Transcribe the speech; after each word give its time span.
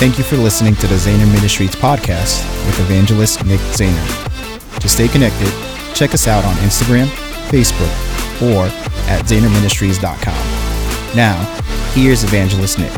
Thank 0.00 0.16
you 0.16 0.24
for 0.24 0.38
listening 0.38 0.74
to 0.76 0.86
the 0.86 0.94
Zehner 0.94 1.30
Ministries 1.30 1.74
podcast 1.74 2.42
with 2.64 2.80
evangelist 2.80 3.44
Nick 3.44 3.60
Zehner. 3.60 4.80
To 4.80 4.88
stay 4.88 5.08
connected, 5.08 5.52
check 5.94 6.14
us 6.14 6.26
out 6.26 6.42
on 6.42 6.54
Instagram, 6.64 7.04
Facebook, 7.50 7.92
or 8.40 8.64
at 9.10 9.26
ZehnerMinistries.com. 9.26 11.14
Now, 11.14 11.36
here's 11.92 12.24
evangelist 12.24 12.78
Nick. 12.78 12.90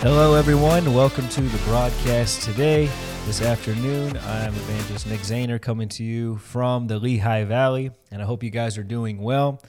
Hello, 0.00 0.34
everyone. 0.34 0.92
Welcome 0.92 1.28
to 1.28 1.40
the 1.40 1.58
broadcast 1.58 2.42
today. 2.42 2.90
This 3.26 3.40
afternoon, 3.40 4.16
I'm 4.16 4.52
Evangelist 4.52 5.06
Nick 5.06 5.20
Zehner 5.20 5.62
coming 5.62 5.88
to 5.90 6.02
you 6.02 6.38
from 6.38 6.88
the 6.88 6.98
Lehigh 6.98 7.44
Valley, 7.44 7.92
and 8.10 8.20
I 8.20 8.24
hope 8.24 8.42
you 8.42 8.50
guys 8.50 8.78
are 8.78 8.82
doing 8.82 9.18
well. 9.18 9.62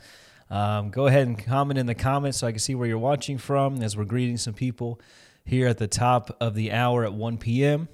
Um, 0.50 0.90
go 0.90 1.08
ahead 1.08 1.28
and 1.28 1.44
comment 1.44 1.80
in 1.80 1.86
the 1.86 1.96
comments 1.96 2.40
so 2.40 2.48
I 2.48 2.52
can 2.52 2.60
see 2.60 2.76
where 2.76 2.88
you're 2.88 2.98
watching 2.98 3.38
from 3.38 3.82
as 3.82 3.98
we're 3.98 4.06
greeting 4.06 4.38
some 4.38 4.54
people 4.54 5.00
here 5.44 5.68
at 5.68 5.78
the 5.78 5.88
top 5.88 6.36
of 6.40 6.54
the 6.54 6.72
hour 6.72 7.04
at 7.04 7.14
1 7.14 7.38
p.m. 7.38 7.88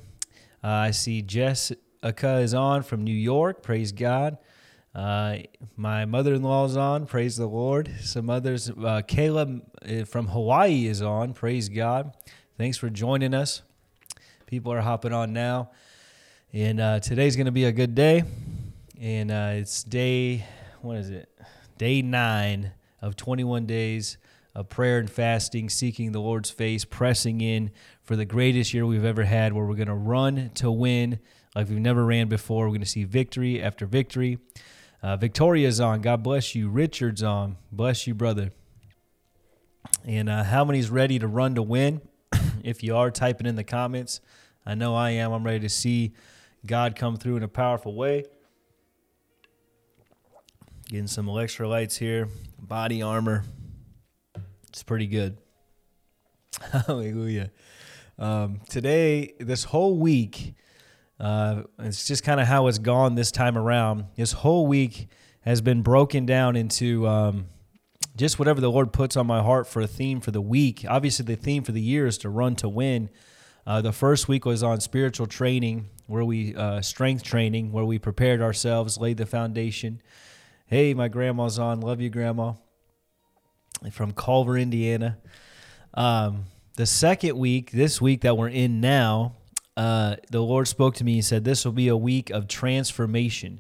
Uh, 0.64 0.68
I 0.68 0.92
see 0.92 1.22
Jessica 1.22 2.38
is 2.38 2.54
on 2.54 2.84
from 2.84 3.04
New 3.04 3.16
York. 3.16 3.62
Praise 3.64 3.92
God. 3.92 4.38
Uh, 4.94 5.38
my 5.78 6.06
mother-in-law 6.06 6.66
is 6.66 6.76
on. 6.76 7.06
Praise 7.06 7.38
the 7.38 7.48
Lord. 7.48 7.90
Some 8.02 8.30
others. 8.30 8.70
Uh, 8.70 9.02
Caleb 9.08 9.64
uh, 9.88 10.04
from 10.04 10.28
Hawaii 10.28 10.88
is 10.88 11.02
on. 11.02 11.34
Praise 11.34 11.70
God. 11.70 12.14
Thanks 12.58 12.78
for 12.78 12.90
joining 12.90 13.34
us. 13.34 13.62
People 14.46 14.74
are 14.74 14.82
hopping 14.82 15.14
on 15.14 15.32
now. 15.32 15.72
And 16.52 16.82
uh, 16.82 17.00
today's 17.00 17.38
going 17.38 17.46
to 17.46 17.52
be 17.54 17.64
a 17.64 17.72
good 17.72 17.96
day. 17.96 18.24
And 19.00 19.32
uh, 19.32 19.52
it's 19.54 19.84
day, 19.84 20.46
what 20.82 20.98
is 20.98 21.10
it? 21.10 21.31
Day 21.82 22.04
nine 22.04 22.74
of 23.02 23.16
21 23.16 23.66
days 23.66 24.20
of 24.54 24.70
prayer 24.70 25.00
and 25.00 25.10
fasting, 25.10 25.68
seeking 25.68 26.12
the 26.12 26.20
Lord's 26.20 26.52
face, 26.52 26.86
pressing 26.86 27.42
in 27.42 27.72
for 28.04 28.16
the 28.16 28.24
greatest 28.24 28.72
year 28.72 28.86
we've 28.86 29.04
ever 29.04 29.24
had, 29.24 29.52
where 29.52 29.66
we're 29.66 29.74
going 29.74 29.88
to 29.88 29.96
run 29.96 30.52
to 30.54 30.70
win 30.70 31.18
like 31.56 31.70
we've 31.70 31.80
never 31.80 32.06
ran 32.06 32.28
before. 32.28 32.66
We're 32.66 32.74
going 32.74 32.82
to 32.82 32.86
see 32.86 33.04
victory 33.04 33.64
after 33.64 33.88
victory. 33.88 34.38
Uh, 35.02 35.16
Victoria's 35.16 35.80
on. 35.80 36.02
God 36.02 36.22
bless 36.22 36.54
you. 36.54 36.70
Richard's 36.70 37.24
on. 37.24 37.58
Bless 37.72 38.06
you, 38.06 38.14
brother. 38.14 38.52
And 40.06 40.30
uh, 40.30 40.44
how 40.44 40.64
many's 40.64 40.92
ready 40.92 41.18
to 41.18 41.26
run 41.26 41.56
to 41.56 41.64
win? 41.64 42.02
if 42.64 42.84
you 42.84 42.96
are, 42.96 43.10
typing 43.10 43.48
in 43.48 43.56
the 43.56 43.64
comments. 43.64 44.22
I 44.68 44.76
know 44.76 44.94
I 44.94 45.10
am. 45.10 45.32
I'm 45.32 45.44
ready 45.44 45.62
to 45.62 45.70
see 45.70 46.14
God 46.64 46.96
come 46.96 47.18
through 47.18 47.38
in 47.38 47.44
a 47.44 47.48
powerful 47.48 47.96
way. 47.96 48.26
Getting 50.92 51.08
some 51.08 51.28
electrolytes 51.28 51.98
here, 51.98 52.28
body 52.60 53.02
armor. 53.02 53.46
It's 54.68 54.84
pretty 54.84 55.08
good. 55.08 55.38
Hallelujah. 56.86 57.50
Um, 58.20 58.60
today, 58.70 59.32
this 59.40 59.64
whole 59.64 59.98
week, 59.98 60.54
uh, 61.18 61.64
it's 61.80 62.06
just 62.06 62.26
kind 62.26 62.42
of 62.42 62.48
how 62.48 62.68
it's 62.68 62.78
gone 62.78 63.16
this 63.16 63.32
time 63.32 63.58
around. 63.58 64.08
This 64.18 64.34
whole 64.34 64.68
week 64.68 65.08
has 65.46 65.62
been 65.62 65.82
broken 65.82 66.26
down 66.26 66.58
into 66.58 67.08
um, 67.08 67.46
just 68.18 68.38
whatever 68.38 68.60
the 68.60 68.70
Lord 68.70 68.92
puts 68.92 69.16
on 69.16 69.26
my 69.26 69.42
heart 69.42 69.68
for 69.68 69.82
a 69.82 69.88
theme 69.88 70.20
for 70.20 70.32
the 70.32 70.42
week. 70.42 70.84
Obviously, 70.86 71.24
the 71.24 71.38
theme 71.38 71.64
for 71.64 71.72
the 71.72 71.80
year 71.80 72.06
is 72.06 72.18
to 72.18 72.30
run 72.30 72.58
to 72.58 72.68
win. 72.68 73.10
Uh, 73.66 73.80
the 73.80 73.94
first 73.94 74.28
week 74.28 74.44
was 74.44 74.62
on 74.62 74.82
spiritual 74.82 75.26
training, 75.26 75.88
where 76.08 76.26
we 76.26 76.54
uh, 76.54 76.82
strength 76.82 77.24
training, 77.24 77.72
where 77.72 77.86
we 77.86 77.98
prepared 77.98 78.42
ourselves, 78.42 78.98
laid 78.98 79.16
the 79.16 79.26
foundation. 79.26 80.02
Hey, 80.72 80.94
my 80.94 81.10
grandma's 81.10 81.60
on. 81.60 81.82
Love 81.82 82.00
you, 82.00 82.10
grandma. 82.10 82.54
From 83.92 84.14
Culver, 84.14 84.58
Indiana. 84.58 85.18
Um, 85.94 86.46
the 86.78 86.86
second 86.86 87.38
week, 87.38 87.72
this 87.72 88.00
week 88.00 88.22
that 88.22 88.38
we're 88.38 88.48
in 88.48 88.80
now, 88.80 89.36
uh, 89.76 90.16
the 90.30 90.40
Lord 90.40 90.70
spoke 90.70 90.96
to 90.96 91.04
me. 91.04 91.16
He 91.16 91.22
said, 91.22 91.44
This 91.44 91.66
will 91.66 91.74
be 91.74 91.90
a 91.90 91.98
week 91.98 92.30
of 92.30 92.48
transformation 92.48 93.60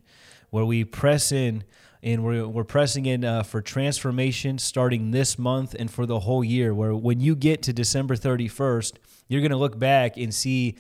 where 0.52 0.64
we 0.64 0.86
press 0.86 1.34
in 1.34 1.66
and 2.02 2.24
we're, 2.24 2.48
we're 2.48 2.64
pressing 2.64 3.06
in 3.06 3.26
uh, 3.26 3.44
for 3.44 3.62
transformation 3.62 4.58
starting 4.58 5.12
this 5.12 5.38
month 5.38 5.76
and 5.78 5.92
for 5.92 6.06
the 6.06 6.22
whole 6.22 6.46
year. 6.46 6.74
Where 6.74 6.96
when 6.96 7.20
you 7.20 7.36
get 7.36 7.62
to 7.64 7.74
December 7.74 8.16
31st, 8.16 8.94
you're 9.28 9.42
going 9.42 9.52
to 9.52 9.58
look 9.58 9.78
back 9.78 10.16
and 10.16 10.34
see 10.34 10.78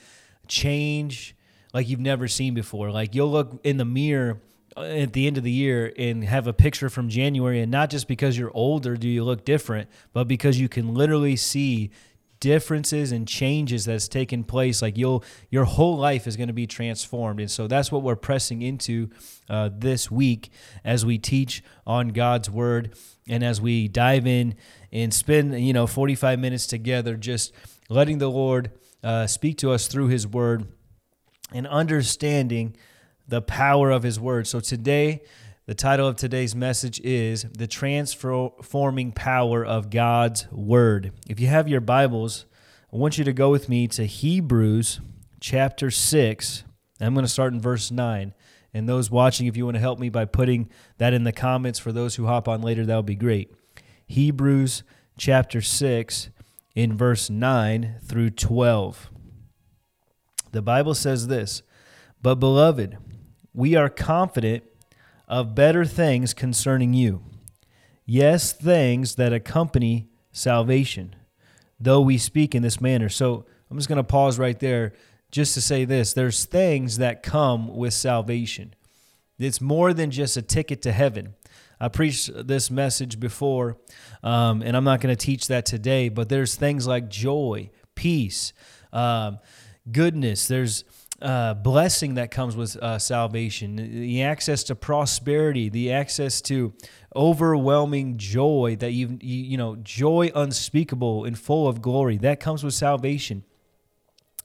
change 0.47 1.35
like 1.73 1.89
you've 1.89 2.00
never 2.00 2.29
seen 2.29 2.53
before. 2.53 2.89
Like 2.89 3.16
you'll 3.16 3.31
look 3.31 3.59
in 3.66 3.75
the 3.75 3.83
mirror 3.83 4.39
at 4.77 5.13
the 5.13 5.27
end 5.27 5.37
of 5.37 5.43
the 5.43 5.51
year 5.51 5.93
and 5.97 6.23
have 6.23 6.47
a 6.47 6.53
picture 6.53 6.89
from 6.89 7.09
January, 7.09 7.61
and 7.61 7.71
not 7.71 7.89
just 7.89 8.07
because 8.07 8.37
you're 8.37 8.51
older 8.53 8.95
do 8.95 9.07
you 9.07 9.23
look 9.23 9.45
different, 9.45 9.89
but 10.13 10.27
because 10.27 10.59
you 10.59 10.69
can 10.69 10.93
literally 10.93 11.35
see 11.35 11.91
differences 12.39 13.11
and 13.11 13.27
changes 13.27 13.85
that's 13.85 14.07
taken 14.07 14.43
place. 14.43 14.81
Like 14.81 14.97
you'll 14.97 15.23
your 15.49 15.63
whole 15.63 15.97
life 15.97 16.27
is 16.27 16.35
going 16.35 16.47
to 16.47 16.53
be 16.53 16.67
transformed. 16.67 17.39
And 17.39 17.49
so 17.49 17.67
that's 17.67 17.91
what 17.91 18.01
we're 18.01 18.15
pressing 18.15 18.61
into 18.61 19.09
uh, 19.49 19.69
this 19.71 20.09
week 20.11 20.49
as 20.83 21.05
we 21.05 21.17
teach 21.17 21.63
on 21.85 22.09
god's 22.09 22.49
word 22.49 22.95
and 23.27 23.43
as 23.43 23.59
we 23.59 23.88
dive 23.88 24.25
in 24.25 24.55
and 24.91 25.13
spend 25.13 25.59
you 25.59 25.73
know 25.73 25.85
45 25.85 26.39
minutes 26.39 26.65
together 26.67 27.15
just 27.15 27.53
letting 27.89 28.19
the 28.19 28.29
lord 28.29 28.71
uh, 29.03 29.27
speak 29.27 29.57
to 29.57 29.71
us 29.71 29.88
through 29.88 30.07
his 30.07 30.25
word 30.25 30.67
and 31.51 31.67
understanding 31.67 32.75
the 33.27 33.41
power 33.41 33.91
of 33.91 34.03
his 34.03 34.19
word 34.19 34.47
so 34.47 34.59
today 34.59 35.21
the 35.67 35.75
title 35.75 36.07
of 36.07 36.15
today's 36.15 36.55
message 36.55 36.99
is 37.01 37.43
The 37.43 37.67
Transforming 37.67 39.11
Power 39.11 39.63
of 39.63 39.89
God's 39.89 40.51
Word. 40.51 41.11
If 41.29 41.39
you 41.39 41.47
have 41.47 41.67
your 41.67 41.79
Bibles, 41.79 42.45
I 42.91 42.97
want 42.97 43.19
you 43.19 43.23
to 43.23 43.31
go 43.31 43.51
with 43.51 43.69
me 43.69 43.87
to 43.89 44.05
Hebrews 44.05 44.99
chapter 45.39 45.91
6. 45.91 46.63
I'm 46.99 47.13
going 47.13 47.25
to 47.25 47.31
start 47.31 47.53
in 47.53 47.61
verse 47.61 47.91
9. 47.91 48.33
And 48.73 48.89
those 48.89 49.11
watching, 49.11 49.45
if 49.45 49.55
you 49.55 49.63
want 49.65 49.75
to 49.75 49.81
help 49.81 49.99
me 49.99 50.09
by 50.09 50.25
putting 50.25 50.67
that 50.97 51.13
in 51.13 51.23
the 51.23 51.31
comments 51.31 51.79
for 51.79 51.91
those 51.91 52.15
who 52.15 52.25
hop 52.25 52.47
on 52.47 52.61
later, 52.61 52.85
that 52.85 52.95
would 52.95 53.05
be 53.05 53.15
great. 53.15 53.53
Hebrews 54.07 54.83
chapter 55.15 55.61
6, 55.61 56.31
in 56.75 56.97
verse 56.97 57.29
9 57.29 57.97
through 58.03 58.31
12. 58.31 59.09
The 60.51 60.61
Bible 60.61 60.95
says 60.95 61.27
this 61.27 61.61
But, 62.21 62.35
beloved, 62.35 62.97
we 63.53 63.75
are 63.75 63.89
confident 63.89 64.63
of 65.28 65.56
better 65.56 65.85
things 65.85 66.34
concerning 66.34 66.94
you. 66.94 67.23
Yes, 68.06 68.51
things 68.51 69.16
that 69.16 69.34
accompany 69.34 70.09
salvation, 70.31 71.16
though 71.79 72.01
we 72.01 72.17
speak 72.17 72.53
in 72.56 72.63
this 72.63 72.81
manner. 72.81 73.09
So 73.09 73.45
I'm 73.69 73.78
just 73.78 73.88
going 73.88 73.97
to 73.97 74.03
pause 74.03 74.38
right 74.38 74.59
there 74.59 74.94
just 75.31 75.53
to 75.53 75.62
say 75.62 75.85
this 75.85 76.13
there's 76.13 76.45
things 76.45 76.97
that 76.97 77.23
come 77.23 77.75
with 77.75 77.94
salvation. 77.94 78.73
It's 79.39 79.62
more 79.62 79.94
than 79.94 80.12
just 80.12 80.38
a 80.38 80.41
ticket 80.41 80.81
to 80.83 80.91
heaven. 80.91 81.33
I 81.79 81.88
preached 81.88 82.29
this 82.47 82.69
message 82.69 83.19
before, 83.19 83.78
um, 84.22 84.62
and 84.62 84.78
I'm 84.78 84.83
not 84.83 85.01
going 85.01 85.16
to 85.16 85.25
teach 85.25 85.47
that 85.47 85.66
today, 85.66 86.09
but 86.09 86.29
there's 86.29 86.53
things 86.53 86.85
like 86.85 87.09
joy, 87.09 87.72
peace, 87.95 88.53
um, 88.94 89.39
goodness. 89.91 90.47
There's 90.47 90.83
uh, 91.21 91.53
blessing 91.53 92.15
that 92.15 92.31
comes 92.31 92.55
with 92.55 92.75
uh, 92.77 92.97
salvation, 92.99 93.75
the 93.75 94.23
access 94.23 94.63
to 94.65 94.75
prosperity, 94.75 95.69
the 95.69 95.91
access 95.91 96.41
to 96.41 96.73
overwhelming 97.15 98.17
joy 98.17 98.75
that 98.79 98.91
you, 98.91 99.17
you 99.21 99.43
you 99.43 99.57
know 99.57 99.75
joy 99.77 100.31
unspeakable 100.33 101.25
and 101.25 101.37
full 101.37 101.67
of 101.67 101.81
glory 101.81 102.17
that 102.17 102.39
comes 102.39 102.63
with 102.63 102.73
salvation. 102.73 103.43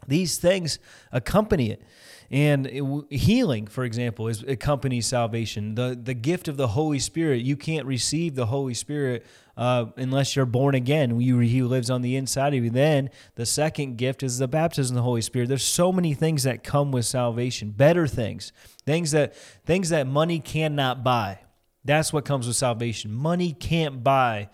These 0.06 0.38
things 0.38 0.78
accompany 1.12 1.70
it. 1.70 1.82
And 2.30 2.66
healing, 3.08 3.68
for 3.68 3.84
example, 3.84 4.26
is 4.26 4.42
accompanies 4.42 5.06
salvation. 5.06 5.76
The 5.76 5.98
the 6.00 6.14
gift 6.14 6.48
of 6.48 6.56
the 6.56 6.68
Holy 6.68 6.98
Spirit. 6.98 7.42
You 7.42 7.56
can't 7.56 7.86
receive 7.86 8.34
the 8.34 8.46
Holy 8.46 8.74
Spirit 8.74 9.24
uh, 9.56 9.86
unless 9.96 10.34
you're 10.34 10.44
born 10.44 10.74
again. 10.74 11.20
You, 11.20 11.38
he 11.38 11.62
lives 11.62 11.88
on 11.88 12.02
the 12.02 12.16
inside 12.16 12.52
of 12.54 12.64
you. 12.64 12.70
Then 12.70 13.10
the 13.36 13.46
second 13.46 13.96
gift 13.96 14.24
is 14.24 14.38
the 14.38 14.48
baptism 14.48 14.96
of 14.96 14.98
the 15.00 15.04
Holy 15.04 15.22
Spirit. 15.22 15.48
There's 15.48 15.62
so 15.62 15.92
many 15.92 16.14
things 16.14 16.42
that 16.42 16.64
come 16.64 16.90
with 16.90 17.06
salvation. 17.06 17.70
Better 17.70 18.08
things, 18.08 18.52
things 18.84 19.12
that 19.12 19.36
things 19.64 19.90
that 19.90 20.08
money 20.08 20.40
cannot 20.40 21.04
buy. 21.04 21.38
That's 21.84 22.12
what 22.12 22.24
comes 22.24 22.48
with 22.48 22.56
salvation. 22.56 23.12
Money 23.12 23.52
can't 23.52 24.02
buy 24.02 24.48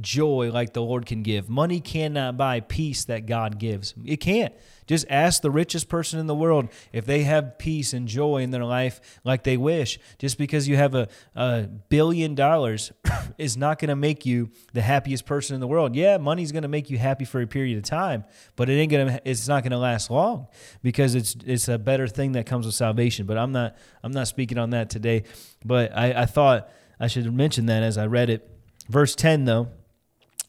joy 0.00 0.50
like 0.52 0.72
the 0.72 0.82
Lord 0.82 1.06
can 1.06 1.22
give. 1.22 1.48
Money 1.48 1.80
cannot 1.80 2.36
buy 2.36 2.60
peace 2.60 3.04
that 3.06 3.26
God 3.26 3.58
gives. 3.58 3.94
It 4.04 4.18
can't. 4.18 4.54
Just 4.86 5.04
ask 5.10 5.42
the 5.42 5.50
richest 5.50 5.88
person 5.88 6.18
in 6.18 6.26
the 6.26 6.34
world 6.34 6.68
if 6.92 7.04
they 7.04 7.24
have 7.24 7.58
peace 7.58 7.92
and 7.92 8.08
joy 8.08 8.38
in 8.38 8.50
their 8.50 8.64
life 8.64 9.20
like 9.22 9.44
they 9.44 9.56
wish. 9.56 9.98
Just 10.18 10.38
because 10.38 10.66
you 10.66 10.76
have 10.76 10.94
a, 10.94 11.08
a 11.34 11.68
billion 11.88 12.34
dollars 12.34 12.90
is 13.38 13.56
not 13.56 13.78
going 13.78 13.90
to 13.90 13.96
make 13.96 14.24
you 14.24 14.50
the 14.72 14.80
happiest 14.80 15.26
person 15.26 15.54
in 15.54 15.60
the 15.60 15.66
world. 15.66 15.94
Yeah, 15.94 16.16
money's 16.16 16.52
going 16.52 16.62
to 16.62 16.68
make 16.68 16.88
you 16.88 16.96
happy 16.96 17.26
for 17.26 17.40
a 17.42 17.46
period 17.46 17.76
of 17.76 17.84
time, 17.84 18.24
but 18.56 18.70
it 18.70 18.74
ain't 18.74 18.90
going 18.90 19.06
to 19.08 19.20
it's 19.24 19.46
not 19.46 19.62
going 19.62 19.72
to 19.72 19.78
last 19.78 20.10
long 20.10 20.46
because 20.82 21.14
it's 21.14 21.36
it's 21.44 21.68
a 21.68 21.78
better 21.78 22.08
thing 22.08 22.32
that 22.32 22.46
comes 22.46 22.64
with 22.64 22.74
salvation. 22.74 23.26
But 23.26 23.36
I'm 23.36 23.52
not 23.52 23.76
I'm 24.02 24.12
not 24.12 24.26
speaking 24.26 24.56
on 24.56 24.70
that 24.70 24.88
today, 24.88 25.24
but 25.64 25.96
I, 25.96 26.22
I 26.22 26.26
thought 26.26 26.70
I 26.98 27.08
should 27.08 27.32
mention 27.32 27.66
that 27.66 27.82
as 27.82 27.98
I 27.98 28.06
read 28.06 28.30
it. 28.30 28.48
Verse 28.88 29.14
10 29.14 29.44
though, 29.44 29.68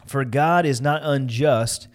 for 0.09 0.25
God 0.25 0.65
is 0.65 0.81
not 0.81 1.01
unjust 1.03 1.87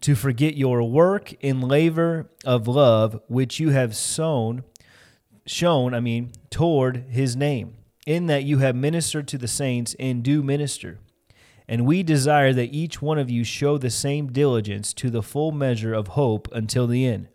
to 0.00 0.14
forget 0.14 0.56
your 0.56 0.82
work 0.82 1.34
and 1.42 1.62
labor 1.62 2.30
of 2.44 2.66
love 2.66 3.20
which 3.28 3.60
you 3.60 3.70
have 3.70 3.94
sown 3.94 4.64
shown, 5.46 5.94
I 5.94 6.00
mean, 6.00 6.32
toward 6.48 7.06
his 7.10 7.36
name, 7.36 7.74
in 8.06 8.26
that 8.26 8.44
you 8.44 8.58
have 8.58 8.76
ministered 8.76 9.26
to 9.28 9.38
the 9.38 9.48
saints 9.48 9.94
and 9.98 10.22
do 10.22 10.42
minister. 10.42 10.98
And 11.68 11.86
we 11.86 12.02
desire 12.02 12.52
that 12.52 12.74
each 12.74 13.00
one 13.00 13.18
of 13.18 13.30
you 13.30 13.44
show 13.44 13.78
the 13.78 13.90
same 13.90 14.32
diligence 14.32 14.92
to 14.94 15.10
the 15.10 15.22
full 15.22 15.52
measure 15.52 15.94
of 15.94 16.08
hope 16.08 16.48
until 16.52 16.86
the 16.86 17.06
end. 17.06 17.28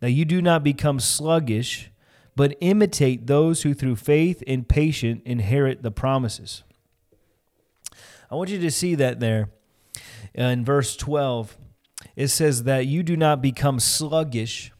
That 0.00 0.10
you 0.10 0.24
do 0.24 0.42
not 0.42 0.62
become 0.62 1.00
sluggish, 1.00 1.90
but 2.36 2.56
imitate 2.60 3.26
those 3.26 3.62
who 3.62 3.74
through 3.74 3.96
faith 3.96 4.42
and 4.46 4.68
patience 4.68 5.22
inherit 5.24 5.82
the 5.82 5.90
promises. 5.90 6.62
I 8.30 8.34
want 8.34 8.50
you 8.50 8.58
to 8.60 8.70
see 8.70 8.94
that 8.96 9.20
there 9.20 9.50
in 10.34 10.64
verse 10.64 10.96
12. 10.96 11.56
It 12.14 12.28
says 12.28 12.64
that 12.64 12.86
you 12.86 13.02
do 13.02 13.16
not 13.16 13.42
become 13.42 13.80
sluggish, 13.80 14.72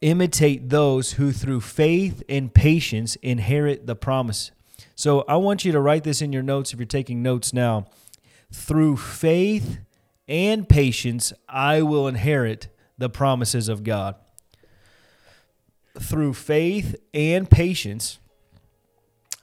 imitate 0.00 0.68
those 0.68 1.12
who 1.12 1.32
through 1.32 1.60
faith 1.60 2.22
and 2.28 2.52
patience 2.52 3.16
inherit 3.16 3.86
the 3.86 3.96
promise. 3.96 4.50
So 4.94 5.24
I 5.28 5.36
want 5.36 5.64
you 5.64 5.72
to 5.72 5.80
write 5.80 6.04
this 6.04 6.22
in 6.22 6.32
your 6.32 6.42
notes 6.42 6.72
if 6.72 6.78
you're 6.78 6.86
taking 6.86 7.22
notes 7.22 7.52
now. 7.52 7.86
Through 8.52 8.96
faith 8.96 9.78
and 10.28 10.68
patience, 10.68 11.32
I 11.48 11.82
will 11.82 12.08
inherit 12.08 12.68
the 12.98 13.10
promises 13.10 13.68
of 13.68 13.84
God. 13.84 14.16
Through 15.98 16.34
faith 16.34 16.96
and 17.14 17.48
patience, 17.48 18.18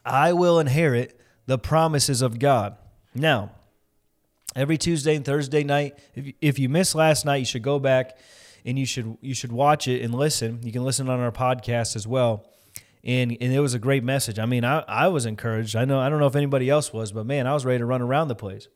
I 0.06 0.34
will 0.34 0.60
inherit 0.60 1.20
the 1.46 1.58
promises 1.58 2.22
of 2.22 2.40
God. 2.40 2.78
Now, 3.16 3.52
every 4.56 4.78
Tuesday 4.78 5.16
and 5.16 5.26
Thursday 5.26 5.64
night, 5.64 5.98
if 6.16 6.28
you, 6.28 6.34
if 6.42 6.60
you 6.60 6.70
missed 6.70 6.96
last 6.96 7.26
night, 7.26 7.38
you 7.38 7.46
should 7.46 7.64
go 7.64 7.80
back 7.80 8.18
and 8.66 8.80
you 8.80 8.86
should 8.86 9.18
you 9.22 9.34
should 9.34 9.52
watch 9.52 9.88
it 9.88 10.02
and 10.02 10.14
listen. 10.14 10.60
You 10.64 10.72
can 10.72 10.84
listen 10.84 11.10
on 11.10 11.20
our 11.20 11.32
podcast 11.32 11.96
as 11.96 12.08
well. 12.08 12.46
And 13.04 13.36
and 13.40 13.54
it 13.54 13.60
was 13.60 13.74
a 13.74 13.80
great 13.80 14.04
message. 14.04 14.40
I 14.40 14.46
mean, 14.46 14.64
I, 14.64 14.80
I 14.88 15.08
was 15.10 15.26
encouraged. 15.26 15.76
I 15.76 15.86
know 15.86 16.00
I 16.00 16.10
don't 16.10 16.20
know 16.20 16.28
if 16.28 16.36
anybody 16.36 16.70
else 16.70 16.94
was, 16.94 17.12
but 17.12 17.26
man, 17.26 17.48
I 17.48 17.54
was 17.54 17.66
ready 17.66 17.80
to 17.80 17.86
run 17.86 18.02
around 18.02 18.30
the 18.30 18.36
place. 18.36 18.68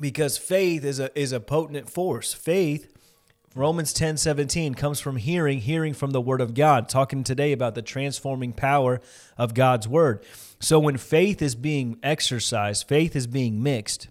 Because 0.00 0.38
faith 0.38 0.84
is 0.84 0.98
a 0.98 1.16
is 1.18 1.32
a 1.32 1.40
potent 1.40 1.90
force. 1.90 2.32
Faith 2.32 2.92
Romans 3.54 3.92
10 3.92 4.16
17 4.16 4.74
comes 4.74 4.98
from 4.98 5.16
hearing, 5.16 5.60
hearing 5.60 5.92
from 5.92 6.12
the 6.12 6.20
Word 6.22 6.40
of 6.40 6.54
God, 6.54 6.88
talking 6.88 7.22
today 7.22 7.52
about 7.52 7.74
the 7.74 7.82
transforming 7.82 8.52
power 8.52 9.00
of 9.36 9.52
God's 9.52 9.86
Word. 9.86 10.24
So 10.62 10.78
when 10.78 10.96
faith 10.96 11.42
is 11.42 11.56
being 11.56 11.98
exercised, 12.04 12.86
faith 12.86 13.16
is 13.16 13.26
being 13.26 13.62
mixed, 13.62 14.08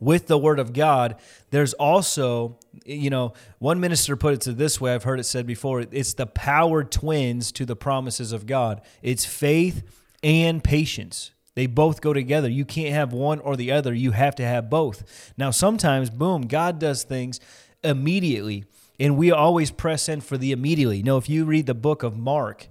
with 0.00 0.26
the 0.26 0.38
word 0.38 0.58
of 0.58 0.72
God, 0.72 1.16
there's 1.50 1.72
also, 1.74 2.58
you 2.84 3.10
know, 3.10 3.34
one 3.58 3.78
minister 3.78 4.16
put 4.16 4.34
it 4.34 4.40
to 4.42 4.52
this 4.52 4.80
way, 4.80 4.92
I've 4.92 5.04
heard 5.04 5.20
it 5.20 5.24
said 5.24 5.46
before, 5.46 5.82
it's 5.82 6.14
the 6.14 6.26
power 6.26 6.82
twins 6.82 7.52
to 7.52 7.64
the 7.64 7.76
promises 7.76 8.32
of 8.32 8.46
God. 8.46 8.80
It's 9.02 9.24
faith 9.24 9.82
and 10.22 10.64
patience. 10.64 11.30
They 11.54 11.66
both 11.66 12.00
go 12.00 12.12
together. 12.12 12.48
You 12.48 12.64
can't 12.64 12.94
have 12.94 13.12
one 13.12 13.38
or 13.38 13.54
the 13.56 13.70
other. 13.70 13.94
You 13.94 14.12
have 14.12 14.34
to 14.36 14.44
have 14.44 14.68
both. 14.68 15.32
Now, 15.36 15.50
sometimes, 15.50 16.10
boom, 16.10 16.42
God 16.42 16.78
does 16.80 17.04
things 17.04 17.38
immediately, 17.84 18.64
and 18.98 19.16
we 19.16 19.30
always 19.30 19.70
press 19.70 20.08
in 20.08 20.22
for 20.22 20.38
the 20.38 20.50
immediately. 20.50 20.96
You 20.98 21.04
know, 21.04 21.18
if 21.18 21.28
you 21.28 21.44
read 21.44 21.66
the 21.66 21.74
book 21.74 22.02
of 22.02 22.16
Mark, 22.16 22.68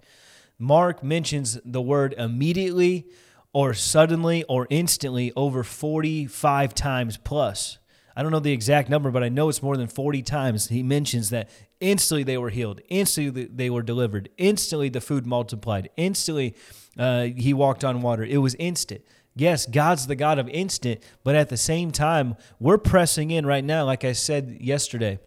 Mark 0.59 1.01
mentions 1.01 1.57
the 1.63 1.81
word 1.81 2.13
immediately 2.17 3.07
or 3.53 3.73
suddenly 3.73 4.43
or 4.43 4.67
instantly 4.69 5.31
over 5.35 5.63
45 5.63 6.75
times 6.75 7.17
plus. 7.17 7.77
I 8.15 8.21
don't 8.21 8.33
know 8.33 8.41
the 8.41 8.51
exact 8.51 8.89
number, 8.89 9.11
but 9.11 9.23
I 9.23 9.29
know 9.29 9.47
it's 9.47 9.63
more 9.63 9.77
than 9.77 9.87
40 9.87 10.21
times. 10.23 10.67
He 10.67 10.83
mentions 10.83 11.29
that 11.29 11.49
instantly 11.79 12.23
they 12.23 12.37
were 12.37 12.49
healed, 12.49 12.81
instantly 12.89 13.45
they 13.45 13.69
were 13.69 13.81
delivered, 13.81 14.27
instantly 14.37 14.89
the 14.89 14.99
food 14.99 15.25
multiplied, 15.25 15.89
instantly 15.95 16.55
uh, 16.97 17.23
he 17.23 17.53
walked 17.53 17.85
on 17.85 18.01
water. 18.01 18.23
It 18.23 18.39
was 18.39 18.55
instant. 18.55 19.01
Yes, 19.35 19.65
God's 19.65 20.07
the 20.07 20.17
God 20.17 20.37
of 20.37 20.49
instant, 20.49 21.01
but 21.23 21.35
at 21.35 21.47
the 21.47 21.55
same 21.55 21.91
time, 21.91 22.35
we're 22.59 22.77
pressing 22.77 23.31
in 23.31 23.45
right 23.45 23.63
now, 23.63 23.85
like 23.85 24.03
I 24.03 24.11
said 24.11 24.57
yesterday, 24.59 25.19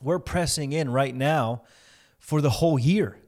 we're 0.00 0.18
pressing 0.18 0.72
in 0.72 0.90
right 0.90 1.14
now 1.14 1.64
for 2.18 2.40
the 2.40 2.48
whole 2.48 2.78
year. 2.78 3.18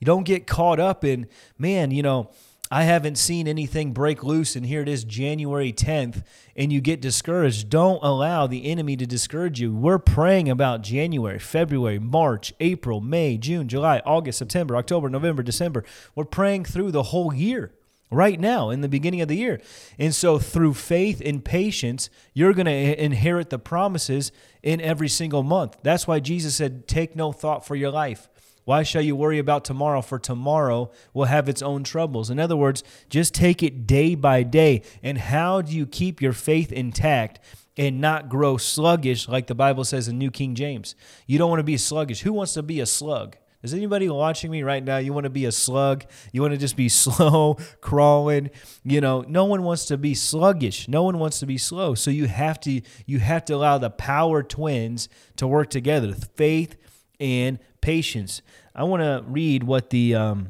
You 0.00 0.06
don't 0.06 0.24
get 0.24 0.46
caught 0.46 0.80
up 0.80 1.04
in, 1.04 1.28
man, 1.58 1.90
you 1.90 2.02
know, 2.02 2.30
I 2.72 2.84
haven't 2.84 3.18
seen 3.18 3.48
anything 3.48 3.92
break 3.92 4.22
loose, 4.22 4.54
and 4.54 4.64
here 4.64 4.80
it 4.80 4.88
is 4.88 5.02
January 5.02 5.72
10th, 5.72 6.22
and 6.56 6.72
you 6.72 6.80
get 6.80 7.02
discouraged. 7.02 7.68
Don't 7.68 8.02
allow 8.02 8.46
the 8.46 8.64
enemy 8.64 8.96
to 8.96 9.06
discourage 9.06 9.60
you. 9.60 9.74
We're 9.74 9.98
praying 9.98 10.48
about 10.48 10.82
January, 10.82 11.40
February, 11.40 11.98
March, 11.98 12.54
April, 12.60 13.00
May, 13.00 13.36
June, 13.36 13.68
July, 13.68 14.00
August, 14.06 14.38
September, 14.38 14.76
October, 14.76 15.10
November, 15.10 15.42
December. 15.42 15.84
We're 16.14 16.24
praying 16.24 16.64
through 16.64 16.92
the 16.92 17.02
whole 17.02 17.34
year 17.34 17.72
right 18.10 18.38
now 18.38 18.70
in 18.70 18.82
the 18.82 18.88
beginning 18.88 19.20
of 19.20 19.28
the 19.28 19.36
year. 19.36 19.60
And 19.98 20.14
so, 20.14 20.38
through 20.38 20.74
faith 20.74 21.20
and 21.24 21.44
patience, 21.44 22.08
you're 22.34 22.54
going 22.54 22.66
to 22.66 23.04
inherit 23.04 23.50
the 23.50 23.58
promises 23.58 24.32
in 24.62 24.80
every 24.80 25.08
single 25.08 25.42
month. 25.42 25.76
That's 25.82 26.06
why 26.06 26.20
Jesus 26.20 26.54
said, 26.54 26.86
Take 26.86 27.16
no 27.16 27.32
thought 27.32 27.66
for 27.66 27.74
your 27.74 27.90
life. 27.90 28.29
Why 28.70 28.84
shall 28.84 29.02
you 29.02 29.16
worry 29.16 29.40
about 29.40 29.64
tomorrow? 29.64 30.00
For 30.00 30.20
tomorrow 30.20 30.92
will 31.12 31.24
have 31.24 31.48
its 31.48 31.60
own 31.60 31.82
troubles. 31.82 32.30
In 32.30 32.38
other 32.38 32.56
words, 32.56 32.84
just 33.08 33.34
take 33.34 33.64
it 33.64 33.84
day 33.84 34.14
by 34.14 34.44
day. 34.44 34.82
And 35.02 35.18
how 35.18 35.60
do 35.60 35.74
you 35.74 35.86
keep 35.86 36.22
your 36.22 36.32
faith 36.32 36.70
intact 36.70 37.40
and 37.76 38.00
not 38.00 38.28
grow 38.28 38.58
sluggish, 38.58 39.26
like 39.28 39.48
the 39.48 39.56
Bible 39.56 39.82
says 39.82 40.06
in 40.06 40.18
New 40.18 40.30
King 40.30 40.54
James? 40.54 40.94
You 41.26 41.36
don't 41.36 41.50
want 41.50 41.58
to 41.58 41.64
be 41.64 41.76
sluggish. 41.76 42.20
Who 42.20 42.32
wants 42.32 42.54
to 42.54 42.62
be 42.62 42.78
a 42.78 42.86
slug? 42.86 43.36
Is 43.64 43.74
anybody 43.74 44.08
watching 44.08 44.52
me 44.52 44.62
right 44.62 44.84
now? 44.84 44.98
You 44.98 45.12
want 45.12 45.24
to 45.24 45.30
be 45.30 45.46
a 45.46 45.52
slug? 45.52 46.04
You 46.30 46.40
want 46.40 46.54
to 46.54 46.56
just 46.56 46.76
be 46.76 46.88
slow, 46.88 47.56
crawling? 47.80 48.50
You 48.84 49.00
know, 49.00 49.24
no 49.26 49.46
one 49.46 49.64
wants 49.64 49.86
to 49.86 49.98
be 49.98 50.14
sluggish. 50.14 50.86
No 50.86 51.02
one 51.02 51.18
wants 51.18 51.40
to 51.40 51.46
be 51.46 51.58
slow. 51.58 51.96
So 51.96 52.12
you 52.12 52.28
have 52.28 52.60
to 52.60 52.82
you 53.04 53.18
have 53.18 53.44
to 53.46 53.56
allow 53.56 53.78
the 53.78 53.90
power 53.90 54.44
twins 54.44 55.08
to 55.38 55.48
work 55.48 55.70
together. 55.70 56.14
Faith 56.36 56.76
and 57.18 57.58
patience. 57.80 58.42
I 58.74 58.84
want 58.84 59.02
to 59.02 59.24
read 59.26 59.64
what 59.64 59.90
the 59.90 60.14
um, 60.14 60.48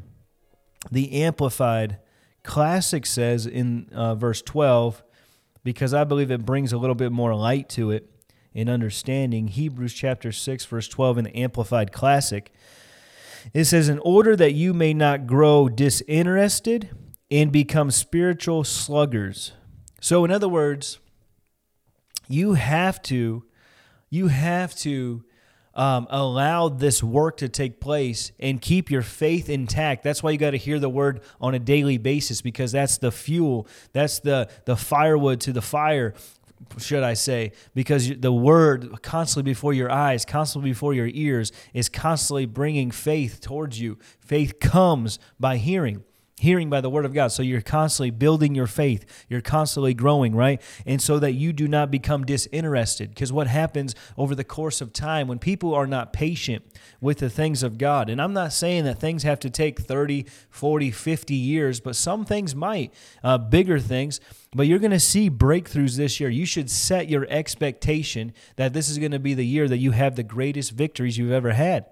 the 0.91 1.23
Amplified 1.23 1.99
Classic 2.43 3.05
says 3.05 3.47
in 3.47 3.89
uh, 3.93 4.15
verse 4.15 4.43
12 4.43 5.03
because 5.63 5.93
I 5.93 6.05
believe 6.05 6.31
it 6.31 6.47
brings 6.47 6.73
a 6.73 6.79
little 6.79 6.95
bit 6.95 7.13
more 7.13 7.35
light 7.35 7.69
to 7.71 7.91
it 7.91 8.11
in 8.55 8.69
understanding. 8.69 9.49
Hebrews 9.49 9.93
chapter 9.93 10.33
6, 10.33 10.65
verse 10.65 10.89
12 10.89 11.19
in 11.19 11.25
the 11.25 11.37
Amplified 11.37 11.93
Classic. 11.93 12.53
It 13.53 13.65
says, 13.65 13.89
In 13.89 13.99
order 14.01 14.37
that 14.37 14.53
you 14.53 14.73
may 14.73 14.95
not 14.95 15.27
grow 15.27 15.69
disinterested 15.69 16.91
and 17.31 17.53
become 17.53 17.91
spiritual 17.91 18.65
sluggards. 18.65 19.53
So, 20.01 20.25
in 20.25 20.31
other 20.31 20.49
words, 20.49 20.99
you 22.27 22.55
have 22.55 23.03
to, 23.03 23.45
you 24.09 24.29
have 24.29 24.75
to 24.77 25.25
um, 25.81 26.07
allow 26.11 26.69
this 26.69 27.03
work 27.03 27.39
to 27.39 27.49
take 27.49 27.81
place 27.81 28.33
and 28.39 28.61
keep 28.61 28.91
your 28.91 29.01
faith 29.01 29.49
intact. 29.49 30.05
That's 30.05 30.23
why 30.23 30.31
you 30.31 30.37
got 30.37 30.51
to 30.51 30.59
hear 30.59 30.79
the 30.79 30.91
word 30.91 31.23
on 31.41 31.55
a 31.55 31.59
daily 31.59 31.97
basis 31.97 32.43
because 32.43 32.71
that's 32.71 32.99
the 32.99 33.11
fuel, 33.11 33.67
that's 33.95 34.21
the 34.21 34.51
the 34.67 34.77
firewood 34.77 35.41
to 35.41 35.55
the 35.55 35.63
fire 35.63 36.13
should 36.77 37.03
I 37.03 37.15
say, 37.15 37.53
because 37.75 38.13
the 38.19 38.33
word 38.33 39.01
constantly 39.01 39.51
before 39.51 39.73
your 39.73 39.91
eyes, 39.91 40.27
constantly 40.27 40.71
before 40.71 40.93
your 40.93 41.09
ears, 41.11 41.53
is 41.73 41.89
constantly 41.89 42.45
bringing 42.45 42.91
faith 42.91 43.41
towards 43.41 43.81
you. 43.81 43.97
Faith 44.21 44.61
comes 44.61 45.19
by 45.41 45.57
hearing 45.57 46.05
hearing 46.41 46.71
by 46.71 46.81
the 46.81 46.91
word 46.91 47.05
of 47.05 47.13
God. 47.13 47.29
So 47.29 47.43
you're 47.43 47.61
constantly 47.61 48.11
building 48.11 48.55
your 48.55 48.67
faith. 48.67 49.05
You're 49.29 49.43
constantly 49.43 49.93
growing, 49.93 50.35
right? 50.35 50.61
And 50.87 51.01
so 51.01 51.19
that 51.19 51.33
you 51.33 51.53
do 51.53 51.69
not 51.69 51.91
become 51.91 52.25
disinterested. 52.25 53.11
Because 53.11 53.33
what 53.33 53.47
happens 53.47 53.95
over 54.17 54.35
the 54.35 54.45
course 54.45 54.81
of 54.81 54.93
time 54.93 55.29
when 55.29 55.39
people 55.39 55.75
are 55.75 55.87
not 55.87 56.13
patient 56.13 56.65
with 57.01 57.19
the 57.19 57.29
things 57.29 57.63
of 57.63 57.77
God, 57.77 58.09
and 58.09 58.21
I'm 58.23 58.33
not 58.33 58.53
saying 58.53 58.85
that 58.85 58.99
things 58.99 59.23
have 59.23 59.39
to 59.41 59.51
take 59.51 59.81
30, 59.81 60.25
40, 60.49 60.91
50 60.91 61.35
years, 61.35 61.79
but 61.81 61.95
some 61.95 62.25
things 62.25 62.55
might, 62.55 62.93
uh, 63.23 63.37
bigger 63.37 63.79
things. 63.79 64.19
But 64.55 64.67
you're 64.67 64.79
going 64.79 64.91
to 64.93 65.01
see 65.01 65.31
breakthroughs 65.31 65.97
this 65.97 66.21
year. 66.21 66.31
You 66.31 66.47
should 66.47 66.71
set 66.71 67.09
your 67.09 67.27
expectation 67.29 68.33
that 68.57 68.73
this 68.73 68.89
is 68.89 68.99
going 68.99 69.13
to 69.13 69.19
be 69.19 69.35
the 69.35 69.47
year 69.47 69.69
that 69.69 69.79
you 69.79 69.91
have 69.91 70.17
the 70.17 70.23
greatest 70.23 70.73
victories 70.73 71.19
you've 71.19 71.31
ever 71.31 71.53
had 71.53 71.87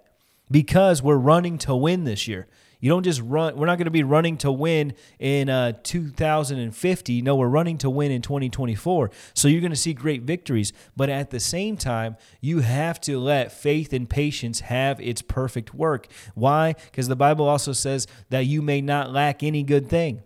because 0.50 1.02
we're 1.02 1.16
running 1.16 1.58
to 1.58 1.76
win 1.76 2.04
this 2.04 2.26
year. 2.26 2.46
You 2.80 2.88
don't 2.90 3.02
just 3.02 3.20
run. 3.20 3.56
We're 3.56 3.66
not 3.66 3.78
going 3.78 3.86
to 3.86 3.90
be 3.90 4.04
running 4.04 4.36
to 4.38 4.52
win 4.52 4.94
in 5.18 5.48
uh, 5.48 5.72
2050. 5.82 7.22
No, 7.22 7.34
we're 7.34 7.48
running 7.48 7.76
to 7.78 7.90
win 7.90 8.12
in 8.12 8.22
2024. 8.22 9.10
So 9.34 9.48
you're 9.48 9.60
going 9.60 9.72
to 9.72 9.76
see 9.76 9.94
great 9.94 10.22
victories. 10.22 10.72
But 10.96 11.10
at 11.10 11.30
the 11.30 11.40
same 11.40 11.76
time, 11.76 12.16
you 12.40 12.60
have 12.60 13.00
to 13.02 13.18
let 13.18 13.50
faith 13.50 13.92
and 13.92 14.08
patience 14.08 14.60
have 14.60 15.00
its 15.00 15.22
perfect 15.22 15.74
work. 15.74 16.06
Why? 16.34 16.74
Because 16.74 17.08
the 17.08 17.16
Bible 17.16 17.48
also 17.48 17.72
says 17.72 18.06
that 18.30 18.46
you 18.46 18.62
may 18.62 18.80
not 18.80 19.10
lack 19.12 19.42
any 19.42 19.62
good 19.64 19.88
thing. 19.88 20.22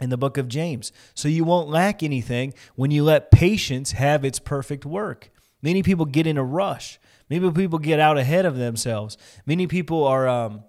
in 0.00 0.10
the 0.10 0.16
book 0.16 0.38
of 0.38 0.46
James. 0.46 0.92
So 1.12 1.26
you 1.26 1.42
won't 1.42 1.68
lack 1.68 2.04
anything 2.04 2.54
when 2.76 2.92
you 2.92 3.02
let 3.02 3.32
patience 3.32 3.92
have 3.92 4.24
its 4.24 4.38
perfect 4.38 4.86
work. 4.86 5.28
Many 5.60 5.82
people 5.82 6.04
get 6.04 6.24
in 6.24 6.38
a 6.38 6.44
rush. 6.44 7.00
Many 7.28 7.50
people 7.50 7.80
get 7.80 7.98
out 7.98 8.16
ahead 8.16 8.46
of 8.46 8.56
themselves. 8.56 9.18
Many 9.44 9.66
people 9.66 10.04
are 10.04 10.28
um, 10.28 10.62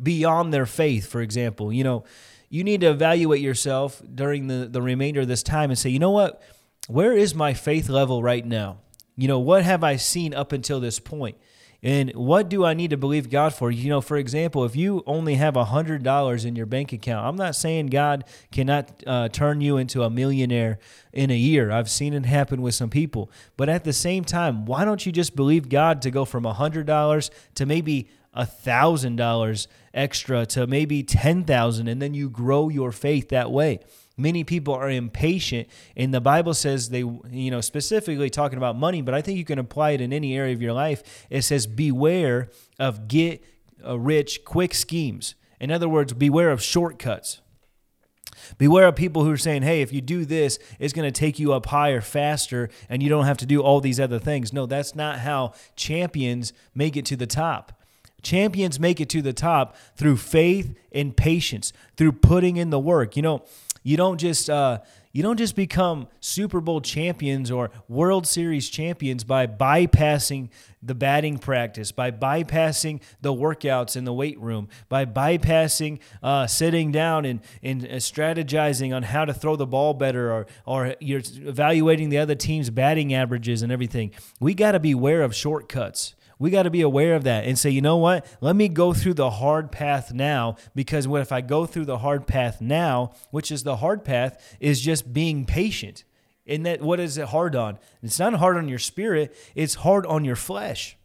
beyond 0.00 0.52
their 0.52 0.66
faith, 0.66 1.06
for 1.06 1.20
example. 1.20 1.72
You 1.72 1.84
know, 1.84 2.04
you 2.48 2.64
need 2.64 2.82
to 2.82 2.90
evaluate 2.90 3.40
yourself 3.40 4.02
during 4.14 4.46
the, 4.46 4.68
the 4.68 4.82
remainder 4.82 5.22
of 5.22 5.28
this 5.28 5.42
time 5.42 5.70
and 5.70 5.78
say, 5.78 5.90
you 5.90 5.98
know 5.98 6.10
what? 6.10 6.42
Where 6.88 7.16
is 7.16 7.34
my 7.34 7.54
faith 7.54 7.88
level 7.88 8.22
right 8.22 8.44
now? 8.44 8.78
You 9.16 9.28
know, 9.28 9.38
what 9.38 9.64
have 9.64 9.84
I 9.84 9.96
seen 9.96 10.34
up 10.34 10.52
until 10.52 10.80
this 10.80 10.98
point? 10.98 11.36
And 11.84 12.12
what 12.12 12.48
do 12.48 12.64
I 12.64 12.74
need 12.74 12.90
to 12.90 12.96
believe 12.96 13.28
God 13.28 13.54
for? 13.54 13.70
You 13.70 13.88
know, 13.88 14.00
for 14.00 14.16
example, 14.16 14.64
if 14.64 14.76
you 14.76 15.02
only 15.04 15.34
have 15.34 15.54
$100 15.54 16.44
in 16.44 16.54
your 16.54 16.66
bank 16.66 16.92
account, 16.92 17.26
I'm 17.26 17.34
not 17.34 17.56
saying 17.56 17.88
God 17.88 18.24
cannot 18.52 19.02
uh, 19.04 19.28
turn 19.30 19.60
you 19.60 19.78
into 19.78 20.04
a 20.04 20.10
millionaire 20.10 20.78
in 21.12 21.32
a 21.32 21.36
year. 21.36 21.72
I've 21.72 21.90
seen 21.90 22.14
it 22.14 22.24
happen 22.24 22.62
with 22.62 22.76
some 22.76 22.88
people. 22.88 23.32
But 23.56 23.68
at 23.68 23.82
the 23.82 23.92
same 23.92 24.24
time, 24.24 24.64
why 24.64 24.84
don't 24.84 25.04
you 25.04 25.10
just 25.10 25.34
believe 25.34 25.68
God 25.68 26.02
to 26.02 26.12
go 26.12 26.24
from 26.24 26.44
$100 26.44 27.30
to 27.54 27.66
maybe 27.66 28.08
$1,000 28.36 29.66
extra 29.94 30.46
to 30.46 30.66
maybe 30.66 31.02
10,000 31.02 31.88
and 31.88 32.00
then 32.00 32.14
you 32.14 32.30
grow 32.30 32.68
your 32.68 32.92
faith 32.92 33.28
that 33.30 33.50
way? 33.50 33.80
many 34.16 34.44
people 34.44 34.74
are 34.74 34.90
impatient 34.90 35.66
and 35.96 36.12
the 36.12 36.20
bible 36.20 36.52
says 36.52 36.90
they 36.90 36.98
you 36.98 37.50
know 37.50 37.62
specifically 37.62 38.28
talking 38.28 38.58
about 38.58 38.76
money 38.76 39.00
but 39.00 39.14
i 39.14 39.22
think 39.22 39.38
you 39.38 39.44
can 39.44 39.58
apply 39.58 39.90
it 39.90 40.00
in 40.02 40.12
any 40.12 40.36
area 40.36 40.52
of 40.52 40.60
your 40.60 40.74
life 40.74 41.26
it 41.30 41.42
says 41.42 41.66
beware 41.66 42.50
of 42.78 43.08
get 43.08 43.42
uh, 43.86 43.98
rich 43.98 44.44
quick 44.44 44.74
schemes 44.74 45.34
in 45.60 45.70
other 45.70 45.88
words 45.88 46.12
beware 46.12 46.50
of 46.50 46.62
shortcuts 46.62 47.40
Beware 48.58 48.88
of 48.88 48.96
people 48.96 49.24
who 49.24 49.30
are 49.30 49.36
saying, 49.36 49.62
hey, 49.62 49.82
if 49.82 49.92
you 49.92 50.00
do 50.00 50.24
this, 50.24 50.58
it's 50.78 50.92
going 50.92 51.10
to 51.10 51.16
take 51.16 51.38
you 51.38 51.52
up 51.52 51.66
higher 51.66 52.00
faster 52.00 52.70
and 52.88 53.02
you 53.02 53.08
don't 53.08 53.24
have 53.24 53.38
to 53.38 53.46
do 53.46 53.62
all 53.62 53.80
these 53.80 54.00
other 54.00 54.18
things. 54.18 54.52
No, 54.52 54.66
that's 54.66 54.94
not 54.94 55.20
how 55.20 55.52
champions 55.76 56.52
make 56.74 56.96
it 56.96 57.04
to 57.06 57.16
the 57.16 57.26
top. 57.26 57.81
Champions 58.22 58.78
make 58.78 59.00
it 59.00 59.08
to 59.10 59.22
the 59.22 59.32
top 59.32 59.76
through 59.96 60.16
faith 60.16 60.74
and 60.92 61.16
patience, 61.16 61.72
through 61.96 62.12
putting 62.12 62.56
in 62.56 62.70
the 62.70 62.78
work. 62.78 63.16
You 63.16 63.22
know, 63.22 63.44
you 63.82 63.96
don't 63.96 64.18
just 64.18 64.48
uh, 64.48 64.78
you 65.12 65.22
don't 65.22 65.36
just 65.36 65.54
become 65.54 66.08
Super 66.20 66.60
Bowl 66.60 66.80
champions 66.80 67.50
or 67.50 67.70
World 67.86 68.26
Series 68.26 68.70
champions 68.70 69.24
by 69.24 69.46
bypassing 69.46 70.48
the 70.82 70.94
batting 70.94 71.38
practice, 71.38 71.92
by 71.92 72.10
bypassing 72.10 73.02
the 73.20 73.32
workouts 73.32 73.94
in 73.94 74.04
the 74.04 74.12
weight 74.12 74.40
room, 74.40 74.68
by 74.88 75.04
bypassing 75.04 76.00
uh, 76.22 76.46
sitting 76.46 76.92
down 76.92 77.24
and, 77.24 77.40
and 77.62 77.84
uh, 77.84 77.88
strategizing 77.96 78.94
on 78.96 79.02
how 79.02 79.24
to 79.24 79.34
throw 79.34 79.54
the 79.54 79.66
ball 79.66 79.92
better, 79.94 80.32
or, 80.32 80.46
or 80.64 80.94
you're 80.98 81.22
evaluating 81.36 82.08
the 82.08 82.18
other 82.18 82.34
team's 82.34 82.70
batting 82.70 83.12
averages 83.12 83.62
and 83.62 83.70
everything. 83.70 84.12
We 84.40 84.54
got 84.54 84.72
to 84.72 84.80
be 84.80 84.92
aware 84.92 85.22
of 85.22 85.34
shortcuts. 85.34 86.14
We 86.38 86.50
got 86.50 86.64
to 86.64 86.70
be 86.70 86.80
aware 86.80 87.14
of 87.14 87.24
that 87.24 87.44
and 87.44 87.58
say, 87.58 87.70
you 87.70 87.80
know 87.80 87.96
what? 87.96 88.26
Let 88.40 88.56
me 88.56 88.68
go 88.68 88.92
through 88.92 89.14
the 89.14 89.30
hard 89.30 89.70
path 89.70 90.12
now 90.12 90.56
because 90.74 91.06
what 91.06 91.20
if 91.20 91.32
I 91.32 91.40
go 91.40 91.66
through 91.66 91.84
the 91.84 91.98
hard 91.98 92.26
path 92.26 92.60
now, 92.60 93.12
which 93.30 93.52
is 93.52 93.62
the 93.62 93.76
hard 93.76 94.04
path, 94.04 94.56
is 94.60 94.80
just 94.80 95.12
being 95.12 95.44
patient. 95.44 96.04
And 96.46 96.66
that 96.66 96.82
what 96.82 96.98
is 96.98 97.18
it 97.18 97.28
hard 97.28 97.54
on? 97.54 97.78
It's 98.02 98.18
not 98.18 98.34
hard 98.34 98.56
on 98.56 98.68
your 98.68 98.78
spirit, 98.78 99.36
it's 99.54 99.76
hard 99.76 100.04
on 100.06 100.24
your 100.24 100.36
flesh. 100.36 100.96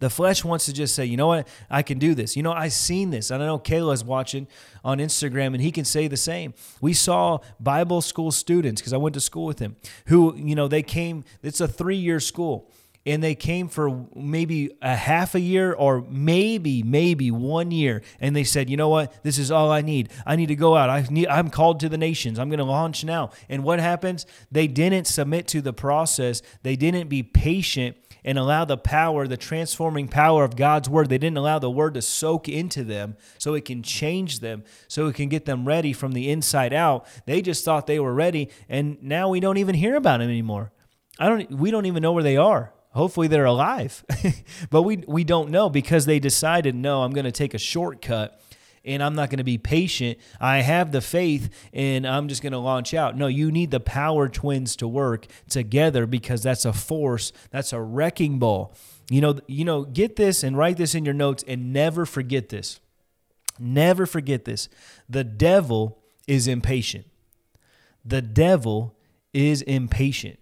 The 0.00 0.10
flesh 0.10 0.44
wants 0.44 0.66
to 0.66 0.72
just 0.72 0.94
say, 0.94 1.04
you 1.04 1.16
know 1.16 1.28
what, 1.28 1.46
I 1.70 1.82
can 1.82 1.98
do 1.98 2.14
this. 2.14 2.36
You 2.36 2.42
know, 2.42 2.52
I've 2.52 2.72
seen 2.72 3.10
this. 3.10 3.30
And 3.30 3.42
I 3.42 3.46
know 3.46 3.58
Kayla's 3.58 4.04
watching 4.04 4.48
on 4.84 4.98
Instagram 4.98 5.48
and 5.48 5.60
he 5.60 5.70
can 5.70 5.84
say 5.84 6.08
the 6.08 6.16
same. 6.16 6.54
We 6.80 6.92
saw 6.92 7.38
Bible 7.60 8.00
school 8.00 8.32
students, 8.32 8.80
because 8.80 8.92
I 8.92 8.96
went 8.96 9.14
to 9.14 9.20
school 9.20 9.46
with 9.46 9.58
him, 9.58 9.76
who, 10.06 10.34
you 10.36 10.54
know, 10.54 10.68
they 10.68 10.82
came, 10.82 11.24
it's 11.42 11.60
a 11.60 11.68
three 11.68 11.96
year 11.96 12.20
school 12.20 12.70
and 13.06 13.22
they 13.22 13.34
came 13.34 13.68
for 13.68 14.06
maybe 14.14 14.70
a 14.82 14.94
half 14.94 15.34
a 15.34 15.40
year 15.40 15.72
or 15.72 16.04
maybe 16.08 16.82
maybe 16.82 17.30
one 17.30 17.70
year. 17.70 18.02
And 18.20 18.34
they 18.34 18.44
said 18.44 18.68
you 18.68 18.76
know 18.76 18.88
what? 18.88 19.22
This 19.22 19.38
is 19.38 19.50
all 19.50 19.70
i 19.70 19.80
need. 19.80 20.10
I 20.26 20.36
need 20.36 20.46
to 20.46 20.56
go 20.56 20.76
out. 20.76 20.90
I 20.90 21.06
need 21.10 21.28
i'm 21.28 21.50
called 21.50 21.80
to 21.80 21.88
the 21.88 21.98
nations. 21.98 22.38
I'm 22.38 22.48
going 22.48 22.58
to 22.58 22.64
launch 22.64 23.04
now. 23.04 23.30
And 23.48 23.64
what 23.64 23.80
happens? 23.80 24.26
They 24.50 24.66
didn't 24.66 25.06
submit 25.06 25.46
to 25.48 25.60
the 25.60 25.72
process. 25.72 26.42
They 26.62 26.76
didn't 26.76 27.08
be 27.08 27.22
patient 27.22 27.96
and 28.24 28.38
allow 28.38 28.64
the 28.64 28.76
power 28.76 29.26
the 29.26 29.36
transforming 29.36 30.08
power 30.08 30.44
of 30.44 30.56
god's 30.56 30.88
word. 30.88 31.08
They 31.08 31.18
didn't 31.18 31.38
allow 31.38 31.58
the 31.58 31.70
word 31.70 31.94
to 31.94 32.02
soak 32.02 32.48
into 32.48 32.84
them 32.84 33.16
so 33.38 33.54
it 33.54 33.64
can 33.64 33.82
change 33.82 34.40
them 34.40 34.64
so 34.86 35.06
it 35.06 35.14
can 35.14 35.28
get 35.28 35.44
them 35.44 35.66
ready 35.66 35.92
from 35.92 36.12
the 36.12 36.30
inside 36.30 36.72
out. 36.72 37.06
They 37.26 37.42
just 37.42 37.64
thought 37.64 37.86
they 37.86 38.00
were 38.00 38.14
ready 38.14 38.50
and 38.68 39.02
now 39.02 39.30
we 39.30 39.40
don't 39.40 39.56
even 39.56 39.74
hear 39.74 39.96
about 39.96 40.18
them 40.18 40.28
anymore. 40.28 40.72
I 41.18 41.28
don't 41.28 41.50
we 41.52 41.70
don't 41.70 41.86
even 41.86 42.02
know 42.02 42.12
where 42.12 42.22
they 42.22 42.36
are. 42.36 42.72
Hopefully 42.98 43.28
they're 43.28 43.44
alive. 43.44 44.04
but 44.70 44.82
we 44.82 44.96
we 45.06 45.22
don't 45.22 45.50
know 45.50 45.70
because 45.70 46.04
they 46.04 46.18
decided 46.18 46.74
no, 46.74 47.04
I'm 47.04 47.12
going 47.12 47.26
to 47.26 47.30
take 47.32 47.54
a 47.54 47.58
shortcut 47.58 48.40
and 48.84 49.04
I'm 49.04 49.14
not 49.14 49.30
going 49.30 49.38
to 49.38 49.44
be 49.44 49.56
patient. 49.56 50.18
I 50.40 50.62
have 50.62 50.90
the 50.90 51.00
faith 51.00 51.48
and 51.72 52.04
I'm 52.04 52.26
just 52.26 52.42
going 52.42 52.54
to 52.54 52.58
launch 52.58 52.94
out. 52.94 53.16
No, 53.16 53.28
you 53.28 53.52
need 53.52 53.70
the 53.70 53.78
power 53.78 54.28
twins 54.28 54.74
to 54.76 54.88
work 54.88 55.26
together 55.48 56.06
because 56.06 56.42
that's 56.42 56.64
a 56.64 56.72
force, 56.72 57.30
that's 57.52 57.72
a 57.72 57.80
wrecking 57.80 58.40
ball. 58.40 58.74
You 59.08 59.20
know, 59.20 59.38
you 59.46 59.64
know, 59.64 59.84
get 59.84 60.16
this 60.16 60.42
and 60.42 60.58
write 60.58 60.76
this 60.76 60.96
in 60.96 61.04
your 61.04 61.14
notes 61.14 61.44
and 61.46 61.72
never 61.72 62.04
forget 62.04 62.48
this. 62.48 62.80
Never 63.60 64.06
forget 64.06 64.44
this. 64.44 64.68
The 65.08 65.22
devil 65.22 66.02
is 66.26 66.48
impatient. 66.48 67.06
The 68.04 68.22
devil 68.22 68.96
is 69.32 69.62
impatient 69.62 70.37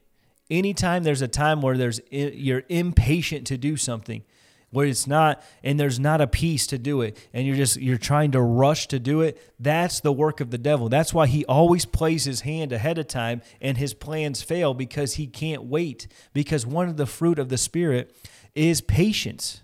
anytime 0.51 1.03
there's 1.03 1.23
a 1.23 1.29
time 1.29 1.61
where 1.63 1.77
there's 1.77 2.01
you're 2.11 2.65
impatient 2.69 3.47
to 3.47 3.57
do 3.57 3.77
something 3.77 4.23
where 4.71 4.87
it's 4.87 5.07
not 5.07 5.43
and 5.63 5.79
there's 5.79 5.99
not 5.99 6.21
a 6.21 6.27
peace 6.27 6.67
to 6.67 6.79
do 6.79 7.01
it 7.01 7.17
and 7.33 7.47
you're 7.47 7.57
just 7.57 7.81
you're 7.81 7.97
trying 7.97 8.33
to 8.33 8.41
rush 8.41 8.89
to 8.89 8.99
do 8.99 9.21
it 9.21 9.41
that's 9.59 10.01
the 10.01 10.13
work 10.13 10.41
of 10.41 10.51
the 10.51 10.59
devil. 10.59 10.89
That's 10.89 11.15
why 11.15 11.27
he 11.27 11.45
always 11.47 11.87
plays 11.87 12.25
his 12.25 12.43
hand 12.43 12.73
ahead 12.73 12.99
of 12.99 13.09
time 13.09 13.43
and 13.61 13.79
his 13.79 13.95
plans 13.95 14.43
fail 14.43 14.75
because 14.75 15.15
he 15.15 15.27
can't 15.27 15.65
wait. 15.65 16.07
Because 16.33 16.67
one 16.67 16.89
of 16.89 16.97
the 16.97 17.07
fruit 17.07 17.39
of 17.39 17.49
the 17.49 17.59
spirit 17.59 18.15
is 18.55 18.81
patience. 18.81 19.63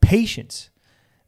Patience 0.00 0.69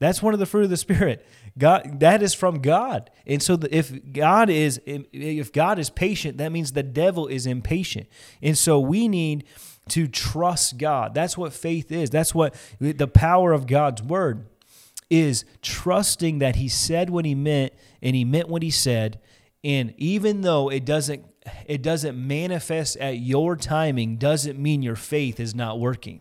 that's 0.03 0.23
one 0.23 0.35
of 0.35 0.41
the 0.41 0.47
fruit 0.47 0.65
of 0.65 0.71
the 0.71 0.77
spirit 0.77 1.27
God 1.59 2.01
that 2.01 2.23
is 2.23 2.35
from 2.35 2.61
God. 2.61 3.11
And 3.27 3.43
so 3.43 3.57
the, 3.57 3.75
if 3.75 4.13
God 4.13 4.51
is 4.51 4.81
if 4.87 5.53
God 5.53 5.79
is 5.79 5.91
patient, 5.91 6.39
that 6.39 6.53
means 6.53 6.73
the 6.73 6.83
devil 6.83 7.27
is 7.27 7.47
impatient. 7.47 8.09
And 8.41 8.57
so 8.57 8.81
we 8.81 9.09
need 9.09 9.45
to 9.91 10.07
trust 10.07 10.79
God. 10.79 11.15
That's 11.15 11.37
what 11.37 11.53
faith 11.53 11.91
is. 11.93 12.09
That's 12.11 12.35
what 12.35 12.55
the 12.79 13.09
power 13.09 13.53
of 13.53 13.67
God's 13.67 14.03
word 14.03 14.47
is 15.11 15.45
trusting 15.61 16.39
that 16.39 16.57
he 16.57 16.69
said 16.69 17.11
what 17.11 17.25
he 17.27 17.35
meant 17.35 17.73
and 18.01 18.17
he 18.17 18.25
meant 18.25 18.49
what 18.49 18.63
he 18.63 18.71
said 18.71 19.21
and 19.65 19.95
even 19.97 20.41
though 20.41 20.71
it 20.71 20.85
doesn't 20.85 21.25
it 21.67 21.83
doesn't 21.83 22.17
manifest 22.17 22.97
at 22.97 23.19
your 23.19 23.57
timing 23.57 24.17
doesn't 24.17 24.59
mean 24.59 24.83
your 24.83 24.97
faith 24.97 25.41
is 25.41 25.55
not 25.55 25.79
working. 25.79 26.21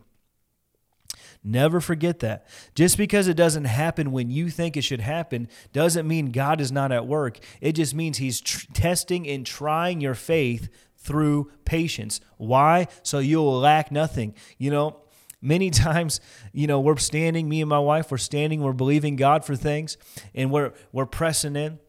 Never 1.44 1.80
forget 1.80 2.20
that. 2.20 2.46
Just 2.74 2.96
because 2.96 3.26
it 3.26 3.34
doesn't 3.34 3.64
happen 3.64 4.12
when 4.12 4.30
you 4.30 4.48
think 4.48 4.76
it 4.76 4.82
should 4.82 5.00
happen 5.00 5.48
doesn't 5.72 6.06
mean 6.06 6.30
God 6.30 6.60
is 6.60 6.70
not 6.70 6.92
at 6.92 7.06
work. 7.06 7.38
It 7.60 7.72
just 7.72 7.94
means 7.94 8.18
He's 8.18 8.40
tr- 8.40 8.66
testing 8.72 9.26
and 9.28 9.44
trying 9.44 10.00
your 10.00 10.14
faith 10.14 10.68
through 10.96 11.50
patience. 11.64 12.20
Why? 12.36 12.86
So 13.02 13.18
you'll 13.18 13.58
lack 13.58 13.90
nothing. 13.90 14.34
You 14.56 14.70
know, 14.70 15.02
many 15.40 15.70
times 15.70 16.20
you 16.52 16.68
know 16.68 16.80
we're 16.80 16.96
standing 16.96 17.48
me 17.48 17.60
and 17.60 17.68
my 17.68 17.78
wife 17.78 18.12
we're 18.12 18.16
standing 18.16 18.60
we're 18.60 18.72
believing 18.72 19.16
god 19.16 19.44
for 19.44 19.56
things 19.56 19.96
and 20.34 20.52
we're 20.52 20.72
we're 20.92 21.04
pressing 21.04 21.56
in 21.56 21.80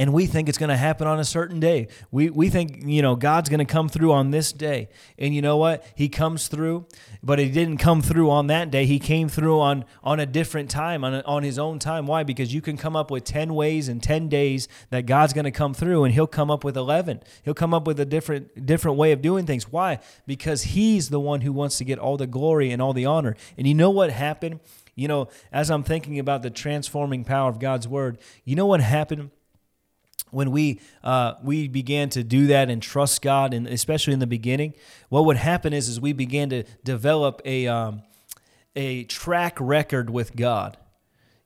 and 0.00 0.14
we 0.14 0.24
think 0.26 0.48
it's 0.48 0.56
going 0.56 0.70
to 0.70 0.78
happen 0.78 1.06
on 1.06 1.20
a 1.20 1.24
certain 1.26 1.60
day. 1.60 1.86
We, 2.10 2.30
we 2.30 2.48
think, 2.48 2.84
you 2.86 3.02
know, 3.02 3.16
God's 3.16 3.50
going 3.50 3.58
to 3.58 3.66
come 3.66 3.90
through 3.90 4.12
on 4.12 4.30
this 4.30 4.50
day. 4.50 4.88
And 5.18 5.34
you 5.34 5.42
know 5.42 5.58
what? 5.58 5.84
He 5.94 6.08
comes 6.08 6.48
through, 6.48 6.86
but 7.22 7.38
he 7.38 7.50
didn't 7.50 7.76
come 7.76 8.00
through 8.00 8.30
on 8.30 8.46
that 8.46 8.70
day. 8.70 8.86
He 8.86 8.98
came 8.98 9.28
through 9.28 9.60
on, 9.60 9.84
on 10.02 10.18
a 10.18 10.24
different 10.24 10.70
time, 10.70 11.04
on, 11.04 11.16
a, 11.16 11.20
on 11.26 11.42
his 11.42 11.58
own 11.58 11.78
time. 11.78 12.06
Why? 12.06 12.22
Because 12.22 12.54
you 12.54 12.62
can 12.62 12.78
come 12.78 12.96
up 12.96 13.10
with 13.10 13.24
10 13.24 13.54
ways 13.54 13.88
and 13.88 14.02
10 14.02 14.30
days 14.30 14.68
that 14.88 15.04
God's 15.04 15.34
going 15.34 15.44
to 15.44 15.50
come 15.50 15.74
through, 15.74 16.04
and 16.04 16.14
he'll 16.14 16.26
come 16.26 16.50
up 16.50 16.64
with 16.64 16.78
11. 16.78 17.20
He'll 17.42 17.52
come 17.52 17.74
up 17.74 17.86
with 17.86 18.00
a 18.00 18.06
different, 18.06 18.64
different 18.64 18.96
way 18.96 19.12
of 19.12 19.20
doing 19.20 19.44
things. 19.44 19.70
Why? 19.70 19.98
Because 20.26 20.62
he's 20.62 21.10
the 21.10 21.20
one 21.20 21.42
who 21.42 21.52
wants 21.52 21.76
to 21.76 21.84
get 21.84 21.98
all 21.98 22.16
the 22.16 22.26
glory 22.26 22.70
and 22.70 22.80
all 22.80 22.94
the 22.94 23.04
honor. 23.04 23.36
And 23.58 23.66
you 23.66 23.74
know 23.74 23.90
what 23.90 24.10
happened? 24.10 24.60
You 24.94 25.08
know, 25.08 25.28
as 25.52 25.70
I'm 25.70 25.82
thinking 25.82 26.18
about 26.18 26.42
the 26.42 26.48
transforming 26.48 27.22
power 27.22 27.50
of 27.50 27.58
God's 27.58 27.86
word, 27.86 28.16
you 28.46 28.56
know 28.56 28.64
what 28.64 28.80
happened? 28.80 29.30
When 30.30 30.50
we 30.50 30.80
uh, 31.02 31.34
we 31.42 31.68
began 31.68 32.08
to 32.10 32.22
do 32.22 32.46
that 32.48 32.70
and 32.70 32.82
trust 32.82 33.22
God, 33.22 33.54
and 33.54 33.66
especially 33.66 34.12
in 34.12 34.18
the 34.18 34.26
beginning, 34.26 34.74
what 35.08 35.24
would 35.24 35.36
happen 35.36 35.72
is 35.72 35.88
is 35.88 36.00
we 36.00 36.12
began 36.12 36.50
to 36.50 36.64
develop 36.84 37.40
a 37.44 37.66
um, 37.66 38.02
a 38.76 39.04
track 39.04 39.56
record 39.60 40.10
with 40.10 40.36
God. 40.36 40.76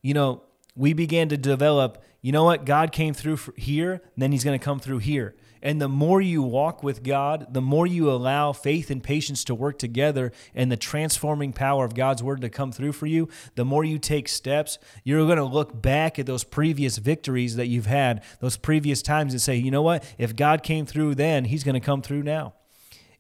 You 0.03 0.15
know, 0.15 0.43
we 0.77 0.93
began 0.93 1.29
to 1.31 1.37
develop 1.37 2.03
you 2.25 2.33
know 2.33 2.45
what? 2.45 2.65
God 2.65 2.91
came 2.91 3.13
through 3.13 3.39
here, 3.55 4.01
then 4.17 4.33
he's 4.33 4.45
going 4.45 4.59
to 4.59 4.65
come 4.65 4.81
through 4.81 5.01
here. 5.01 5.35
And 5.65 5.81
the 5.81 5.89
more 5.89 6.21
you 6.21 6.43
walk 6.43 6.83
with 6.83 7.03
God, 7.03 7.53
the 7.53 7.63
more 7.63 7.87
you 7.87 8.11
allow 8.11 8.53
faith 8.53 8.91
and 8.91 9.03
patience 9.03 9.43
to 9.45 9.55
work 9.55 9.79
together 9.79 10.31
and 10.55 10.71
the 10.71 10.77
transforming 10.77 11.53
power 11.53 11.85
of 11.85 11.95
God's 11.95 12.23
word 12.23 12.43
to 12.43 12.51
come 12.51 12.71
through 12.71 12.93
for 12.93 13.07
you, 13.07 13.29
the 13.55 13.65
more 13.65 13.83
you 13.83 13.99
take 13.99 14.29
steps, 14.29 14.79
you're 15.03 15.25
going 15.25 15.39
to 15.39 15.45
look 15.45 15.81
back 15.81 16.19
at 16.19 16.27
those 16.27 16.45
previous 16.45 16.99
victories 16.99 17.57
that 17.57 17.67
you've 17.67 17.87
had, 17.87 18.23
those 18.41 18.59
previous 18.59 19.01
times, 19.01 19.33
and 19.33 19.41
say, 19.41 19.57
you 19.57 19.71
know 19.71 19.83
what? 19.83 20.05
If 20.19 20.37
God 20.37 20.63
came 20.63 20.85
through 20.85 21.17
then, 21.17 21.47
he's 21.47 21.65
going 21.65 21.75
to 21.75 21.81
come 21.81 22.03
through 22.03 22.23
now 22.23 22.53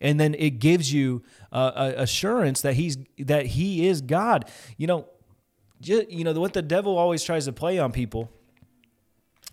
and 0.01 0.21
then 0.21 0.35
it 0.35 0.59
gives 0.59 0.93
you 0.93 1.23
uh, 1.51 1.93
assurance 1.97 2.61
that 2.61 2.75
he's 2.75 2.99
that 3.19 3.47
he 3.47 3.87
is 3.89 4.03
God. 4.03 4.51
You 4.77 4.87
know, 4.87 5.09
just, 5.81 6.11
you 6.11 6.25
know 6.25 6.33
what 6.33 6.53
the 6.53 6.63
devil 6.63 6.99
always 6.99 7.23
tries 7.23 7.47
to 7.47 7.53
play 7.53 7.79
on 7.79 7.91
people 7.91 8.31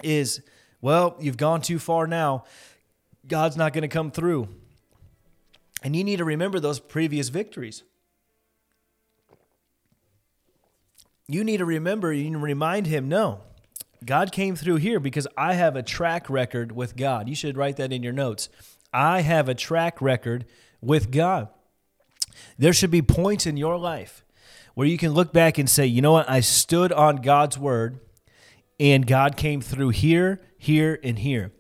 is, 0.04 0.42
well, 0.82 1.16
you've 1.20 1.38
gone 1.38 1.62
too 1.62 1.80
far 1.80 2.08
now. 2.08 2.44
God's 3.28 3.58
not 3.58 3.74
going 3.74 3.84
to 3.84 3.88
come 3.88 4.12
through. 4.12 4.50
And 5.84 5.96
you 5.96 6.04
need 6.04 6.18
to 6.18 6.26
remember 6.26 6.60
those 6.60 6.80
previous 6.80 7.30
victories. 7.30 7.84
You 11.28 11.44
need 11.44 11.58
to 11.58 11.66
remember, 11.66 12.12
you 12.12 12.26
need 12.26 12.34
to 12.34 12.40
remind 12.40 12.88
him, 12.88 13.08
no, 13.08 13.42
God 14.04 14.32
came 14.32 14.56
through 14.56 14.78
here 14.78 15.00
because 15.00 15.28
I 15.38 15.54
have 15.54 15.76
a 15.76 15.84
track 15.84 16.30
record 16.30 16.72
with 16.72 16.96
God. 16.96 17.30
You 17.30 17.36
should 17.36 17.56
write 17.56 17.78
that 17.78 17.94
in 17.94 18.04
your 18.04 18.14
notes. 18.14 18.50
I 18.92 19.22
have 19.22 19.48
a 19.48 19.56
track 19.56 20.02
record 20.02 20.46
with 20.82 21.12
God. 21.12 21.48
There 22.58 22.74
should 22.74 22.92
be 22.92 23.02
points 23.02 23.46
in 23.46 23.58
your 23.58 23.78
life 23.78 24.26
where 24.74 24.88
you 24.88 24.98
can 24.98 25.12
look 25.12 25.32
back 25.32 25.58
and 25.58 25.70
say, 25.70 25.86
you 25.86 26.02
know 26.02 26.14
what? 26.14 26.30
I 26.30 26.40
stood 26.40 26.92
on 26.92 27.18
God's 27.18 27.58
word 27.58 28.00
and 28.80 29.06
God 29.06 29.38
came 29.38 29.62
through 29.62 29.90
here, 29.90 30.42
here, 30.58 31.00
and 31.04 31.20
here. 31.20 31.52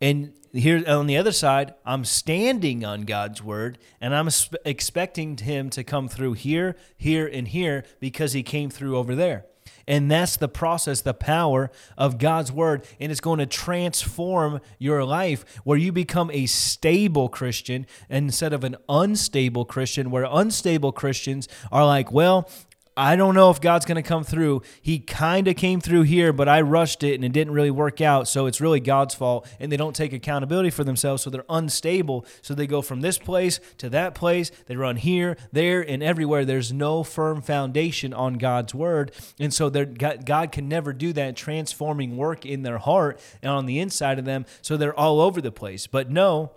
And 0.00 0.34
here 0.56 0.82
on 0.86 1.06
the 1.06 1.16
other 1.16 1.32
side, 1.32 1.74
I'm 1.84 2.04
standing 2.04 2.84
on 2.84 3.02
God's 3.02 3.42
word 3.42 3.78
and 4.00 4.14
I'm 4.14 4.28
expecting 4.64 5.36
him 5.36 5.70
to 5.70 5.84
come 5.84 6.08
through 6.08 6.34
here, 6.34 6.76
here, 6.96 7.26
and 7.26 7.48
here 7.48 7.84
because 8.00 8.32
he 8.32 8.42
came 8.42 8.70
through 8.70 8.96
over 8.96 9.14
there. 9.14 9.46
And 9.88 10.10
that's 10.10 10.36
the 10.36 10.48
process, 10.48 11.00
the 11.00 11.14
power 11.14 11.70
of 11.96 12.18
God's 12.18 12.50
word. 12.50 12.84
And 12.98 13.12
it's 13.12 13.20
going 13.20 13.38
to 13.38 13.46
transform 13.46 14.60
your 14.78 15.04
life 15.04 15.44
where 15.64 15.78
you 15.78 15.92
become 15.92 16.30
a 16.32 16.46
stable 16.46 17.28
Christian 17.28 17.86
instead 18.10 18.52
of 18.52 18.64
an 18.64 18.76
unstable 18.88 19.64
Christian, 19.64 20.10
where 20.10 20.26
unstable 20.28 20.92
Christians 20.92 21.48
are 21.70 21.86
like, 21.86 22.10
well, 22.10 22.50
I 22.98 23.14
don't 23.14 23.34
know 23.34 23.50
if 23.50 23.60
God's 23.60 23.84
going 23.84 24.02
to 24.02 24.08
come 24.08 24.24
through. 24.24 24.62
He 24.80 24.98
kind 24.98 25.48
of 25.48 25.56
came 25.56 25.80
through 25.80 26.02
here, 26.02 26.32
but 26.32 26.48
I 26.48 26.62
rushed 26.62 27.02
it 27.02 27.14
and 27.14 27.24
it 27.24 27.32
didn't 27.32 27.52
really 27.52 27.70
work 27.70 28.00
out. 28.00 28.26
So 28.26 28.46
it's 28.46 28.58
really 28.58 28.80
God's 28.80 29.14
fault. 29.14 29.46
And 29.60 29.70
they 29.70 29.76
don't 29.76 29.94
take 29.94 30.14
accountability 30.14 30.70
for 30.70 30.82
themselves. 30.82 31.22
So 31.22 31.28
they're 31.28 31.44
unstable. 31.50 32.24
So 32.40 32.54
they 32.54 32.66
go 32.66 32.80
from 32.80 33.02
this 33.02 33.18
place 33.18 33.60
to 33.78 33.90
that 33.90 34.14
place. 34.14 34.50
They 34.64 34.76
run 34.76 34.96
here, 34.96 35.36
there, 35.52 35.82
and 35.82 36.02
everywhere. 36.02 36.46
There's 36.46 36.72
no 36.72 37.02
firm 37.02 37.42
foundation 37.42 38.14
on 38.14 38.34
God's 38.34 38.74
word. 38.74 39.12
And 39.38 39.52
so 39.52 39.68
God 39.68 40.50
can 40.50 40.66
never 40.66 40.94
do 40.94 41.12
that 41.12 41.36
transforming 41.36 42.16
work 42.16 42.46
in 42.46 42.62
their 42.62 42.78
heart 42.78 43.20
and 43.42 43.50
on 43.52 43.66
the 43.66 43.78
inside 43.78 44.18
of 44.18 44.24
them. 44.24 44.46
So 44.62 44.78
they're 44.78 44.98
all 44.98 45.20
over 45.20 45.42
the 45.42 45.52
place. 45.52 45.86
But 45.86 46.10
no, 46.10 46.52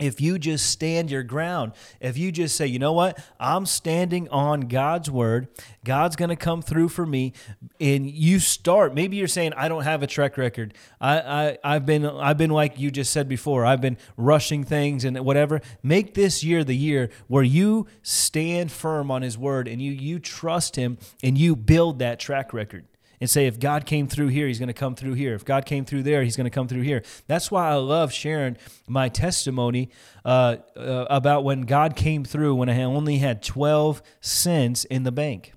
if 0.00 0.22
you 0.22 0.38
just 0.38 0.70
stand 0.70 1.10
your 1.10 1.22
ground, 1.22 1.72
if 2.00 2.16
you 2.16 2.32
just 2.32 2.56
say, 2.56 2.66
you 2.66 2.78
know 2.78 2.94
what, 2.94 3.22
I'm 3.38 3.66
standing 3.66 4.26
on 4.30 4.62
God's 4.62 5.10
word, 5.10 5.48
God's 5.84 6.16
going 6.16 6.30
to 6.30 6.36
come 6.36 6.62
through 6.62 6.88
for 6.88 7.04
me, 7.04 7.34
and 7.78 8.10
you 8.10 8.38
start. 8.38 8.94
Maybe 8.94 9.18
you're 9.18 9.28
saying, 9.28 9.52
I 9.54 9.68
don't 9.68 9.84
have 9.84 10.02
a 10.02 10.06
track 10.06 10.38
record. 10.38 10.72
I, 10.98 11.18
I 11.18 11.58
I've 11.62 11.84
been 11.84 12.06
I've 12.06 12.38
been 12.38 12.50
like 12.50 12.78
you 12.78 12.90
just 12.90 13.12
said 13.12 13.28
before. 13.28 13.66
I've 13.66 13.82
been 13.82 13.98
rushing 14.16 14.64
things 14.64 15.04
and 15.04 15.18
whatever. 15.20 15.60
Make 15.82 16.14
this 16.14 16.42
year 16.42 16.64
the 16.64 16.76
year 16.76 17.10
where 17.28 17.44
you 17.44 17.86
stand 18.02 18.72
firm 18.72 19.10
on 19.10 19.20
His 19.20 19.36
word 19.36 19.68
and 19.68 19.82
you 19.82 19.92
you 19.92 20.18
trust 20.18 20.76
Him 20.76 20.96
and 21.22 21.36
you 21.36 21.54
build 21.54 21.98
that 21.98 22.18
track 22.18 22.54
record 22.54 22.86
and 23.22 23.30
say, 23.30 23.46
if 23.46 23.60
God 23.60 23.86
came 23.86 24.08
through 24.08 24.28
here, 24.28 24.48
he's 24.48 24.58
going 24.58 24.66
to 24.66 24.72
come 24.72 24.96
through 24.96 25.12
here. 25.12 25.32
If 25.36 25.44
God 25.44 25.64
came 25.64 25.84
through 25.84 26.02
there, 26.02 26.24
he's 26.24 26.36
going 26.36 26.44
to 26.46 26.50
come 26.50 26.66
through 26.66 26.80
here. 26.80 27.04
That's 27.28 27.52
why 27.52 27.68
I 27.68 27.74
love 27.74 28.12
sharing 28.12 28.56
my 28.88 29.08
testimony 29.08 29.90
uh, 30.24 30.56
uh, 30.76 31.06
about 31.08 31.44
when 31.44 31.60
God 31.60 31.94
came 31.94 32.24
through 32.24 32.56
when 32.56 32.68
I 32.68 32.82
only 32.82 33.18
had 33.18 33.40
12 33.40 34.02
cents 34.20 34.84
in 34.86 35.04
the 35.04 35.12
bank. 35.12 35.52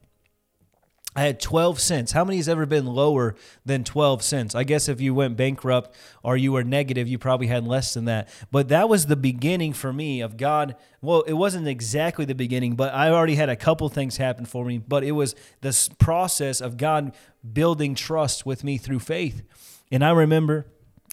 I 1.15 1.21
had 1.21 1.39
12 1.39 1.80
cents. 1.80 2.12
How 2.12 2.25
many 2.25 2.38
has 2.38 2.49
ever 2.49 2.65
been 2.65 2.86
lower 2.86 3.36
than 3.65 3.86
12 3.86 4.21
cents? 4.21 4.54
I 4.54 4.65
guess 4.65 4.89
if 4.89 4.99
you 4.99 5.13
went 5.13 5.38
bankrupt 5.38 5.95
or 6.23 6.36
you 6.36 6.51
were 6.51 6.63
negative, 6.63 7.08
you 7.08 7.17
probably 7.17 7.47
had 7.47 7.65
less 7.65 7.93
than 7.93 8.06
that. 8.06 8.28
But 8.51 8.67
that 8.67 8.89
was 8.89 9.06
the 9.06 9.15
beginning 9.15 9.71
for 9.71 9.93
me 9.93 10.19
of 10.19 10.36
God. 10.36 10.75
Well, 11.01 11.21
it 11.21 11.34
wasn't 11.34 11.69
exactly 11.69 12.25
the 12.25 12.36
beginning, 12.36 12.75
but 12.75 12.93
I 12.93 13.12
already 13.12 13.36
had 13.36 13.47
a 13.47 13.56
couple 13.56 13.88
things 13.88 14.17
happen 14.17 14.45
for 14.45 14.65
me. 14.65 14.78
But 14.78 15.06
it 15.06 15.13
was 15.13 15.36
this 15.62 15.88
process 15.88 16.60
of 16.60 16.75
God 16.75 17.15
building 17.54 17.95
trust 17.95 18.45
with 18.45 18.65
me 18.65 18.78
through 18.78 18.99
faith. 18.99 19.41
And 19.89 20.04
I 20.04 20.12
remember, 20.12 20.65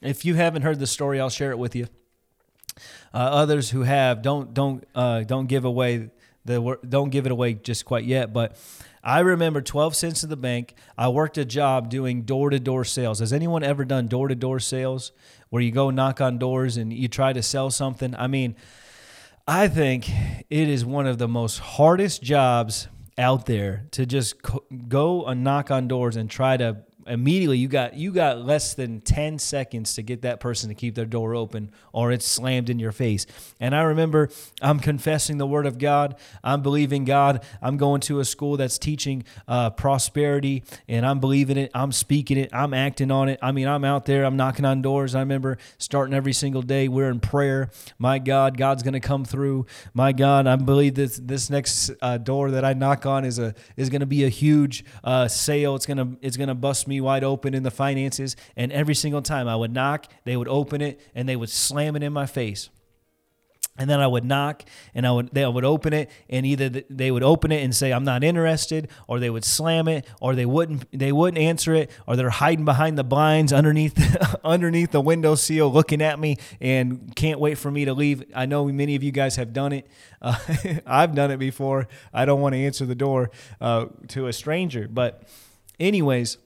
if 0.03 0.25
you 0.25 0.35
haven't 0.35 0.63
heard 0.63 0.81
the 0.81 0.87
story, 0.89 1.21
I'll 1.21 1.31
share 1.31 1.53
it 1.53 1.59
with 1.59 1.77
you. 1.77 1.87
Uh, 3.15 3.19
others 3.19 3.71
who 3.71 3.83
have, 3.83 4.23
don't 4.23 4.53
don't 4.53 4.85
uh, 4.95 5.21
don't 5.21 5.47
give 5.47 5.65
away 5.65 6.11
the 6.45 6.79
don't 6.89 7.11
give 7.11 7.27
it 7.27 7.33
away 7.33 7.55
just 7.55 7.85
quite 7.85 8.05
yet. 8.05 8.33
But 8.33 8.57
I 9.05 9.21
remember 9.21 9.61
12 9.61 9.97
cents 9.97 10.23
in 10.23 10.31
the 10.31 10.37
bank. 10.37 10.75
I 10.97 11.09
worked 11.09 11.37
a 11.37 11.45
job 11.45 11.91
doing 11.91 12.23
door 12.23 12.51
to 12.51 12.61
door 12.61 12.85
sales. 12.85 13.19
Has 13.19 13.33
anyone 13.33 13.65
ever 13.65 13.85
done 13.85 14.07
door 14.07 14.29
to 14.29 14.35
door 14.35 14.61
sales 14.61 15.11
where 15.51 15.63
you 15.63 15.73
go 15.73 15.91
knock 15.91 16.21
on 16.21 16.39
doors 16.39 16.77
and 16.77 16.93
you 16.93 17.09
try 17.09 17.33
to 17.33 17.43
sell 17.43 17.71
something? 17.71 18.15
I 18.15 18.29
mean, 18.29 18.55
I 19.47 19.67
think 19.67 20.09
it 20.09 20.69
is 20.69 20.85
one 20.85 21.09
of 21.09 21.19
the 21.19 21.27
most 21.27 21.59
hardest 21.59 22.23
jobs 22.23 22.87
out 23.19 23.47
there 23.47 23.89
to 23.91 24.07
just 24.07 24.37
go 24.89 25.25
and 25.27 25.43
knock 25.43 25.71
on 25.71 25.89
doors 25.89 26.17
and 26.17 26.31
try 26.31 26.57
to 26.57 26.85
immediately 27.07 27.59
you 27.59 27.69
got 27.69 27.95
you 27.95 28.13
got 28.13 28.39
less 28.39 28.75
than 28.75 29.01
10 29.01 29.39
seconds 29.39 29.95
to 29.95 30.03
get 30.03 30.23
that 30.23 30.41
person 30.41 30.69
to 30.69 30.75
keep 30.75 30.95
their 30.95 31.07
door 31.07 31.35
open 31.35 31.71
or 31.93 32.13
it's 32.13 32.27
slammed 32.27 32.71
in 32.71 32.79
your 32.79 32.93
face. 32.93 33.27
And 33.61 33.75
i 33.75 33.83
remember 33.83 34.29
i'm 34.61 34.79
confessing 34.79 35.39
the 35.39 35.47
word 35.47 35.67
of 35.67 35.79
god. 35.79 36.17
I'm 36.43 36.63
believing 36.63 37.05
god. 37.05 37.45
I'm 37.61 37.77
going 37.77 38.01
to 38.03 38.21
a 38.21 38.25
school 38.25 38.57
that's 38.57 38.79
teaching 38.79 39.25
uh, 39.49 39.71
prosperity 39.71 40.65
and 40.89 41.05
i'm 41.05 41.21
believing 41.21 41.57
it. 41.57 41.71
I'm 41.75 41.93
speaking 41.93 42.39
it. 42.39 42.51
I'm 42.53 42.75
acting 42.75 43.11
on 43.11 43.29
it. 43.29 43.39
I 43.43 43.53
mean 43.53 43.69
i'm 43.69 43.85
out 43.85 44.07
there. 44.07 44.25
I'm 44.25 44.37
knocking 44.37 44.65
on 44.65 44.83
doors. 44.83 45.15
I 45.15 45.21
remember 45.21 45.59
starting 45.79 46.15
every 46.15 46.33
single 46.33 46.63
day 46.63 46.89
we're 46.89 47.11
in 47.11 47.21
prayer. 47.21 47.71
My 47.99 48.19
god 48.19 48.57
god's 48.57 48.83
going 48.83 48.95
to 48.95 49.01
come 49.01 49.25
through. 49.25 49.67
My 49.95 50.13
god 50.13 50.47
i 50.47 50.57
believe 50.57 50.95
this 50.95 51.21
this 51.23 51.51
next 51.51 51.91
uh, 52.01 52.19
door 52.19 52.51
that 52.51 52.65
i 52.65 52.73
knock 52.73 53.07
on 53.07 53.25
is 53.25 53.39
a 53.39 53.55
is 53.77 53.91
going 53.91 54.01
to 54.01 54.07
be 54.07 54.25
a 54.25 54.29
huge 54.29 54.85
uh, 55.05 55.29
sale. 55.29 55.77
It's 55.77 55.87
going 55.87 55.99
to 55.99 56.17
it's 56.21 56.37
going 56.37 56.49
to 56.49 56.55
bust 56.55 56.89
me 56.89 56.92
me 56.93 57.01
wide 57.01 57.25
open 57.25 57.55
in 57.55 57.63
the 57.63 57.71
finances. 57.71 58.37
And 58.57 58.71
every 58.71 58.95
single 58.95 59.23
time 59.23 59.49
I 59.49 59.57
would 59.57 59.73
knock, 59.73 60.07
they 60.25 60.37
would 60.37 60.49
open 60.49 60.81
it 60.81 61.01
and 61.15 61.29
they 61.29 61.37
would 61.37 61.51
slam 61.51 61.97
it 61.97 62.03
in 62.03 62.13
my 62.13 62.27
face. 62.27 62.69
And 63.79 63.89
then 63.89 64.01
I 64.01 64.07
would 64.07 64.27
knock 64.27 64.65
and 64.95 65.07
I 65.07 65.13
would 65.13 65.31
they 65.33 65.47
would 65.47 65.65
open 65.65 65.95
it 65.95 66.11
and 66.29 66.45
either 66.45 66.69
they 66.91 67.11
would 67.11 67.23
open 67.23 67.51
it 67.51 67.65
and 67.65 67.75
say 67.75 67.91
I'm 67.91 68.05
not 68.05 68.23
interested 68.23 68.89
or 69.09 69.19
they 69.19 69.31
would 69.31 69.47
slam 69.47 69.89
it 69.89 70.07
or 70.21 70.35
they 70.35 70.45
wouldn't 70.45 70.87
they 70.93 71.11
wouldn't 71.11 71.43
answer 71.43 71.73
it 71.73 71.91
or 72.07 72.15
they're 72.15 72.29
hiding 72.29 72.67
behind 72.67 72.99
the 72.99 73.05
blinds 73.05 73.51
underneath 73.51 73.99
underneath 74.45 74.91
the 74.91 75.01
window 75.01 75.35
seal 75.35 75.73
looking 75.73 76.03
at 76.03 76.19
me 76.19 76.37
and 76.61 77.17
can't 77.17 77.41
wait 77.41 77.57
for 77.57 77.71
me 77.71 77.87
to 77.87 77.95
leave. 77.95 78.23
I 78.35 78.45
know 78.45 78.67
many 78.67 78.95
of 78.95 79.03
you 79.03 79.11
guys 79.11 79.37
have 79.37 79.53
done 79.53 79.73
it. 79.73 79.89
Uh, 80.23 80.37
I've 80.87 81.17
done 81.17 81.33
it 81.33 81.39
before. 81.39 81.89
I 82.15 82.27
don't 82.27 82.41
want 82.41 82.55
to 82.55 82.61
answer 82.61 82.87
the 82.87 82.95
door 82.95 83.33
uh, 83.61 83.87
to 84.09 84.29
a 84.29 84.33
stranger, 84.33 84.87
but 84.89 85.29
anyways, 85.81 86.39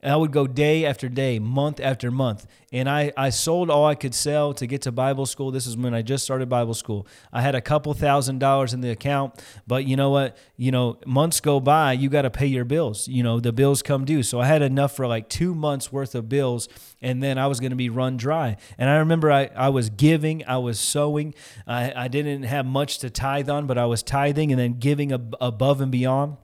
and 0.00 0.12
I 0.12 0.16
would 0.16 0.30
go 0.30 0.46
day 0.46 0.86
after 0.86 1.08
day, 1.08 1.40
month 1.40 1.80
after 1.80 2.10
month. 2.10 2.46
And 2.72 2.88
I, 2.88 3.12
I 3.16 3.30
sold 3.30 3.68
all 3.68 3.84
I 3.86 3.96
could 3.96 4.14
sell 4.14 4.54
to 4.54 4.66
get 4.66 4.82
to 4.82 4.92
Bible 4.92 5.26
school. 5.26 5.50
This 5.50 5.66
is 5.66 5.76
when 5.76 5.92
I 5.92 6.02
just 6.02 6.22
started 6.22 6.48
Bible 6.48 6.74
school. 6.74 7.06
I 7.32 7.42
had 7.42 7.56
a 7.56 7.60
couple 7.60 7.92
thousand 7.94 8.38
dollars 8.38 8.72
in 8.72 8.80
the 8.80 8.90
account, 8.90 9.42
but 9.66 9.86
you 9.86 9.96
know 9.96 10.10
what? 10.10 10.36
You 10.56 10.70
know, 10.70 10.98
months 11.04 11.40
go 11.40 11.58
by, 11.58 11.94
you 11.94 12.08
got 12.08 12.22
to 12.22 12.30
pay 12.30 12.46
your 12.46 12.64
bills. 12.64 13.08
You 13.08 13.24
know, 13.24 13.40
the 13.40 13.52
bills 13.52 13.82
come 13.82 14.04
due. 14.04 14.22
So 14.22 14.38
I 14.38 14.46
had 14.46 14.62
enough 14.62 14.94
for 14.94 15.06
like 15.06 15.28
two 15.28 15.54
months 15.54 15.90
worth 15.90 16.14
of 16.14 16.28
bills, 16.28 16.68
and 17.02 17.20
then 17.20 17.36
I 17.36 17.48
was 17.48 17.58
going 17.58 17.70
to 17.70 17.76
be 17.76 17.88
run 17.88 18.16
dry. 18.16 18.56
And 18.76 18.88
I 18.88 18.98
remember 18.98 19.32
I, 19.32 19.50
I 19.56 19.70
was 19.70 19.90
giving, 19.90 20.44
I 20.46 20.58
was 20.58 20.78
sowing. 20.78 21.34
I, 21.66 22.04
I 22.04 22.08
didn't 22.08 22.44
have 22.44 22.66
much 22.66 22.98
to 22.98 23.10
tithe 23.10 23.50
on, 23.50 23.66
but 23.66 23.78
I 23.78 23.86
was 23.86 24.04
tithing 24.04 24.52
and 24.52 24.60
then 24.60 24.74
giving 24.74 25.12
ab- 25.12 25.34
above 25.40 25.80
and 25.80 25.90
beyond 25.90 26.36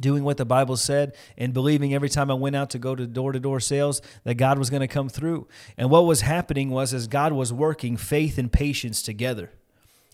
doing 0.00 0.24
what 0.24 0.36
the 0.36 0.44
Bible 0.44 0.76
said 0.76 1.14
and 1.36 1.52
believing 1.52 1.94
every 1.94 2.08
time 2.08 2.30
I 2.30 2.34
went 2.34 2.56
out 2.56 2.70
to 2.70 2.78
go 2.78 2.94
to 2.94 3.06
door 3.06 3.32
to 3.32 3.40
door 3.40 3.60
sales 3.60 4.02
that 4.24 4.34
God 4.34 4.58
was 4.58 4.70
going 4.70 4.80
to 4.80 4.88
come 4.88 5.08
through. 5.08 5.48
And 5.76 5.90
what 5.90 6.06
was 6.06 6.22
happening 6.22 6.70
was 6.70 6.92
as 6.92 7.06
God 7.06 7.32
was 7.32 7.52
working 7.52 7.96
faith 7.96 8.38
and 8.38 8.52
patience 8.52 9.02
together, 9.02 9.50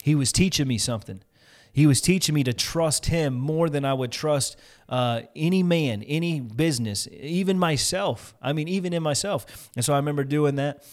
He 0.03 0.15
was 0.15 0.33
teaching 0.33 0.69
me 0.69 0.79
something. 0.79 1.23
He 1.73 1.87
was 1.87 2.01
teaching 2.01 2.35
me 2.35 2.43
to 2.45 2.53
trust 2.53 3.07
Him 3.07 3.35
more 3.35 3.69
than 3.69 3.85
I 3.85 3.95
would 3.95 4.11
trust 4.11 4.57
uh, 4.89 5.23
any 5.37 5.63
man, 5.63 6.03
any 6.03 6.41
business, 6.41 7.07
even 7.13 7.59
myself. 7.59 8.35
I 8.43 8.53
mean, 8.53 8.69
even 8.69 8.93
in 8.93 9.03
myself. 9.03 9.71
And 9.77 9.85
so 9.85 9.93
I 9.93 9.97
remember 9.97 10.25
doing 10.25 10.57
that. 10.57 10.85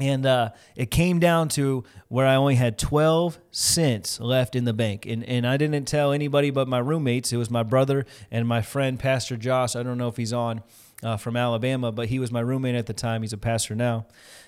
And 0.00 0.24
uh, 0.24 0.50
it 0.76 0.90
came 0.90 1.18
down 1.18 1.48
to 1.50 1.84
where 2.08 2.26
I 2.26 2.34
only 2.36 2.54
had 2.54 2.78
12 2.78 3.38
cents 3.50 4.18
left 4.18 4.56
in 4.56 4.64
the 4.64 4.72
bank. 4.72 5.04
And, 5.06 5.22
and 5.24 5.46
I 5.46 5.56
didn't 5.56 5.84
tell 5.84 6.12
anybody 6.12 6.50
but 6.50 6.68
my 6.68 6.78
roommates. 6.78 7.32
It 7.32 7.36
was 7.36 7.50
my 7.50 7.62
brother 7.62 8.06
and 8.30 8.48
my 8.48 8.62
friend, 8.62 8.98
Pastor 8.98 9.36
Josh. 9.36 9.76
I 9.76 9.82
don't 9.82 9.98
know 9.98 10.08
if 10.08 10.16
he's 10.16 10.32
on 10.32 10.62
uh, 11.02 11.16
from 11.16 11.36
Alabama, 11.36 11.92
but 11.92 12.08
he 12.08 12.18
was 12.18 12.32
my 12.32 12.40
roommate 12.40 12.74
at 12.74 12.86
the 12.86 12.94
time. 12.94 13.22
He's 13.22 13.32
a 13.32 13.38
pastor 13.38 13.74
now. 13.74 14.06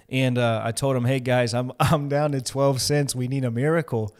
And 0.08 0.38
uh, 0.38 0.62
I 0.64 0.72
told 0.72 0.96
him, 0.96 1.04
hey, 1.04 1.20
guys, 1.20 1.54
I'm, 1.54 1.72
I'm 1.80 2.08
down 2.08 2.32
to 2.32 2.40
12 2.40 2.80
cents. 2.80 3.14
We 3.14 3.28
need 3.28 3.44
a 3.44 3.50
miracle. 3.50 4.14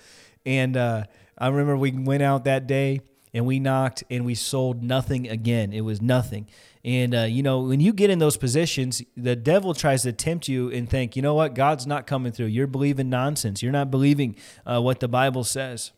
And 0.45 0.77
uh, 0.77 1.05
I 1.39 1.49
remember 1.49 1.77
we 1.77 1.93
went 1.93 2.23
out 2.23 2.45
that 2.45 2.67
day 2.67 3.01
and 3.35 3.47
we 3.47 3.59
knocked 3.59 4.05
and 4.11 4.25
we 4.25 4.35
sold 4.35 4.83
nothing 4.83 5.29
again. 5.29 5.73
It 5.73 5.83
was 5.83 6.03
nothing. 6.03 6.47
And, 6.85 7.15
uh, 7.15 7.23
you 7.23 7.43
know, 7.43 7.61
when 7.61 7.81
you 7.81 7.93
get 7.93 8.11
in 8.11 8.19
those 8.19 8.37
positions, 8.37 9.03
the 9.17 9.37
devil 9.37 9.73
tries 9.73 10.03
to 10.03 10.13
tempt 10.13 10.49
you 10.49 10.71
and 10.71 10.91
think, 10.91 11.15
you 11.15 11.23
know 11.23 11.35
what, 11.35 11.55
God's 11.55 11.87
not 11.87 12.07
coming 12.07 12.33
through. 12.33 12.47
You're 12.47 12.67
believing 12.67 13.09
nonsense. 13.09 13.63
You're 13.63 13.73
not 13.73 13.91
believing 13.91 14.37
uh, 14.67 14.81
what 14.81 15.01
the 15.01 15.09
Bible 15.09 15.45
says. 15.45 15.93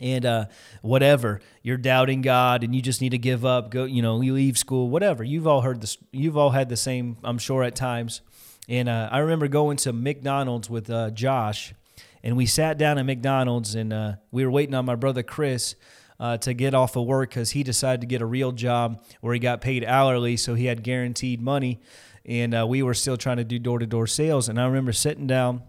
And 0.00 0.24
uh, 0.24 0.46
whatever 0.80 1.40
you're 1.62 1.76
doubting 1.76 2.22
God, 2.22 2.62
and 2.62 2.72
you 2.72 2.80
just 2.80 3.00
need 3.00 3.10
to 3.10 3.18
give 3.18 3.44
up. 3.44 3.72
Go, 3.72 3.84
you 3.84 4.00
know, 4.00 4.20
you 4.20 4.32
leave 4.32 4.56
school, 4.56 4.88
whatever. 4.88 5.24
You've 5.24 5.48
all 5.48 5.62
heard 5.62 5.80
this. 5.80 5.98
You've 6.12 6.36
all 6.36 6.50
had 6.50 6.68
the 6.68 6.76
same, 6.76 7.16
I'm 7.24 7.38
sure, 7.38 7.64
at 7.64 7.74
times. 7.74 8.20
And 8.68 8.88
uh, 8.88 9.08
I 9.10 9.18
remember 9.18 9.48
going 9.48 9.76
to 9.78 9.92
McDonald's 9.92 10.70
with 10.70 10.88
uh, 10.88 11.10
Josh, 11.10 11.74
and 12.22 12.36
we 12.36 12.46
sat 12.46 12.78
down 12.78 12.98
at 12.98 13.06
McDonald's, 13.06 13.74
and 13.74 13.92
uh, 13.92 14.12
we 14.30 14.44
were 14.44 14.52
waiting 14.52 14.74
on 14.76 14.84
my 14.84 14.94
brother 14.94 15.24
Chris 15.24 15.74
uh, 16.20 16.36
to 16.38 16.54
get 16.54 16.74
off 16.74 16.96
of 16.96 17.06
work 17.06 17.30
because 17.30 17.50
he 17.50 17.62
decided 17.62 18.00
to 18.00 18.06
get 18.06 18.20
a 18.20 18.26
real 18.26 18.52
job 18.52 19.02
where 19.20 19.34
he 19.34 19.40
got 19.40 19.60
paid 19.60 19.84
hourly, 19.84 20.36
so 20.36 20.54
he 20.54 20.66
had 20.66 20.82
guaranteed 20.82 21.40
money. 21.40 21.80
And 22.24 22.54
uh, 22.54 22.66
we 22.66 22.82
were 22.82 22.94
still 22.94 23.16
trying 23.16 23.38
to 23.38 23.44
do 23.44 23.58
door 23.58 23.78
to 23.78 23.86
door 23.86 24.06
sales. 24.06 24.48
And 24.48 24.60
I 24.60 24.66
remember 24.66 24.92
sitting 24.92 25.26
down 25.26 25.62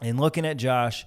and 0.00 0.18
looking 0.18 0.44
at 0.44 0.56
Josh, 0.56 1.06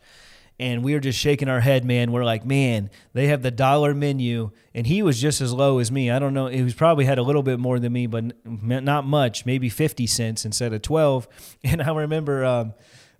and 0.60 0.84
we 0.84 0.94
were 0.94 1.00
just 1.00 1.20
shaking 1.20 1.50
our 1.50 1.60
head, 1.60 1.86
man. 1.86 2.12
We're 2.12 2.24
like, 2.24 2.46
man, 2.46 2.90
they 3.14 3.28
have 3.28 3.42
the 3.44 3.52
dollar 3.52 3.94
menu, 3.94 4.52
and 4.74 4.88
he 4.88 5.04
was 5.04 5.22
just 5.22 5.42
as 5.42 5.54
low 5.54 5.80
as 5.80 5.92
me. 5.92 6.10
I 6.10 6.18
don't 6.18 6.34
know, 6.34 6.48
he 6.48 6.64
was 6.64 6.74
probably 6.74 7.06
had 7.06 7.18
a 7.18 7.24
little 7.24 7.44
bit 7.44 7.60
more 7.60 7.80
than 7.80 7.94
me, 7.94 8.08
but 8.08 8.34
not 8.46 9.06
much, 9.06 9.46
maybe 9.46 9.70
fifty 9.70 10.08
cents 10.08 10.46
instead 10.46 10.74
of 10.74 10.82
twelve. 10.82 11.28
And 11.64 11.82
I 11.82 11.94
remember 11.94 12.46
um, 12.46 12.74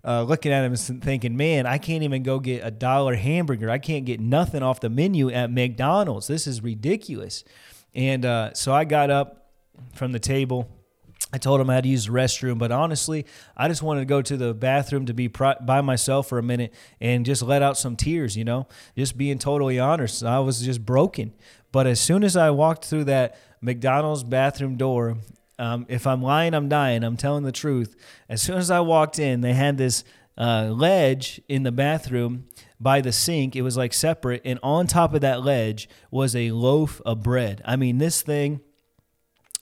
uh, 0.04 0.22
looking 0.22 0.52
at 0.52 0.64
him 0.64 0.72
and 0.72 1.02
thinking, 1.02 1.36
man, 1.36 1.66
I 1.66 1.78
can't 1.78 2.02
even 2.02 2.22
go 2.22 2.38
get 2.38 2.64
a 2.64 2.70
dollar 2.70 3.14
hamburger. 3.14 3.70
I 3.70 3.78
can't 3.78 4.04
get 4.04 4.20
nothing 4.20 4.62
off 4.62 4.80
the 4.80 4.90
menu 4.90 5.30
at 5.30 5.50
McDonald's. 5.50 6.26
This 6.26 6.46
is 6.46 6.62
ridiculous. 6.62 7.44
And 7.94 8.24
uh, 8.24 8.54
so 8.54 8.72
I 8.72 8.84
got 8.84 9.10
up 9.10 9.50
from 9.94 10.12
the 10.12 10.20
table. 10.20 10.68
I 11.32 11.38
told 11.38 11.60
him 11.60 11.68
I 11.68 11.74
had 11.74 11.84
to 11.84 11.90
use 11.90 12.06
the 12.06 12.12
restroom, 12.12 12.58
but 12.58 12.72
honestly, 12.72 13.26
I 13.56 13.68
just 13.68 13.82
wanted 13.82 14.00
to 14.00 14.06
go 14.06 14.22
to 14.22 14.36
the 14.36 14.54
bathroom 14.54 15.06
to 15.06 15.14
be 15.14 15.26
by 15.26 15.80
myself 15.82 16.28
for 16.28 16.38
a 16.38 16.42
minute 16.42 16.72
and 17.00 17.26
just 17.26 17.42
let 17.42 17.60
out 17.60 17.76
some 17.76 17.96
tears, 17.96 18.36
you 18.36 18.44
know, 18.44 18.66
just 18.96 19.18
being 19.18 19.38
totally 19.38 19.78
honest. 19.78 20.24
I 20.24 20.38
was 20.38 20.62
just 20.62 20.86
broken. 20.86 21.34
But 21.70 21.86
as 21.86 22.00
soon 22.00 22.24
as 22.24 22.36
I 22.36 22.50
walked 22.50 22.86
through 22.86 23.04
that 23.04 23.38
McDonald's 23.60 24.22
bathroom 24.24 24.76
door, 24.76 25.18
um, 25.58 25.86
if 25.88 26.06
I'm 26.06 26.22
lying, 26.22 26.54
I'm 26.54 26.68
dying. 26.68 27.02
I'm 27.02 27.16
telling 27.16 27.44
the 27.44 27.52
truth. 27.52 27.96
As 28.28 28.42
soon 28.42 28.58
as 28.58 28.70
I 28.70 28.80
walked 28.80 29.18
in, 29.18 29.40
they 29.40 29.54
had 29.54 29.76
this 29.78 30.04
uh, 30.36 30.70
ledge 30.70 31.40
in 31.48 31.64
the 31.64 31.72
bathroom 31.72 32.46
by 32.80 33.00
the 33.00 33.12
sink. 33.12 33.56
It 33.56 33.62
was 33.62 33.76
like 33.76 33.92
separate, 33.92 34.42
and 34.44 34.58
on 34.62 34.86
top 34.86 35.14
of 35.14 35.20
that 35.22 35.42
ledge 35.42 35.88
was 36.10 36.36
a 36.36 36.52
loaf 36.52 37.00
of 37.04 37.22
bread. 37.22 37.60
I 37.64 37.76
mean, 37.76 37.98
this 37.98 38.22
thing 38.22 38.60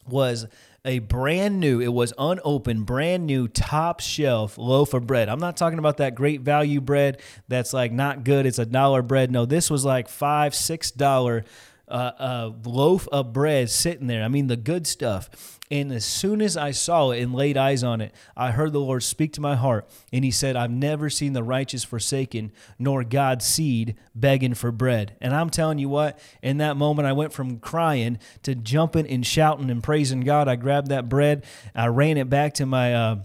was 0.06 0.46
a 0.84 1.00
brand 1.00 1.58
new, 1.58 1.80
it 1.80 1.92
was 1.92 2.12
unopened, 2.16 2.86
brand 2.86 3.26
new 3.26 3.48
top 3.48 3.98
shelf 3.98 4.56
loaf 4.56 4.94
of 4.94 5.04
bread. 5.04 5.28
I'm 5.28 5.40
not 5.40 5.56
talking 5.56 5.80
about 5.80 5.96
that 5.96 6.14
great 6.14 6.42
value 6.42 6.80
bread 6.80 7.20
that's 7.48 7.72
like 7.72 7.90
not 7.90 8.22
good. 8.22 8.46
It's 8.46 8.60
a 8.60 8.66
dollar 8.66 9.02
bread. 9.02 9.32
No, 9.32 9.46
this 9.46 9.68
was 9.68 9.84
like 9.84 10.08
five, 10.08 10.54
six 10.54 10.92
dollar 10.92 11.44
uh, 11.88 12.12
uh, 12.18 12.52
loaf 12.64 13.06
of 13.12 13.32
bread 13.32 13.70
sitting 13.70 14.06
there. 14.06 14.22
I 14.22 14.28
mean, 14.28 14.46
the 14.48 14.56
good 14.56 14.86
stuff. 14.86 15.58
And 15.70 15.92
as 15.92 16.04
soon 16.04 16.40
as 16.40 16.56
I 16.56 16.70
saw 16.70 17.10
it 17.10 17.20
and 17.20 17.34
laid 17.34 17.56
eyes 17.56 17.82
on 17.82 18.00
it, 18.00 18.14
I 18.36 18.52
heard 18.52 18.72
the 18.72 18.80
Lord 18.80 19.02
speak 19.02 19.32
to 19.34 19.40
my 19.40 19.56
heart. 19.56 19.88
And 20.12 20.24
He 20.24 20.30
said, 20.30 20.56
I've 20.56 20.70
never 20.70 21.10
seen 21.10 21.32
the 21.32 21.42
righteous 21.42 21.84
forsaken, 21.84 22.52
nor 22.78 23.02
God's 23.02 23.44
seed 23.44 23.96
begging 24.14 24.54
for 24.54 24.70
bread. 24.70 25.16
And 25.20 25.34
I'm 25.34 25.50
telling 25.50 25.78
you 25.78 25.88
what, 25.88 26.18
in 26.42 26.58
that 26.58 26.76
moment, 26.76 27.08
I 27.08 27.12
went 27.12 27.32
from 27.32 27.58
crying 27.58 28.18
to 28.42 28.54
jumping 28.54 29.08
and 29.08 29.26
shouting 29.26 29.70
and 29.70 29.82
praising 29.82 30.20
God. 30.20 30.48
I 30.48 30.56
grabbed 30.56 30.88
that 30.88 31.08
bread, 31.08 31.44
I 31.74 31.86
ran 31.86 32.16
it 32.16 32.30
back 32.30 32.54
to 32.54 32.66
my. 32.66 32.94
Uh, 32.94 33.16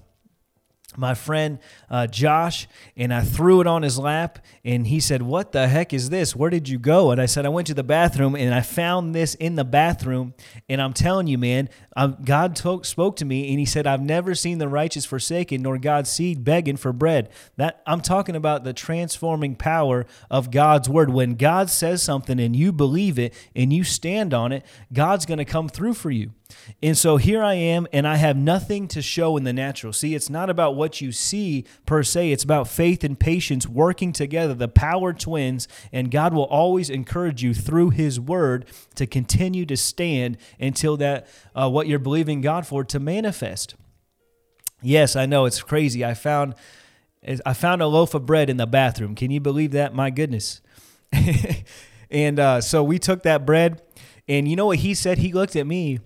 my 0.97 1.13
friend 1.13 1.59
uh, 1.89 2.07
Josh, 2.07 2.67
and 2.97 3.13
I 3.13 3.21
threw 3.21 3.61
it 3.61 3.67
on 3.67 3.81
his 3.81 3.97
lap, 3.97 4.39
and 4.63 4.87
he 4.87 4.99
said, 4.99 5.21
"What 5.21 5.51
the 5.51 5.67
heck 5.67 5.93
is 5.93 6.09
this? 6.09 6.35
Where 6.35 6.49
did 6.49 6.67
you 6.67 6.79
go?" 6.79 7.11
And 7.11 7.21
I 7.21 7.25
said, 7.25 7.45
"I 7.45 7.49
went 7.49 7.67
to 7.67 7.73
the 7.73 7.83
bathroom, 7.83 8.35
and 8.35 8.53
I 8.53 8.61
found 8.61 9.15
this 9.15 9.35
in 9.35 9.55
the 9.55 9.63
bathroom." 9.63 10.33
And 10.69 10.81
I'm 10.81 10.93
telling 10.93 11.27
you, 11.27 11.37
man, 11.37 11.69
um, 11.95 12.17
God 12.23 12.57
spoke 12.57 13.15
to 13.17 13.25
me, 13.25 13.49
and 13.49 13.59
He 13.59 13.65
said, 13.65 13.87
"I've 13.87 14.01
never 14.01 14.35
seen 14.35 14.57
the 14.57 14.67
righteous 14.67 15.05
forsaken, 15.05 15.61
nor 15.61 15.77
God's 15.77 16.09
seed 16.09 16.43
begging 16.43 16.77
for 16.77 16.93
bread." 16.93 17.29
That 17.57 17.81
I'm 17.85 18.01
talking 18.01 18.35
about 18.35 18.63
the 18.63 18.73
transforming 18.73 19.55
power 19.55 20.05
of 20.29 20.51
God's 20.51 20.89
word. 20.89 21.09
When 21.09 21.35
God 21.35 21.69
says 21.69 22.03
something 22.03 22.39
and 22.39 22.55
you 22.55 22.71
believe 22.71 23.17
it 23.17 23.33
and 23.55 23.71
you 23.71 23.83
stand 23.83 24.33
on 24.33 24.51
it, 24.51 24.65
God's 24.91 25.25
going 25.25 25.37
to 25.37 25.45
come 25.45 25.69
through 25.69 25.93
for 25.93 26.11
you. 26.11 26.31
And 26.81 26.97
so 26.97 27.17
here 27.17 27.43
I 27.43 27.53
am, 27.55 27.87
and 27.93 28.07
I 28.07 28.15
have 28.15 28.35
nothing 28.37 28.87
to 28.89 29.01
show 29.01 29.37
in 29.37 29.43
the 29.43 29.53
natural. 29.53 29.93
See, 29.93 30.15
it's 30.15 30.29
not 30.29 30.49
about 30.49 30.75
what 30.75 31.01
you 31.01 31.11
see 31.11 31.65
per 31.85 32.03
se, 32.03 32.31
it's 32.31 32.43
about 32.43 32.67
faith 32.67 33.03
and 33.03 33.19
patience 33.19 33.67
working 33.67 34.11
together, 34.11 34.53
the 34.53 34.67
power 34.67 35.13
twins, 35.13 35.67
and 35.91 36.11
God 36.11 36.33
will 36.33 36.45
always 36.45 36.89
encourage 36.89 37.43
you 37.43 37.53
through 37.53 37.91
His 37.91 38.19
word 38.19 38.65
to 38.95 39.05
continue 39.05 39.65
to 39.65 39.77
stand 39.77 40.37
until 40.59 40.97
that 40.97 41.27
uh, 41.55 41.69
what 41.69 41.87
you're 41.87 41.99
believing 41.99 42.41
God 42.41 42.65
for 42.65 42.83
to 42.83 42.99
manifest. 42.99 43.75
Yes, 44.81 45.15
I 45.15 45.25
know 45.25 45.45
it's 45.45 45.61
crazy. 45.61 46.03
I 46.03 46.13
found 46.13 46.55
I 47.45 47.53
found 47.53 47.83
a 47.83 47.87
loaf 47.87 48.15
of 48.15 48.25
bread 48.25 48.49
in 48.49 48.57
the 48.57 48.65
bathroom. 48.65 49.13
Can 49.13 49.29
you 49.29 49.39
believe 49.39 49.71
that? 49.71 49.93
My 49.93 50.09
goodness. 50.09 50.61
and 52.09 52.39
uh, 52.39 52.61
so 52.61 52.83
we 52.83 52.97
took 52.97 53.23
that 53.23 53.45
bread, 53.45 53.81
and 54.27 54.47
you 54.47 54.55
know 54.55 54.65
what 54.65 54.79
he 54.79 54.95
said? 54.95 55.19
He 55.19 55.31
looked 55.31 55.55
at 55.55 55.67
me 55.67 55.99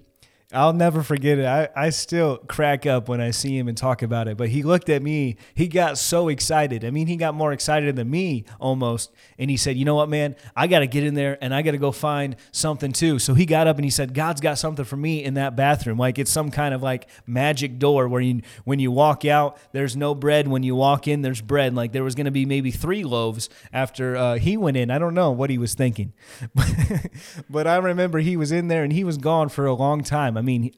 I'll 0.55 0.73
never 0.73 1.03
forget 1.03 1.37
it. 1.37 1.45
I, 1.45 1.67
I 1.75 1.89
still 1.89 2.37
crack 2.37 2.85
up 2.85 3.09
when 3.09 3.19
I 3.19 3.31
see 3.31 3.57
him 3.57 3.67
and 3.67 3.77
talk 3.77 4.01
about 4.01 4.27
it. 4.29 4.37
But 4.37 4.49
he 4.49 4.63
looked 4.63 4.89
at 4.89 5.03
me. 5.03 5.35
He 5.53 5.67
got 5.67 5.97
so 5.97 6.29
excited. 6.29 6.85
I 6.85 6.91
mean, 6.91 7.07
he 7.07 7.17
got 7.17 7.35
more 7.35 7.51
excited 7.51 7.95
than 7.97 8.09
me 8.09 8.45
almost. 8.59 9.11
And 9.37 9.49
he 9.49 9.57
said, 9.57 9.75
You 9.75 9.83
know 9.83 9.95
what, 9.95 10.07
man? 10.07 10.35
I 10.55 10.67
got 10.67 10.79
to 10.79 10.87
get 10.87 11.03
in 11.03 11.13
there 11.13 11.37
and 11.41 11.53
I 11.53 11.61
got 11.61 11.71
to 11.71 11.77
go 11.77 11.91
find 11.91 12.37
something 12.51 12.93
too. 12.93 13.19
So 13.19 13.33
he 13.33 13.45
got 13.45 13.67
up 13.67 13.75
and 13.75 13.83
he 13.83 13.91
said, 13.91 14.13
God's 14.13 14.39
got 14.39 14.57
something 14.57 14.85
for 14.85 14.95
me 14.95 15.23
in 15.23 15.33
that 15.33 15.57
bathroom. 15.57 15.97
Like 15.97 16.17
it's 16.17 16.31
some 16.31 16.51
kind 16.51 16.73
of 16.73 16.81
like 16.81 17.09
magic 17.27 17.77
door 17.77 18.07
where 18.07 18.21
you, 18.21 18.41
when 18.63 18.79
you 18.79 18.91
walk 18.91 19.25
out, 19.25 19.57
there's 19.73 19.97
no 19.97 20.15
bread. 20.15 20.47
When 20.47 20.63
you 20.63 20.75
walk 20.75 21.07
in, 21.07 21.21
there's 21.21 21.41
bread. 21.41 21.75
Like 21.75 21.91
there 21.91 22.03
was 22.03 22.15
going 22.15 22.25
to 22.25 22.31
be 22.31 22.45
maybe 22.45 22.71
three 22.71 23.03
loaves 23.03 23.49
after 23.73 24.15
uh, 24.15 24.37
he 24.37 24.55
went 24.55 24.77
in. 24.77 24.89
I 24.89 24.99
don't 24.99 25.13
know 25.13 25.31
what 25.31 25.49
he 25.49 25.57
was 25.57 25.73
thinking. 25.73 26.13
but 27.49 27.67
I 27.67 27.75
remember 27.75 28.19
he 28.19 28.37
was 28.37 28.53
in 28.53 28.69
there 28.69 28.83
and 28.83 28.93
he 28.93 29.03
was 29.03 29.17
gone 29.17 29.49
for 29.49 29.65
a 29.65 29.73
long 29.73 30.01
time. 30.01 30.37
I 30.37 30.44
mean, 30.45 30.71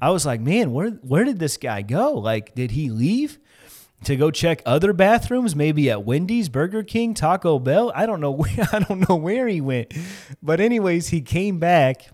I 0.00 0.10
was 0.10 0.26
like, 0.26 0.40
man, 0.40 0.72
where 0.72 0.90
where 0.90 1.24
did 1.24 1.38
this 1.38 1.56
guy 1.56 1.82
go? 1.82 2.12
Like, 2.12 2.54
did 2.54 2.72
he 2.72 2.90
leave 2.90 3.38
to 4.04 4.16
go 4.16 4.30
check 4.30 4.62
other 4.66 4.92
bathrooms? 4.92 5.56
Maybe 5.56 5.90
at 5.90 6.04
Wendy's, 6.04 6.48
Burger 6.48 6.82
King, 6.82 7.14
Taco 7.14 7.58
Bell. 7.58 7.92
I 7.94 8.06
don't 8.06 8.20
know. 8.20 8.30
Where, 8.44 8.68
I 8.72 8.80
don't 8.80 9.08
know 9.08 9.16
where 9.16 9.48
he 9.48 9.60
went. 9.60 9.94
But 10.42 10.60
anyways, 10.60 11.08
he 11.08 11.20
came 11.20 11.58
back 11.58 12.06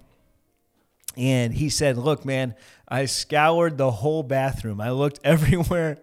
and 1.16 1.52
he 1.54 1.68
said, 1.68 1.96
"Look, 1.98 2.24
man, 2.24 2.54
I 2.88 3.06
scoured 3.06 3.76
the 3.76 3.90
whole 3.90 4.22
bathroom. 4.22 4.80
I 4.80 4.90
looked 4.90 5.18
everywhere. 5.24 5.98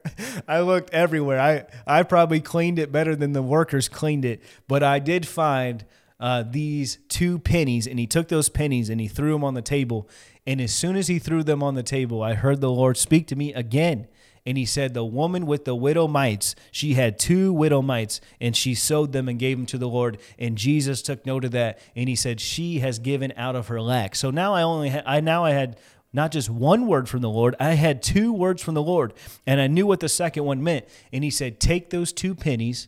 I 0.48 0.62
looked 0.62 0.94
everywhere. 0.94 1.40
I 1.40 1.66
I 1.86 2.04
probably 2.04 2.42
cleaned 2.42 2.80
it 2.80 2.92
better 2.92 3.16
than 3.16 3.34
the 3.34 3.42
workers 3.42 3.88
cleaned 3.88 4.26
it, 4.26 4.44
but 4.68 4.84
I 4.84 5.00
did 5.00 5.28
find." 5.28 5.86
Uh, 6.20 6.44
these 6.50 6.98
two 7.10 7.38
pennies, 7.38 7.86
and 7.86 8.00
he 8.00 8.08
took 8.08 8.28
those 8.28 8.50
pennies 8.50 8.90
and 8.90 9.00
he 9.00 9.08
threw 9.08 9.34
them 9.34 9.44
on 9.44 9.54
the 9.54 9.62
table. 9.62 10.10
And 10.48 10.62
as 10.62 10.74
soon 10.74 10.96
as 10.96 11.10
he 11.10 11.20
threw 11.20 11.44
them 11.44 11.62
on 11.62 11.76
the 11.76 11.84
table, 11.84 12.24
I 12.24 12.34
heard 12.34 12.62
the 12.62 12.72
Lord 12.72 12.96
speak 12.96 13.28
to 13.28 13.36
me 13.36 13.54
again. 13.54 14.08
And 14.46 14.58
he 14.58 14.66
said, 14.66 14.94
The 14.94 15.04
woman 15.04 15.46
with 15.46 15.66
the 15.66 15.76
widow 15.76 16.08
mites, 16.08 16.56
she 16.72 16.94
had 16.94 17.20
two 17.20 17.52
widow 17.52 17.82
mites, 17.82 18.22
and 18.40 18.56
she 18.56 18.74
sowed 18.74 19.12
them 19.12 19.28
and 19.28 19.38
gave 19.38 19.58
them 19.58 19.66
to 19.66 19.78
the 19.78 19.90
Lord. 19.90 20.20
And 20.40 20.58
Jesus 20.58 21.02
took 21.02 21.26
note 21.26 21.44
of 21.44 21.52
that. 21.52 21.80
And 21.98 22.08
he 22.08 22.16
said, 22.16 22.40
She 22.40 22.80
has 22.80 22.98
given 22.98 23.34
out 23.36 23.58
of 23.58 23.68
her 23.68 23.82
lack. 23.82 24.16
So 24.16 24.32
now 24.32 24.54
I 24.54 24.62
only 24.62 24.88
had, 24.88 25.04
I 25.06 25.20
now 25.20 25.44
I 25.44 25.52
had 25.52 25.78
not 26.14 26.32
just 26.32 26.50
one 26.50 26.88
word 26.88 27.10
from 27.10 27.20
the 27.20 27.30
Lord, 27.30 27.54
I 27.60 27.74
had 27.74 28.02
two 28.02 28.32
words 28.32 28.64
from 28.64 28.74
the 28.74 28.82
Lord. 28.82 29.14
And 29.46 29.60
I 29.60 29.68
knew 29.68 29.86
what 29.86 30.00
the 30.00 30.08
second 30.08 30.46
one 30.46 30.64
meant. 30.64 30.88
And 31.12 31.26
he 31.26 31.30
said, 31.30 31.60
Take 31.60 31.90
those 31.90 32.14
two 32.14 32.34
pennies 32.34 32.88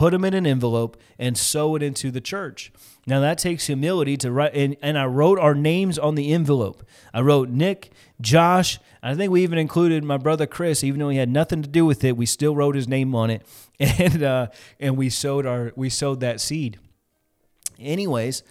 put 0.00 0.12
them 0.12 0.24
in 0.24 0.32
an 0.32 0.46
envelope, 0.46 0.96
and 1.18 1.36
sow 1.36 1.76
it 1.76 1.82
into 1.82 2.10
the 2.10 2.22
church. 2.22 2.72
Now 3.06 3.20
that 3.20 3.36
takes 3.36 3.66
humility 3.66 4.16
to 4.16 4.32
write, 4.32 4.54
and, 4.54 4.74
and 4.80 4.96
I 4.96 5.04
wrote 5.04 5.38
our 5.38 5.54
names 5.54 5.98
on 5.98 6.14
the 6.14 6.32
envelope. 6.32 6.82
I 7.12 7.20
wrote 7.20 7.50
Nick, 7.50 7.92
Josh. 8.18 8.78
I 9.02 9.14
think 9.14 9.30
we 9.30 9.42
even 9.42 9.58
included 9.58 10.02
my 10.02 10.16
brother 10.16 10.46
Chris, 10.46 10.82
even 10.82 11.00
though 11.00 11.10
he 11.10 11.18
had 11.18 11.28
nothing 11.28 11.60
to 11.60 11.68
do 11.68 11.84
with 11.84 12.02
it. 12.02 12.16
We 12.16 12.24
still 12.24 12.56
wrote 12.56 12.76
his 12.76 12.88
name 12.88 13.14
on 13.14 13.28
it, 13.28 13.46
and 13.78 14.22
uh, 14.22 14.46
and 14.80 14.96
we 14.96 15.10
sowed 15.10 15.44
our 15.44 15.70
we 15.76 15.90
sowed 15.90 16.20
that 16.20 16.40
seed. 16.40 16.78
Anyways, 17.78 18.42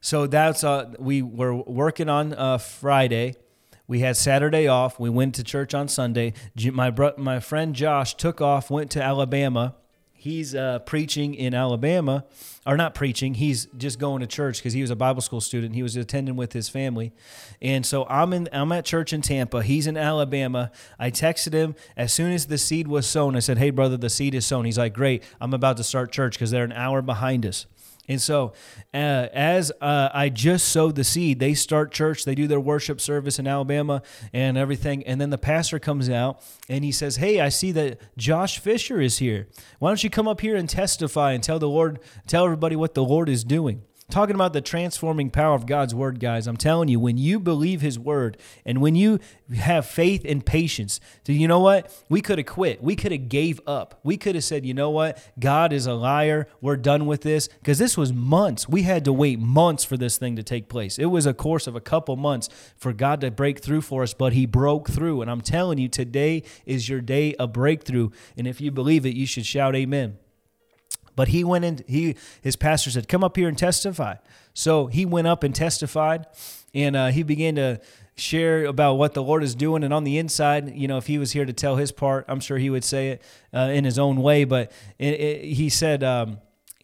so 0.00 0.26
that's 0.26 0.64
uh, 0.64 0.94
we 0.98 1.22
were 1.22 1.54
working 1.54 2.08
on 2.08 2.34
uh, 2.34 2.58
Friday. 2.58 3.36
We 3.86 4.00
had 4.00 4.16
Saturday 4.16 4.66
off. 4.66 4.98
We 4.98 5.10
went 5.10 5.36
to 5.36 5.44
church 5.44 5.74
on 5.74 5.86
Sunday. 5.86 6.32
My 6.72 6.90
bro- 6.90 7.14
my 7.16 7.38
friend 7.38 7.72
Josh 7.72 8.16
took 8.16 8.40
off, 8.40 8.68
went 8.68 8.90
to 8.90 9.00
Alabama. 9.00 9.76
He's 10.20 10.52
uh, 10.52 10.80
preaching 10.80 11.32
in 11.34 11.54
Alabama, 11.54 12.24
or 12.66 12.76
not 12.76 12.92
preaching. 12.92 13.34
He's 13.34 13.66
just 13.78 14.00
going 14.00 14.20
to 14.20 14.26
church 14.26 14.58
because 14.58 14.72
he 14.72 14.80
was 14.80 14.90
a 14.90 14.96
Bible 14.96 15.20
school 15.20 15.40
student. 15.40 15.76
He 15.76 15.82
was 15.84 15.94
attending 15.94 16.34
with 16.34 16.52
his 16.54 16.68
family, 16.68 17.12
and 17.62 17.86
so 17.86 18.04
I'm 18.08 18.32
in. 18.32 18.48
I'm 18.52 18.72
at 18.72 18.84
church 18.84 19.12
in 19.12 19.22
Tampa. 19.22 19.62
He's 19.62 19.86
in 19.86 19.96
Alabama. 19.96 20.72
I 20.98 21.12
texted 21.12 21.52
him 21.52 21.76
as 21.96 22.12
soon 22.12 22.32
as 22.32 22.48
the 22.48 22.58
seed 22.58 22.88
was 22.88 23.06
sown. 23.06 23.36
I 23.36 23.38
said, 23.38 23.58
"Hey, 23.58 23.70
brother, 23.70 23.96
the 23.96 24.10
seed 24.10 24.34
is 24.34 24.44
sown." 24.44 24.64
He's 24.64 24.76
like, 24.76 24.92
"Great. 24.92 25.22
I'm 25.40 25.54
about 25.54 25.76
to 25.76 25.84
start 25.84 26.10
church 26.10 26.32
because 26.32 26.50
they're 26.50 26.64
an 26.64 26.72
hour 26.72 27.00
behind 27.00 27.46
us." 27.46 27.66
And 28.08 28.20
so, 28.20 28.54
uh, 28.94 29.28
as 29.32 29.70
uh, 29.80 30.08
I 30.12 30.30
just 30.30 30.68
sowed 30.70 30.94
the 30.96 31.04
seed, 31.04 31.38
they 31.38 31.52
start 31.54 31.92
church, 31.92 32.24
they 32.24 32.34
do 32.34 32.46
their 32.46 32.60
worship 32.60 33.00
service 33.00 33.38
in 33.38 33.46
Alabama 33.46 34.02
and 34.32 34.56
everything. 34.56 35.06
And 35.06 35.20
then 35.20 35.30
the 35.30 35.38
pastor 35.38 35.78
comes 35.78 36.08
out 36.08 36.42
and 36.68 36.84
he 36.84 36.92
says, 36.92 37.16
Hey, 37.16 37.40
I 37.40 37.50
see 37.50 37.70
that 37.72 38.00
Josh 38.16 38.58
Fisher 38.58 39.00
is 39.00 39.18
here. 39.18 39.48
Why 39.78 39.90
don't 39.90 40.02
you 40.02 40.10
come 40.10 40.26
up 40.26 40.40
here 40.40 40.56
and 40.56 40.68
testify 40.68 41.32
and 41.32 41.42
tell 41.42 41.58
the 41.58 41.68
Lord, 41.68 42.00
tell 42.26 42.44
everybody 42.44 42.76
what 42.76 42.94
the 42.94 43.04
Lord 43.04 43.28
is 43.28 43.44
doing? 43.44 43.82
Talking 44.10 44.34
about 44.34 44.54
the 44.54 44.62
transforming 44.62 45.28
power 45.28 45.54
of 45.54 45.66
God's 45.66 45.94
word, 45.94 46.18
guys. 46.18 46.46
I'm 46.46 46.56
telling 46.56 46.88
you, 46.88 46.98
when 46.98 47.18
you 47.18 47.38
believe 47.38 47.82
his 47.82 47.98
word 47.98 48.38
and 48.64 48.80
when 48.80 48.94
you 48.94 49.20
have 49.54 49.84
faith 49.84 50.22
and 50.24 50.44
patience, 50.44 50.98
do 51.24 51.34
you 51.34 51.46
know 51.46 51.60
what? 51.60 51.94
We 52.08 52.22
could 52.22 52.38
have 52.38 52.46
quit. 52.46 52.82
We 52.82 52.96
could 52.96 53.12
have 53.12 53.28
gave 53.28 53.60
up. 53.66 54.00
We 54.02 54.16
could 54.16 54.34
have 54.34 54.44
said, 54.44 54.64
you 54.64 54.72
know 54.72 54.88
what? 54.88 55.22
God 55.38 55.74
is 55.74 55.86
a 55.86 55.92
liar. 55.92 56.48
We're 56.62 56.78
done 56.78 57.04
with 57.04 57.20
this. 57.20 57.48
Because 57.48 57.76
this 57.76 57.98
was 57.98 58.10
months. 58.10 58.66
We 58.66 58.84
had 58.84 59.04
to 59.04 59.12
wait 59.12 59.40
months 59.40 59.84
for 59.84 59.98
this 59.98 60.16
thing 60.16 60.36
to 60.36 60.42
take 60.42 60.70
place. 60.70 60.98
It 60.98 61.06
was 61.06 61.26
a 61.26 61.34
course 61.34 61.66
of 61.66 61.76
a 61.76 61.80
couple 61.80 62.16
months 62.16 62.48
for 62.78 62.94
God 62.94 63.20
to 63.20 63.30
break 63.30 63.58
through 63.58 63.82
for 63.82 64.02
us, 64.02 64.14
but 64.14 64.32
he 64.32 64.46
broke 64.46 64.88
through. 64.88 65.20
And 65.20 65.30
I'm 65.30 65.42
telling 65.42 65.76
you, 65.76 65.88
today 65.88 66.44
is 66.64 66.88
your 66.88 67.02
day 67.02 67.34
of 67.34 67.52
breakthrough. 67.52 68.08
And 68.38 68.46
if 68.46 68.58
you 68.58 68.70
believe 68.70 69.04
it, 69.04 69.14
you 69.14 69.26
should 69.26 69.44
shout 69.44 69.76
amen. 69.76 70.16
But 71.18 71.26
he 71.26 71.42
went 71.42 71.64
in, 71.64 71.84
he 71.88 72.14
his 72.42 72.54
pastor 72.54 72.92
said, 72.92 73.08
Come 73.08 73.24
up 73.24 73.34
here 73.34 73.48
and 73.48 73.58
testify. 73.58 74.18
So 74.54 74.86
he 74.86 75.04
went 75.04 75.26
up 75.26 75.42
and 75.42 75.52
testified, 75.52 76.26
and 76.72 76.94
uh, 76.94 77.08
he 77.08 77.24
began 77.24 77.56
to 77.56 77.80
share 78.14 78.64
about 78.66 78.94
what 78.94 79.14
the 79.14 79.22
Lord 79.24 79.42
is 79.42 79.56
doing. 79.56 79.82
And 79.82 79.92
on 79.92 80.04
the 80.04 80.16
inside, 80.16 80.76
you 80.76 80.86
know, 80.86 80.96
if 80.96 81.08
he 81.08 81.18
was 81.18 81.32
here 81.32 81.44
to 81.44 81.52
tell 81.52 81.74
his 81.74 81.90
part, 81.90 82.24
I'm 82.28 82.38
sure 82.38 82.56
he 82.56 82.70
would 82.70 82.84
say 82.84 83.08
it 83.08 83.22
uh, 83.52 83.70
in 83.72 83.84
his 83.84 83.98
own 83.98 84.22
way. 84.22 84.44
But 84.44 84.70
it, 84.96 85.14
it, 85.14 85.44
he 85.54 85.68
said, 85.70 86.04
um, 86.04 86.38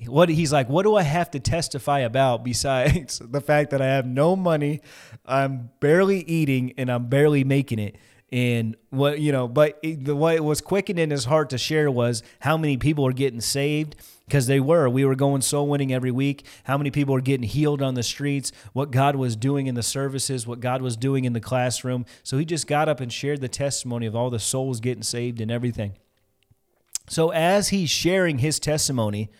what 0.04 0.28
he's 0.28 0.52
like, 0.52 0.68
what 0.68 0.82
do 0.82 0.96
I 0.96 1.02
have 1.02 1.30
to 1.30 1.38
testify 1.38 2.00
about 2.00 2.42
besides 2.42 3.18
the 3.24 3.40
fact 3.40 3.70
that 3.70 3.80
I 3.80 3.86
have 3.86 4.04
no 4.04 4.34
money, 4.34 4.80
I'm 5.24 5.70
barely 5.78 6.22
eating, 6.22 6.74
and 6.76 6.90
I'm 6.90 7.06
barely 7.06 7.44
making 7.44 7.78
it? 7.78 7.94
And 8.34 8.76
what 8.90 9.20
you 9.20 9.30
know, 9.30 9.46
but 9.46 9.80
the 9.80 10.16
what 10.16 10.40
was 10.40 10.60
quickened 10.60 10.98
in 10.98 11.12
his 11.12 11.26
heart 11.26 11.50
to 11.50 11.58
share 11.58 11.88
was 11.88 12.24
how 12.40 12.56
many 12.56 12.76
people 12.76 13.06
are 13.06 13.12
getting 13.12 13.40
saved 13.40 13.94
because 14.26 14.48
they 14.48 14.58
were. 14.58 14.88
We 14.88 15.04
were 15.04 15.14
going 15.14 15.40
soul 15.40 15.68
winning 15.68 15.92
every 15.92 16.10
week. 16.10 16.44
How 16.64 16.76
many 16.76 16.90
people 16.90 17.14
are 17.14 17.20
getting 17.20 17.46
healed 17.46 17.80
on 17.80 17.94
the 17.94 18.02
streets? 18.02 18.50
What 18.72 18.90
God 18.90 19.14
was 19.14 19.36
doing 19.36 19.68
in 19.68 19.76
the 19.76 19.84
services? 19.84 20.48
What 20.48 20.58
God 20.58 20.82
was 20.82 20.96
doing 20.96 21.26
in 21.26 21.32
the 21.32 21.40
classroom? 21.40 22.06
So 22.24 22.36
he 22.36 22.44
just 22.44 22.66
got 22.66 22.88
up 22.88 22.98
and 22.98 23.12
shared 23.12 23.40
the 23.40 23.46
testimony 23.46 24.04
of 24.04 24.16
all 24.16 24.30
the 24.30 24.40
souls 24.40 24.80
getting 24.80 25.04
saved 25.04 25.40
and 25.40 25.48
everything. 25.48 25.92
So 27.08 27.30
as 27.30 27.68
he's 27.68 27.88
sharing 27.88 28.38
his 28.38 28.58
testimony, 28.58 29.30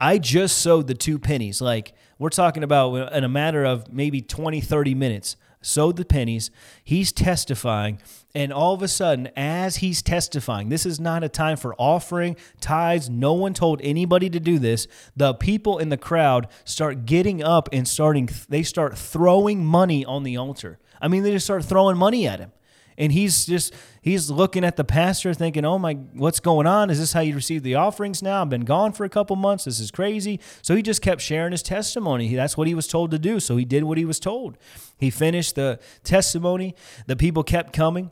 I 0.00 0.16
just 0.16 0.56
sowed 0.56 0.86
the 0.86 0.94
two 0.94 1.18
pennies. 1.18 1.60
Like 1.60 1.92
we're 2.18 2.30
talking 2.30 2.62
about 2.62 3.12
in 3.12 3.24
a 3.24 3.28
matter 3.28 3.62
of 3.62 3.92
maybe 3.92 4.22
20, 4.22 4.62
30 4.62 4.94
minutes 4.94 5.36
sowed 5.62 5.96
the 5.96 6.04
pennies. 6.04 6.50
He's 6.84 7.12
testifying. 7.12 8.00
And 8.34 8.52
all 8.52 8.74
of 8.74 8.82
a 8.82 8.88
sudden, 8.88 9.28
as 9.36 9.76
he's 9.76 10.02
testifying, 10.02 10.68
this 10.68 10.84
is 10.84 10.98
not 11.00 11.24
a 11.24 11.28
time 11.28 11.56
for 11.56 11.74
offering, 11.76 12.36
tithes. 12.60 13.08
No 13.08 13.32
one 13.32 13.54
told 13.54 13.80
anybody 13.82 14.28
to 14.30 14.40
do 14.40 14.58
this. 14.58 14.86
The 15.16 15.34
people 15.34 15.78
in 15.78 15.88
the 15.88 15.96
crowd 15.96 16.48
start 16.64 17.06
getting 17.06 17.42
up 17.42 17.68
and 17.72 17.86
starting, 17.86 18.28
they 18.48 18.62
start 18.62 18.98
throwing 18.98 19.64
money 19.64 20.04
on 20.04 20.22
the 20.22 20.36
altar. 20.36 20.78
I 21.00 21.08
mean, 21.08 21.22
they 21.22 21.32
just 21.32 21.46
start 21.46 21.64
throwing 21.64 21.96
money 21.96 22.26
at 22.26 22.40
him 22.40 22.52
and 22.98 23.12
he's 23.12 23.46
just 23.46 23.74
he's 24.00 24.30
looking 24.30 24.64
at 24.64 24.76
the 24.76 24.84
pastor 24.84 25.32
thinking 25.34 25.64
oh 25.64 25.78
my 25.78 25.94
what's 26.14 26.40
going 26.40 26.66
on? 26.66 26.90
Is 26.90 26.98
this 26.98 27.12
how 27.12 27.20
you 27.20 27.34
receive 27.34 27.62
the 27.62 27.74
offerings 27.74 28.22
now? 28.22 28.42
I've 28.42 28.50
been 28.50 28.64
gone 28.64 28.92
for 28.92 29.04
a 29.04 29.08
couple 29.08 29.36
months. 29.36 29.64
This 29.64 29.80
is 29.80 29.90
crazy. 29.90 30.40
So 30.62 30.74
he 30.74 30.82
just 30.82 31.02
kept 31.02 31.20
sharing 31.20 31.52
his 31.52 31.62
testimony. 31.62 32.34
That's 32.34 32.56
what 32.56 32.68
he 32.68 32.74
was 32.74 32.86
told 32.86 33.10
to 33.12 33.18
do. 33.18 33.40
So 33.40 33.56
he 33.56 33.64
did 33.64 33.84
what 33.84 33.98
he 33.98 34.04
was 34.04 34.20
told. 34.20 34.58
He 34.98 35.10
finished 35.10 35.54
the 35.54 35.78
testimony. 36.04 36.74
The 37.06 37.16
people 37.16 37.42
kept 37.42 37.72
coming. 37.72 38.10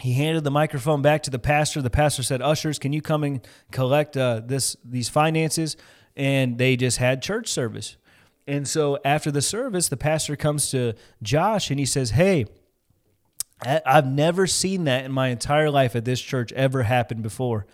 He 0.00 0.12
handed 0.12 0.44
the 0.44 0.50
microphone 0.50 1.02
back 1.02 1.22
to 1.24 1.30
the 1.30 1.38
pastor. 1.38 1.82
The 1.82 1.90
pastor 1.90 2.22
said 2.22 2.40
ushers 2.40 2.78
can 2.78 2.92
you 2.92 3.02
come 3.02 3.24
and 3.24 3.46
collect 3.72 4.16
uh, 4.16 4.42
this 4.44 4.76
these 4.84 5.08
finances? 5.08 5.76
And 6.16 6.58
they 6.58 6.76
just 6.76 6.98
had 6.98 7.22
church 7.22 7.48
service. 7.48 7.96
And 8.46 8.66
so 8.66 8.98
after 9.04 9.30
the 9.30 9.42
service 9.42 9.88
the 9.88 9.96
pastor 9.96 10.36
comes 10.36 10.70
to 10.70 10.94
josh 11.22 11.70
and 11.70 11.78
he 11.78 11.84
says 11.84 12.10
hey 12.10 12.46
I've 13.62 14.06
never 14.06 14.46
seen 14.46 14.84
that 14.84 15.04
in 15.04 15.12
my 15.12 15.28
entire 15.28 15.70
life 15.70 15.96
at 15.96 16.04
this 16.04 16.20
church 16.20 16.52
ever 16.52 16.84
happen 16.84 17.22
before. 17.22 17.66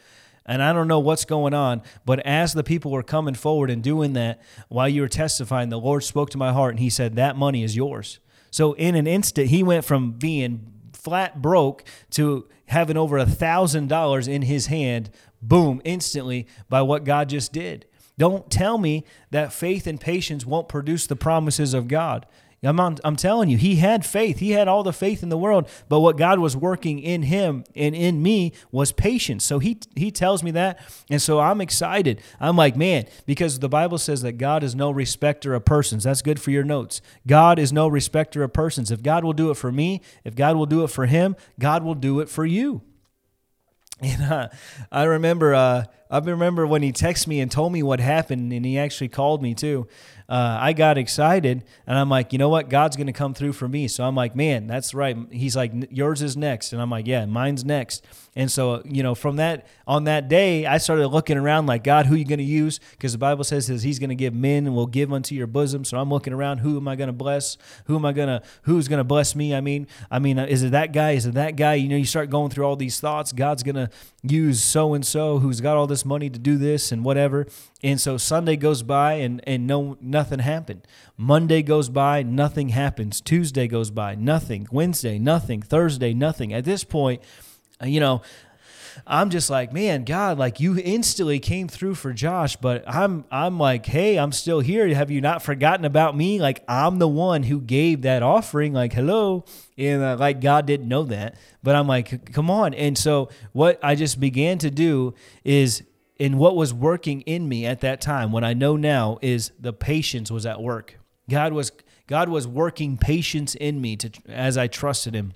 And 0.46 0.62
I 0.62 0.72
don't 0.72 0.88
know 0.88 0.98
what's 0.98 1.24
going 1.24 1.54
on, 1.54 1.82
but 2.04 2.20
as 2.20 2.52
the 2.52 2.64
people 2.64 2.90
were 2.90 3.02
coming 3.02 3.34
forward 3.34 3.70
and 3.70 3.82
doing 3.82 4.12
that 4.14 4.40
while 4.68 4.88
you 4.88 5.00
were 5.02 5.08
testifying, 5.08 5.70
the 5.70 5.78
Lord 5.78 6.04
spoke 6.04 6.30
to 6.30 6.38
my 6.38 6.52
heart 6.52 6.72
and 6.72 6.80
He 6.80 6.90
said, 6.90 7.16
That 7.16 7.36
money 7.36 7.62
is 7.62 7.76
yours. 7.76 8.18
So 8.50 8.74
in 8.74 8.94
an 8.94 9.06
instant, 9.06 9.48
He 9.48 9.62
went 9.62 9.84
from 9.84 10.12
being 10.12 10.74
flat 10.92 11.42
broke 11.42 11.84
to 12.10 12.48
having 12.66 12.96
over 12.96 13.18
a 13.18 13.26
thousand 13.26 13.88
dollars 13.88 14.26
in 14.26 14.42
his 14.42 14.66
hand, 14.66 15.10
boom, 15.42 15.82
instantly 15.84 16.46
by 16.68 16.80
what 16.82 17.04
God 17.04 17.28
just 17.28 17.52
did. 17.52 17.86
Don't 18.16 18.50
tell 18.50 18.78
me 18.78 19.04
that 19.30 19.52
faith 19.52 19.86
and 19.86 20.00
patience 20.00 20.46
won't 20.46 20.68
produce 20.68 21.06
the 21.06 21.16
promises 21.16 21.74
of 21.74 21.88
God. 21.88 22.26
I'm, 22.66 22.96
I'm 23.04 23.16
telling 23.16 23.50
you, 23.50 23.58
he 23.58 23.76
had 23.76 24.06
faith. 24.06 24.38
He 24.38 24.52
had 24.52 24.68
all 24.68 24.82
the 24.82 24.92
faith 24.92 25.22
in 25.22 25.28
the 25.28 25.36
world, 25.36 25.68
but 25.88 26.00
what 26.00 26.16
God 26.16 26.38
was 26.38 26.56
working 26.56 26.98
in 26.98 27.22
him 27.22 27.64
and 27.76 27.94
in 27.94 28.22
me 28.22 28.52
was 28.72 28.90
patience. 28.90 29.44
So 29.44 29.58
he 29.58 29.78
he 29.94 30.10
tells 30.10 30.42
me 30.42 30.50
that, 30.52 30.78
and 31.10 31.20
so 31.20 31.40
I'm 31.40 31.60
excited. 31.60 32.22
I'm 32.40 32.56
like, 32.56 32.76
man, 32.76 33.06
because 33.26 33.58
the 33.58 33.68
Bible 33.68 33.98
says 33.98 34.22
that 34.22 34.32
God 34.32 34.62
is 34.62 34.74
no 34.74 34.90
respecter 34.90 35.54
of 35.54 35.64
persons. 35.64 36.04
That's 36.04 36.22
good 36.22 36.40
for 36.40 36.50
your 36.50 36.64
notes. 36.64 37.02
God 37.26 37.58
is 37.58 37.72
no 37.72 37.86
respecter 37.86 38.42
of 38.42 38.52
persons. 38.52 38.90
If 38.90 39.02
God 39.02 39.24
will 39.24 39.32
do 39.34 39.50
it 39.50 39.56
for 39.56 39.70
me, 39.70 40.00
if 40.24 40.34
God 40.34 40.56
will 40.56 40.66
do 40.66 40.84
it 40.84 40.88
for 40.88 41.06
him, 41.06 41.36
God 41.58 41.82
will 41.82 41.94
do 41.94 42.20
it 42.20 42.28
for 42.28 42.46
you. 42.46 42.82
And 44.02 44.22
uh, 44.22 44.48
I 44.90 45.04
remember, 45.04 45.54
uh, 45.54 45.84
I 46.10 46.18
remember 46.18 46.66
when 46.66 46.82
he 46.82 46.92
texted 46.92 47.28
me 47.28 47.40
and 47.40 47.50
told 47.50 47.72
me 47.72 47.82
what 47.82 48.00
happened, 48.00 48.52
and 48.52 48.66
he 48.66 48.76
actually 48.76 49.08
called 49.08 49.40
me 49.40 49.54
too 49.54 49.86
uh, 50.28 50.58
I 50.60 50.72
got 50.72 50.96
excited 50.96 51.64
and 51.86 51.98
I'm 51.98 52.08
like, 52.08 52.32
you 52.32 52.38
know 52.38 52.48
what? 52.48 52.68
God's 52.68 52.96
going 52.96 53.06
to 53.06 53.12
come 53.12 53.34
through 53.34 53.52
for 53.52 53.68
me. 53.68 53.88
So 53.88 54.04
I'm 54.04 54.14
like, 54.14 54.34
man, 54.34 54.66
that's 54.66 54.94
right. 54.94 55.16
He's 55.30 55.54
like, 55.54 55.72
yours 55.90 56.22
is 56.22 56.36
next. 56.36 56.72
And 56.72 56.80
I'm 56.80 56.90
like, 56.90 57.06
yeah, 57.06 57.26
mine's 57.26 57.64
next. 57.64 58.06
And 58.36 58.50
so, 58.50 58.82
you 58.84 59.02
know, 59.02 59.14
from 59.14 59.36
that, 59.36 59.66
on 59.86 60.04
that 60.04 60.28
day, 60.28 60.66
I 60.66 60.78
started 60.78 61.06
looking 61.08 61.36
around 61.36 61.66
like, 61.66 61.84
God, 61.84 62.06
who 62.06 62.14
are 62.14 62.18
you 62.18 62.24
going 62.24 62.38
to 62.38 62.44
use? 62.44 62.80
Because 62.90 63.12
the 63.12 63.18
Bible 63.18 63.44
says 63.44 63.68
he's 63.68 63.98
going 64.00 64.08
to 64.10 64.16
give 64.16 64.34
men 64.34 64.66
and 64.66 64.74
will 64.74 64.88
give 64.88 65.12
unto 65.12 65.36
your 65.36 65.46
bosom. 65.46 65.84
So 65.84 65.98
I'm 65.98 66.10
looking 66.10 66.32
around, 66.32 66.58
who 66.58 66.76
am 66.76 66.88
I 66.88 66.96
going 66.96 67.06
to 67.08 67.12
bless? 67.12 67.56
Who 67.84 67.94
am 67.94 68.04
I 68.04 68.12
going 68.12 68.28
to, 68.28 68.42
who's 68.62 68.88
going 68.88 68.98
to 68.98 69.04
bless 69.04 69.36
me? 69.36 69.54
I 69.54 69.60
mean, 69.60 69.86
I 70.10 70.18
mean, 70.18 70.38
is 70.38 70.64
it 70.64 70.72
that 70.72 70.92
guy? 70.92 71.12
Is 71.12 71.26
it 71.26 71.34
that 71.34 71.54
guy? 71.54 71.74
You 71.74 71.88
know, 71.88 71.96
you 71.96 72.04
start 72.04 72.28
going 72.28 72.50
through 72.50 72.64
all 72.64 72.74
these 72.76 72.98
thoughts. 72.98 73.32
God's 73.32 73.62
going 73.62 73.76
to 73.76 73.88
use 74.24 74.62
so 74.62 74.94
and 74.94 75.06
so 75.06 75.38
who's 75.38 75.60
got 75.60 75.76
all 75.76 75.86
this 75.86 76.04
money 76.04 76.28
to 76.28 76.38
do 76.38 76.56
this 76.56 76.90
and 76.90 77.04
whatever. 77.04 77.46
And 77.84 78.00
so 78.00 78.16
Sunday 78.16 78.56
goes 78.56 78.82
by 78.82 79.14
and, 79.14 79.42
and 79.46 79.66
no 79.66 79.96
nothing 80.00 80.40
happened. 80.40 80.86
Monday 81.16 81.62
goes 81.62 81.88
by, 81.88 82.22
nothing 82.24 82.70
happens. 82.70 83.20
Tuesday 83.20 83.68
goes 83.68 83.90
by, 83.90 84.16
nothing. 84.16 84.66
Wednesday, 84.72 85.18
nothing. 85.18 85.62
Thursday, 85.62 86.14
nothing. 86.14 86.52
At 86.52 86.64
this 86.64 86.82
point, 86.82 87.22
you 87.82 88.00
know, 88.00 88.22
I'm 89.06 89.30
just 89.30 89.50
like, 89.50 89.72
man, 89.72 90.04
God, 90.04 90.38
like 90.38 90.60
you 90.60 90.78
instantly 90.78 91.38
came 91.38 91.68
through 91.68 91.96
for 91.96 92.12
Josh, 92.12 92.56
but 92.56 92.84
I'm 92.86 93.24
I'm 93.30 93.58
like, 93.58 93.84
hey, 93.86 94.18
I'm 94.18 94.32
still 94.32 94.60
here. 94.60 94.92
Have 94.94 95.10
you 95.10 95.20
not 95.20 95.42
forgotten 95.42 95.84
about 95.84 96.16
me? 96.16 96.40
Like 96.40 96.62
I'm 96.68 96.98
the 96.98 97.08
one 97.08 97.42
who 97.42 97.60
gave 97.60 98.02
that 98.02 98.22
offering. 98.22 98.72
Like, 98.72 98.92
hello, 98.92 99.44
and 99.76 100.02
uh, 100.02 100.16
like 100.18 100.40
God 100.40 100.66
didn't 100.66 100.88
know 100.88 101.04
that, 101.04 101.36
but 101.62 101.74
I'm 101.74 101.86
like, 101.86 102.32
come 102.32 102.50
on. 102.50 102.72
And 102.74 102.96
so 102.96 103.28
what 103.52 103.78
I 103.82 103.94
just 103.94 104.20
began 104.20 104.58
to 104.58 104.70
do 104.70 105.14
is 105.44 105.82
and 106.18 106.38
what 106.38 106.56
was 106.56 106.72
working 106.72 107.22
in 107.22 107.48
me 107.48 107.66
at 107.66 107.80
that 107.80 108.00
time, 108.00 108.30
what 108.30 108.44
I 108.44 108.54
know 108.54 108.76
now 108.76 109.18
is 109.20 109.50
the 109.58 109.72
patience 109.72 110.30
was 110.30 110.46
at 110.46 110.62
work. 110.62 110.98
God 111.28 111.52
was 111.52 111.72
God 112.06 112.28
was 112.28 112.46
working 112.46 112.96
patience 112.96 113.54
in 113.54 113.80
me 113.80 113.96
to 113.96 114.10
as 114.28 114.56
I 114.56 114.66
trusted 114.66 115.14
him. 115.14 115.32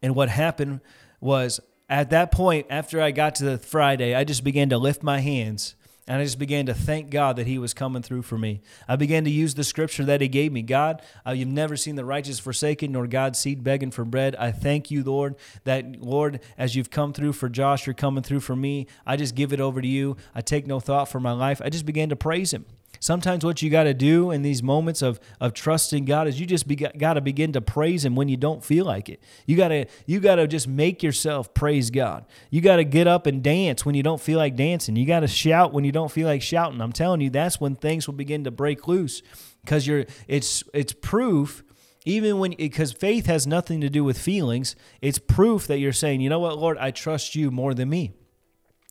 And 0.00 0.14
what 0.14 0.28
happened 0.28 0.80
was 1.20 1.60
at 1.88 2.10
that 2.10 2.30
point 2.30 2.66
after 2.70 3.00
I 3.00 3.10
got 3.10 3.34
to 3.36 3.44
the 3.44 3.58
Friday, 3.58 4.14
I 4.14 4.24
just 4.24 4.44
began 4.44 4.68
to 4.70 4.78
lift 4.78 5.02
my 5.02 5.20
hands 5.20 5.74
and 6.08 6.22
I 6.22 6.24
just 6.24 6.38
began 6.38 6.64
to 6.66 6.74
thank 6.74 7.10
God 7.10 7.36
that 7.36 7.46
He 7.46 7.58
was 7.58 7.74
coming 7.74 8.02
through 8.02 8.22
for 8.22 8.38
me. 8.38 8.62
I 8.88 8.96
began 8.96 9.24
to 9.24 9.30
use 9.30 9.54
the 9.54 9.62
scripture 9.62 10.06
that 10.06 10.22
He 10.22 10.28
gave 10.28 10.52
me. 10.52 10.62
God, 10.62 11.02
uh, 11.26 11.32
you've 11.32 11.48
never 11.48 11.76
seen 11.76 11.96
the 11.96 12.04
righteous 12.04 12.38
forsaken, 12.38 12.92
nor 12.92 13.06
God's 13.06 13.38
seed 13.38 13.62
begging 13.62 13.90
for 13.90 14.06
bread. 14.06 14.34
I 14.36 14.50
thank 14.50 14.90
you, 14.90 15.04
Lord, 15.04 15.36
that, 15.64 16.00
Lord, 16.00 16.40
as 16.56 16.74
you've 16.74 16.90
come 16.90 17.12
through 17.12 17.34
for 17.34 17.50
Josh, 17.50 17.86
you're 17.86 17.92
coming 17.92 18.22
through 18.22 18.40
for 18.40 18.56
me. 18.56 18.86
I 19.06 19.16
just 19.16 19.34
give 19.34 19.52
it 19.52 19.60
over 19.60 19.82
to 19.82 19.88
you. 19.88 20.16
I 20.34 20.40
take 20.40 20.66
no 20.66 20.80
thought 20.80 21.10
for 21.10 21.20
my 21.20 21.32
life. 21.32 21.60
I 21.62 21.68
just 21.68 21.84
began 21.84 22.08
to 22.08 22.16
praise 22.16 22.54
Him. 22.54 22.64
Sometimes 23.00 23.44
what 23.44 23.62
you 23.62 23.70
got 23.70 23.84
to 23.84 23.94
do 23.94 24.30
in 24.30 24.42
these 24.42 24.62
moments 24.62 25.02
of 25.02 25.20
of 25.40 25.54
trusting 25.54 26.04
God 26.04 26.28
is 26.28 26.40
you 26.40 26.46
just 26.46 26.66
got 26.98 27.14
to 27.14 27.20
begin 27.20 27.52
to 27.52 27.60
praise 27.60 28.04
him 28.04 28.14
when 28.14 28.28
you 28.28 28.36
don't 28.36 28.64
feel 28.64 28.84
like 28.84 29.08
it. 29.08 29.22
You 29.46 29.56
got 29.56 29.68
to 29.68 29.86
you 30.06 30.20
got 30.20 30.36
to 30.36 30.46
just 30.46 30.68
make 30.68 31.02
yourself 31.02 31.54
praise 31.54 31.90
God. 31.90 32.26
You 32.50 32.60
got 32.60 32.76
to 32.76 32.84
get 32.84 33.06
up 33.06 33.26
and 33.26 33.42
dance 33.42 33.84
when 33.84 33.94
you 33.94 34.02
don't 34.02 34.20
feel 34.20 34.38
like 34.38 34.56
dancing. 34.56 34.96
You 34.96 35.06
got 35.06 35.20
to 35.20 35.28
shout 35.28 35.72
when 35.72 35.84
you 35.84 35.92
don't 35.92 36.10
feel 36.10 36.26
like 36.26 36.42
shouting. 36.42 36.80
I'm 36.80 36.92
telling 36.92 37.20
you 37.20 37.30
that's 37.30 37.60
when 37.60 37.76
things 37.76 38.06
will 38.06 38.14
begin 38.14 38.44
to 38.44 38.50
break 38.50 38.88
loose 38.88 39.22
cuz 39.66 39.86
you're 39.86 40.06
it's 40.26 40.64
it's 40.72 40.92
proof 40.92 41.62
even 42.04 42.38
when 42.38 42.54
because 42.56 42.92
faith 42.92 43.26
has 43.26 43.46
nothing 43.46 43.80
to 43.80 43.90
do 43.90 44.02
with 44.02 44.18
feelings. 44.18 44.76
It's 45.02 45.18
proof 45.18 45.66
that 45.66 45.78
you're 45.78 45.92
saying, 45.92 46.20
"You 46.20 46.30
know 46.30 46.38
what, 46.38 46.58
Lord, 46.58 46.78
I 46.78 46.90
trust 46.90 47.34
you 47.34 47.50
more 47.50 47.74
than 47.74 47.90
me." 47.90 48.12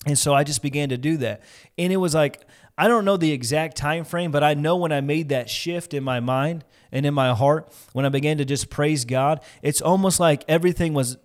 And 0.05 0.17
so 0.17 0.33
I 0.33 0.43
just 0.43 0.61
began 0.61 0.89
to 0.89 0.97
do 0.97 1.17
that. 1.17 1.41
And 1.77 1.91
it 1.91 1.97
was 1.97 2.13
like 2.13 2.45
I 2.77 2.87
don't 2.87 3.05
know 3.05 3.17
the 3.17 3.31
exact 3.31 3.75
time 3.75 4.03
frame, 4.03 4.31
but 4.31 4.43
I 4.43 4.53
know 4.53 4.75
when 4.77 4.91
I 4.91 5.01
made 5.01 5.29
that 5.29 5.49
shift 5.49 5.93
in 5.93 6.03
my 6.03 6.19
mind 6.19 6.63
and 6.91 7.05
in 7.05 7.13
my 7.13 7.33
heart, 7.33 7.73
when 7.93 8.05
I 8.05 8.09
began 8.09 8.37
to 8.37 8.45
just 8.45 8.69
praise 8.69 9.03
God, 9.03 9.41
it's 9.61 9.81
almost 9.81 10.19
like 10.19 10.43
everything 10.47 10.93
was 10.93 11.17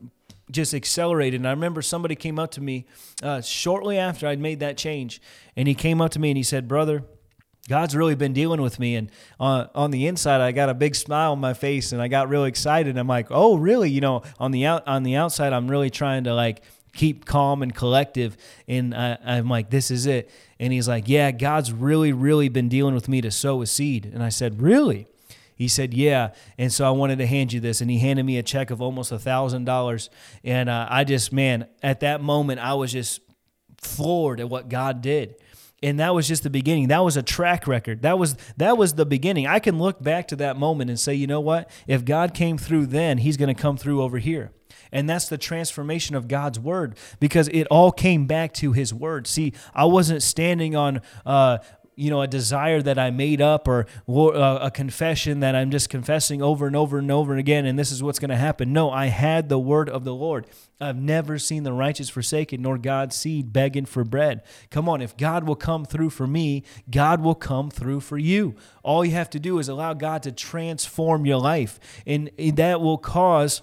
just 0.51 0.73
accelerated. 0.73 1.41
And 1.41 1.47
I 1.47 1.51
remember 1.51 1.83
somebody 1.83 2.15
came 2.15 2.39
up 2.39 2.53
to 2.53 2.61
me 2.61 2.87
uh, 3.23 3.43
shortly 3.43 3.99
after 3.99 4.27
I'd 4.27 4.41
made 4.41 4.61
that 4.61 4.77
change, 4.77 5.21
and 5.57 5.69
he 5.69 5.75
came 5.75 6.01
up 6.01 6.13
to 6.13 6.19
me 6.19 6.31
and 6.31 6.37
he 6.37 6.43
said, 6.43 6.69
"Brother." 6.69 7.05
God's 7.69 7.95
really 7.95 8.17
been 8.17 8.33
dealing 8.33 8.61
with 8.61 8.81
me, 8.81 8.97
and 8.97 9.09
uh, 9.39 9.67
on 9.73 9.93
the 9.93 10.09
inside, 10.09 10.41
I 10.41 10.51
got 10.51 10.69
a 10.69 10.75
big 10.75 10.97
smile 10.97 11.31
on 11.31 11.39
my 11.39 11.55
face, 11.55 11.93
and 11.93 12.03
I 12.03 12.09
got 12.09 12.29
really 12.29 12.49
excited. 12.49 12.99
I'm 12.99 13.07
like, 13.07 13.29
"Oh, 13.31 13.57
really?" 13.57 13.89
You 13.89 14.01
know, 14.01 14.23
on 14.41 14.51
the 14.51 14.67
out 14.67 14.89
on 14.89 15.05
the 15.05 15.15
outside, 15.15 15.53
I'm 15.53 15.71
really 15.71 15.89
trying 15.89 16.25
to 16.25 16.35
like 16.35 16.63
keep 16.93 17.25
calm 17.25 17.63
and 17.63 17.75
collective. 17.75 18.37
And 18.69 18.95
I, 18.95 19.19
I'm 19.25 19.49
like, 19.49 19.71
this 19.71 19.91
is 19.91 20.07
it. 20.07 20.31
And 20.61 20.73
he's 20.73 20.89
like, 20.89 21.09
yeah, 21.09 21.31
God's 21.31 21.73
really, 21.73 22.13
really 22.13 22.49
been 22.49 22.69
dealing 22.69 22.95
with 22.95 23.09
me 23.09 23.21
to 23.21 23.31
sow 23.31 23.63
a 23.63 23.67
seed. 23.67 24.07
And 24.07 24.23
I 24.23 24.29
said, 24.29 24.61
really? 24.61 25.07
He 25.57 25.69
said, 25.69 25.95
yeah. 25.95 26.31
And 26.59 26.73
so 26.73 26.87
I 26.87 26.91
wanted 26.91 27.19
to 27.19 27.27
hand 27.27 27.53
you 27.53 27.61
this. 27.61 27.81
And 27.81 27.91
he 27.91 27.99
handed 27.99 28.25
me 28.25 28.39
a 28.39 28.43
check 28.43 28.71
of 28.71 28.83
almost 28.83 29.13
a 29.13 29.17
$1,000. 29.17 30.09
And 30.45 30.69
uh, 30.69 30.87
I 30.91 31.05
just, 31.05 31.33
man, 31.33 31.67
at 31.83 32.01
that 32.01 32.21
moment, 32.21 32.61
I 32.61 32.75
was 32.75 32.93
just 32.93 33.21
floored 33.79 34.41
at 34.41 34.49
what 34.49 34.69
God 34.69 35.01
did 35.03 35.37
and 35.83 35.99
that 35.99 36.15
was 36.15 36.29
just 36.29 36.43
the 36.43 36.51
beginning 36.51 36.89
that 36.89 37.01
was 37.01 37.17
a 37.17 37.23
track 37.23 37.67
record 37.67 38.03
that 38.03 38.19
was 38.19 38.37
that 38.57 38.79
was 38.79 38.95
the 38.95 39.05
beginning 39.05 39.47
i 39.47 39.59
can 39.59 39.79
look 39.79 40.03
back 40.03 40.29
to 40.29 40.37
that 40.37 40.57
moment 40.57 40.89
and 40.89 40.99
say 40.99 41.13
you 41.13 41.27
know 41.27 41.41
what 41.41 41.69
if 41.87 42.05
god 42.05 42.33
came 42.33 42.57
through 42.57 42.87
then 42.87 43.19
he's 43.19 43.37
going 43.37 43.55
to 43.55 43.61
come 43.61 43.77
through 43.77 44.01
over 44.01 44.19
here 44.19 44.53
and 44.93 45.09
that's 45.09 45.29
the 45.29 45.39
transformation 45.39 46.15
of 46.15 46.29
God's 46.29 46.61
word 46.61 46.97
because 47.19 47.49
it 47.49 47.67
all 47.69 47.91
came 47.91 48.27
back 48.27 48.53
to 48.55 48.73
his 48.73 48.93
word. 48.93 49.27
See, 49.27 49.53
I 49.75 49.87
wasn't 49.87 50.23
standing 50.23 50.77
on 50.77 51.01
uh, 51.25 51.59
you 51.97 52.11
know 52.11 52.23
a 52.23 52.27
desire 52.27 52.81
that 52.83 52.99
I 52.99 53.11
made 53.11 53.41
up 53.41 53.69
or 53.69 53.87
uh, 54.09 54.59
a 54.63 54.71
confession 54.71 55.41
that 55.41 55.55
I'm 55.55 55.71
just 55.71 55.89
confessing 55.89 56.43
over 56.43 56.67
and 56.67 56.75
over 56.75 56.99
and 56.99 57.11
over 57.11 57.37
again 57.37 57.67
and 57.67 57.79
this 57.79 57.91
is 57.91 58.03
what's 58.03 58.19
going 58.19 58.31
to 58.31 58.37
happen. 58.37 58.73
No, 58.73 58.91
I 58.91 59.07
had 59.07 59.49
the 59.49 59.59
word 59.59 59.89
of 59.89 60.05
the 60.05 60.15
Lord. 60.15 60.47
I've 60.81 60.97
never 60.97 61.39
seen 61.39 61.63
the 61.63 61.73
righteous 61.73 62.09
forsaken 62.09 62.63
nor 62.63 62.79
God's 62.79 63.15
seed 63.17 63.53
begging 63.53 63.85
for 63.85 64.05
bread. 64.05 64.43
Come 64.71 64.89
on, 64.89 65.01
if 65.01 65.17
God 65.17 65.45
will 65.45 65.57
come 65.57 65.85
through 65.85 66.11
for 66.11 66.27
me, 66.27 66.65
God 66.91 67.21
will 67.21 67.35
come 67.35 67.71
through 67.71 68.01
for 68.01 68.19
you. 68.19 68.57
All 68.83 69.05
you 69.05 69.13
have 69.13 69.31
to 69.31 69.41
do 69.41 69.59
is 69.59 69.69
allow 69.69 69.95
God 69.95 70.23
to 70.25 70.33
transform 70.33 71.27
your 71.27 71.39
life 71.39 71.79
and 72.07 72.31
that 72.39 72.81
will 72.81 72.99
cause 72.99 73.63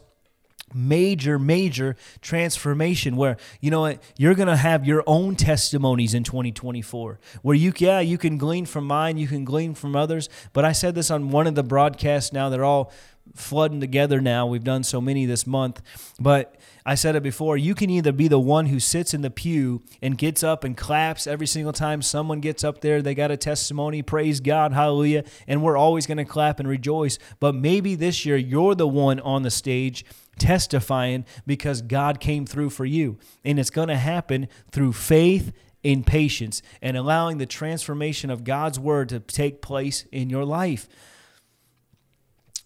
major 0.74 1.40
major 1.40 1.96
transformation 2.22 3.16
where 3.16 3.38
you 3.62 3.72
know 3.72 3.82
what, 3.82 4.02
you're 4.18 4.36
going 4.36 4.48
to 4.48 4.56
have 4.56 4.86
your 4.86 5.04
own 5.08 5.36
testimonies 5.36 6.14
in 6.14 6.24
2024 6.24 7.20
where 7.42 7.56
you 7.56 7.74
yeah 7.78 8.00
you 8.00 8.18
can 8.18 8.38
glean 8.38 8.66
from 8.66 8.86
mine 8.86 9.18
you 9.18 9.28
can 9.28 9.46
glean 9.46 9.74
from 9.74 9.96
others 9.96 10.30
but 10.54 10.66
i 10.66 10.72
said 10.72 10.96
this 10.96 11.10
on 11.10 11.30
one 11.30 11.48
of 11.48 11.56
the 11.56 11.64
broadcasts 11.64 12.34
now 12.34 12.50
they're 12.50 12.66
all 12.66 12.92
flooding 13.36 13.80
together 13.80 14.20
now 14.20 14.46
we've 14.46 14.64
done 14.64 14.84
so 14.84 15.00
many 15.00 15.26
this 15.26 15.46
month 15.46 15.82
but 16.20 16.56
I 16.90 16.96
said 16.96 17.16
it 17.16 17.22
before, 17.22 17.56
you 17.56 17.76
can 17.76 17.92
either 17.92 18.12
be 18.12 18.28
the 18.28 18.40
one 18.40 18.66
who 18.66 18.80
sits 18.80 19.14
in 19.14 19.22
the 19.22 19.30
pew 19.30 19.84
and 20.02 20.18
gets 20.18 20.44
up 20.44 20.64
and 20.64 20.76
claps 20.76 21.28
every 21.28 21.46
single 21.46 21.72
time 21.72 22.02
someone 22.02 22.40
gets 22.40 22.64
up 22.64 22.82
there, 22.82 23.04
they 23.04 23.14
got 23.14 23.30
a 23.30 23.38
testimony, 23.38 24.02
praise 24.02 24.40
God, 24.40 24.74
hallelujah, 24.74 25.24
and 25.48 25.62
we're 25.62 25.78
always 25.78 26.08
going 26.08 26.18
to 26.18 26.26
clap 26.26 26.60
and 26.60 26.68
rejoice. 26.68 27.20
But 27.40 27.54
maybe 27.54 27.94
this 27.94 28.26
year 28.26 28.38
you're 28.38 28.74
the 28.74 28.88
one 28.88 29.20
on 29.20 29.44
the 29.44 29.52
stage 29.52 30.04
testifying 30.40 31.26
because 31.46 31.82
God 31.82 32.20
came 32.20 32.46
through 32.46 32.72
for 32.72 32.86
you. 32.86 33.18
And 33.44 33.60
it's 33.60 33.70
going 33.70 33.90
to 33.90 33.98
happen 33.98 34.48
through 34.72 34.94
faith 34.94 35.52
in 35.84 36.04
patience 36.04 36.62
and 36.82 36.98
allowing 36.98 37.38
the 37.38 37.46
transformation 37.46 38.30
of 38.30 38.44
God's 38.44 38.80
word 38.80 39.10
to 39.10 39.20
take 39.20 39.62
place 39.62 40.06
in 40.12 40.30
your 40.30 40.46
life. 40.46 40.88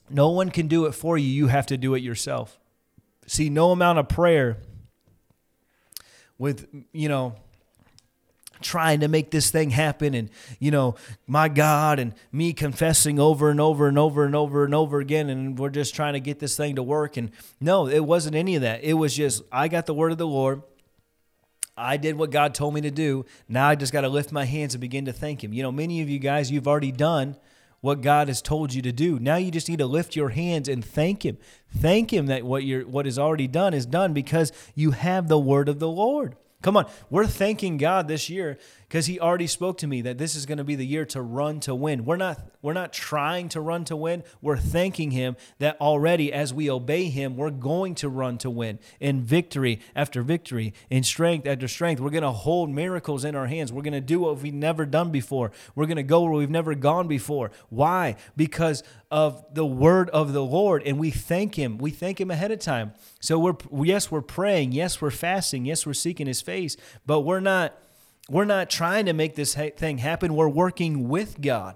No 0.09 0.29
one 0.29 0.49
can 0.49 0.67
do 0.67 0.85
it 0.85 0.93
for 0.93 1.17
you, 1.17 1.27
you 1.27 1.47
have 1.47 1.65
to 1.67 1.77
do 1.77 1.95
it 1.95 2.03
yourself. 2.03 2.59
See, 3.25 3.49
no 3.49 3.71
amount 3.71 3.99
of 3.99 4.09
prayer 4.09 4.57
with, 6.37 6.67
you 6.91 7.07
know, 7.07 7.35
trying 8.63 9.01
to 9.01 9.07
make 9.07 9.31
this 9.31 9.51
thing 9.51 9.69
happen 9.69 10.13
and 10.13 10.29
you 10.59 10.71
know 10.71 10.95
my 11.27 11.47
god 11.47 11.99
and 11.99 12.13
me 12.31 12.53
confessing 12.53 13.19
over 13.19 13.49
and 13.49 13.59
over 13.59 13.87
and 13.87 13.97
over 13.97 14.25
and 14.25 14.35
over 14.35 14.65
and 14.65 14.73
over 14.73 14.99
again 14.99 15.29
and 15.29 15.59
we're 15.59 15.69
just 15.69 15.93
trying 15.93 16.13
to 16.13 16.19
get 16.19 16.39
this 16.39 16.57
thing 16.57 16.75
to 16.75 16.83
work 16.83 17.17
and 17.17 17.31
no 17.59 17.87
it 17.87 18.05
wasn't 18.05 18.35
any 18.35 18.55
of 18.55 18.61
that 18.61 18.83
it 18.83 18.93
was 18.93 19.15
just 19.15 19.43
i 19.51 19.67
got 19.67 19.85
the 19.85 19.93
word 19.93 20.11
of 20.11 20.17
the 20.17 20.27
lord 20.27 20.61
I 21.75 21.97
did 21.97 22.17
what 22.17 22.29
God 22.29 22.53
told 22.53 22.75
me 22.75 22.81
to 22.81 22.91
do. 22.91 23.25
Now 23.49 23.69
I 23.69 23.75
just 23.75 23.91
got 23.91 24.01
to 24.01 24.09
lift 24.09 24.31
my 24.31 24.45
hands 24.45 24.75
and 24.75 24.81
begin 24.81 25.05
to 25.05 25.13
thank 25.13 25.43
Him. 25.43 25.53
You 25.53 25.63
know, 25.63 25.71
many 25.71 26.01
of 26.01 26.09
you 26.09 26.19
guys, 26.19 26.51
you've 26.51 26.67
already 26.67 26.91
done 26.91 27.35
what 27.81 28.01
God 28.01 28.27
has 28.27 28.41
told 28.41 28.73
you 28.73 28.81
to 28.83 28.91
do. 28.91 29.19
Now 29.19 29.35
you 29.35 29.51
just 29.51 29.67
need 29.67 29.79
to 29.79 29.85
lift 29.85 30.15
your 30.15 30.29
hands 30.29 30.69
and 30.69 30.85
thank 30.85 31.25
Him. 31.25 31.37
Thank 31.75 32.13
Him 32.13 32.27
that 32.27 32.43
what 32.43 32.63
you're 32.63 32.87
what 32.87 33.07
is 33.07 33.19
already 33.19 33.47
done 33.47 33.73
is 33.73 33.85
done 33.85 34.13
because 34.13 34.51
you 34.75 34.91
have 34.91 35.27
the 35.27 35.39
word 35.39 35.67
of 35.67 35.79
the 35.79 35.89
Lord. 35.89 36.35
Come 36.63 36.77
on, 36.77 36.89
we're 37.09 37.27
thanking 37.27 37.77
God 37.77 38.07
this 38.07 38.29
year 38.29 38.57
because 38.93 39.07
he 39.07 39.19
already 39.19 39.47
spoke 39.47 39.79
to 39.79 39.87
me 39.87 40.01
that 40.01 40.19
this 40.19 40.35
is 40.35 40.45
going 40.45 40.59
to 40.59 40.63
be 40.63 40.75
the 40.75 40.85
year 40.85 41.03
to 41.03 41.19
run 41.19 41.59
to 41.59 41.73
win. 41.73 42.05
We're 42.05 42.15
not 42.15 42.39
we're 42.61 42.73
not 42.73 42.93
trying 42.93 43.49
to 43.49 43.59
run 43.59 43.85
to 43.85 43.95
win. 43.95 44.23
We're 44.39 44.55
thanking 44.55 45.09
him 45.09 45.35
that 45.57 45.81
already 45.81 46.31
as 46.31 46.53
we 46.53 46.69
obey 46.69 47.05
him, 47.05 47.35
we're 47.35 47.49
going 47.49 47.95
to 47.95 48.07
run 48.07 48.37
to 48.37 48.51
win 48.51 48.77
in 48.99 49.23
victory 49.23 49.79
after 49.95 50.21
victory, 50.21 50.75
in 50.91 51.01
strength 51.01 51.47
after 51.47 51.67
strength. 51.67 52.01
We're 52.01 52.11
going 52.11 52.21
to 52.21 52.29
hold 52.29 52.69
miracles 52.69 53.25
in 53.25 53.35
our 53.35 53.47
hands. 53.47 53.73
We're 53.73 53.81
going 53.81 53.93
to 53.93 53.99
do 53.99 54.19
what 54.19 54.39
we've 54.39 54.53
never 54.53 54.85
done 54.85 55.09
before. 55.09 55.51
We're 55.73 55.87
going 55.87 55.97
to 55.97 56.03
go 56.03 56.21
where 56.21 56.33
we've 56.33 56.47
never 56.51 56.75
gone 56.75 57.07
before. 57.07 57.49
Why? 57.69 58.15
Because 58.37 58.83
of 59.09 59.43
the 59.55 59.65
word 59.65 60.11
of 60.11 60.33
the 60.33 60.43
Lord 60.43 60.83
and 60.85 60.99
we 60.99 61.09
thank 61.09 61.55
him. 61.55 61.79
We 61.79 61.89
thank 61.89 62.21
him 62.21 62.29
ahead 62.29 62.51
of 62.51 62.59
time. 62.59 62.93
So 63.19 63.39
we're 63.39 63.55
yes, 63.83 64.11
we're 64.11 64.21
praying, 64.21 64.73
yes, 64.73 65.01
we're 65.01 65.09
fasting, 65.09 65.65
yes, 65.65 65.83
we're 65.83 65.93
seeking 65.95 66.27
his 66.27 66.41
face, 66.41 66.77
but 67.07 67.21
we're 67.21 67.39
not 67.39 67.73
we're 68.29 68.45
not 68.45 68.69
trying 68.69 69.05
to 69.05 69.13
make 69.13 69.35
this 69.35 69.55
thing 69.55 69.97
happen. 69.97 70.35
We're 70.35 70.49
working 70.49 71.09
with 71.09 71.41
God 71.41 71.75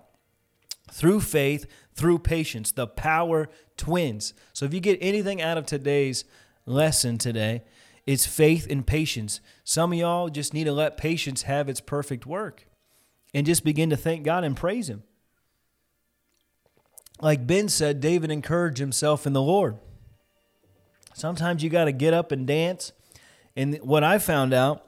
through 0.92 1.22
faith, 1.22 1.66
through 1.94 2.20
patience, 2.20 2.72
the 2.72 2.88
power 2.88 3.50
twins. 3.76 4.34
So 4.54 4.66
if 4.66 4.74
you 4.74 4.80
get 4.80 4.98
anything 5.02 5.42
out 5.42 5.58
of 5.58 5.66
today's 5.66 6.24
lesson 6.66 7.18
today, 7.18 7.64
it's 8.06 8.26
faith 8.26 8.66
and 8.70 8.88
patience. 8.88 9.42
Some 9.66 9.92
of 9.92 10.00
y'all 10.00 10.30
just 10.30 10.54
need 10.54 10.64
to 10.64 10.72
let 10.72 10.96
patience 10.96 11.44
have 11.44 11.68
its 11.68 11.82
perfect 11.82 12.26
work 12.26 12.66
and 13.34 13.46
just 13.46 13.66
begin 13.66 13.90
to 13.90 13.98
thank 13.98 14.24
God 14.24 14.46
and 14.46 14.56
praise 14.56 14.90
Him. 14.90 15.04
Like 17.20 17.46
Ben 17.46 17.68
said, 17.68 18.00
David 18.00 18.32
encouraged 18.32 18.78
himself 18.78 19.26
in 19.26 19.34
the 19.34 19.42
Lord. 19.42 19.78
Sometimes 21.14 21.64
you 21.64 21.70
got 21.70 21.86
to 21.86 21.92
get 21.92 22.14
up 22.14 22.32
and 22.32 22.46
dance. 22.46 22.92
And 23.56 23.78
what 23.78 24.04
I 24.04 24.20
found 24.20 24.54
out 24.54 24.87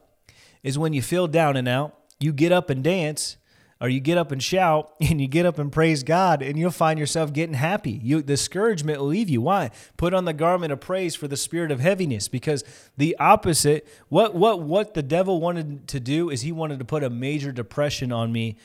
is 0.64 0.78
when 0.78 0.93
you 0.93 1.01
feel 1.01 1.28
down 1.28 1.55
and 1.55 1.68
out, 1.68 1.97
you 2.20 2.34
get 2.34 2.51
up 2.51 2.70
and 2.70 2.84
dance 2.84 3.38
or 3.82 3.88
you 3.88 3.99
get 3.99 4.18
up 4.18 4.32
and 4.32 4.43
shout 4.43 4.93
and 5.01 5.22
you 5.22 5.28
get 5.28 5.45
up 5.45 5.57
and 5.57 5.72
praise 5.72 6.03
God 6.03 6.41
and 6.41 6.57
you'll 6.57 6.72
find 6.72 6.99
yourself 6.99 7.34
getting 7.34 7.55
happy. 7.55 7.99
You 8.03 8.22
discouragement 8.22 8.99
will 8.99 9.07
leave 9.07 9.30
you. 9.30 9.41
Why? 9.41 9.72
Put 9.97 10.14
on 10.14 10.26
the 10.26 10.34
garment 10.34 10.74
of 10.74 10.80
praise 10.80 11.16
for 11.16 11.28
the 11.28 11.38
spirit 11.38 11.72
of 11.72 11.80
heaviness 11.80 12.28
because 12.28 12.64
the 12.97 13.16
opposite 13.20 13.88
what 14.10 14.36
what 14.36 14.62
what 14.62 14.93
the 14.93 15.03
devil 15.03 15.39
wanted 15.39 15.88
to 15.89 15.99
do 15.99 16.30
is 16.30 16.41
he 16.41 16.51
wanted 16.51 16.80
to 16.80 16.86
put 16.86 17.03
a 17.03 17.10
major 17.10 17.51
depression 17.51 18.12
on 18.12 18.32
me. 18.32 18.57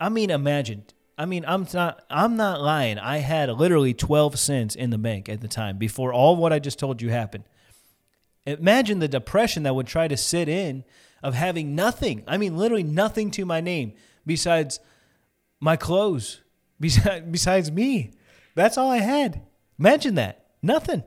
I 0.00 0.08
mean 0.08 0.30
imagine 0.30 0.84
I 1.18 1.26
mean, 1.26 1.44
I'm 1.48 1.66
not 1.74 2.04
I'm 2.08 2.36
not 2.36 2.62
lying. 2.62 2.98
I 2.98 3.18
had 3.18 3.50
literally 3.50 3.92
12 3.92 4.38
cents 4.38 4.76
in 4.76 4.90
the 4.90 4.98
bank 4.98 5.28
at 5.28 5.40
the 5.40 5.48
time 5.48 5.76
before 5.76 6.12
all 6.12 6.36
what 6.36 6.52
I 6.52 6.60
just 6.60 6.78
told 6.78 7.02
you 7.02 7.10
happened. 7.10 7.42
Imagine 8.48 8.98
the 8.98 9.08
depression 9.08 9.64
that 9.64 9.74
would 9.74 9.86
try 9.86 10.08
to 10.08 10.16
sit 10.16 10.48
in 10.48 10.84
of 11.22 11.34
having 11.34 11.74
nothing. 11.74 12.22
I 12.26 12.36
mean, 12.36 12.56
literally 12.56 12.82
nothing 12.82 13.30
to 13.32 13.44
my 13.44 13.60
name 13.60 13.92
besides 14.24 14.80
my 15.60 15.76
clothes, 15.76 16.40
besides, 16.80 17.26
besides 17.30 17.72
me. 17.72 18.12
That's 18.54 18.78
all 18.78 18.90
I 18.90 18.98
had. 18.98 19.42
Imagine 19.78 20.14
that. 20.16 20.46
Nothing. 20.62 21.02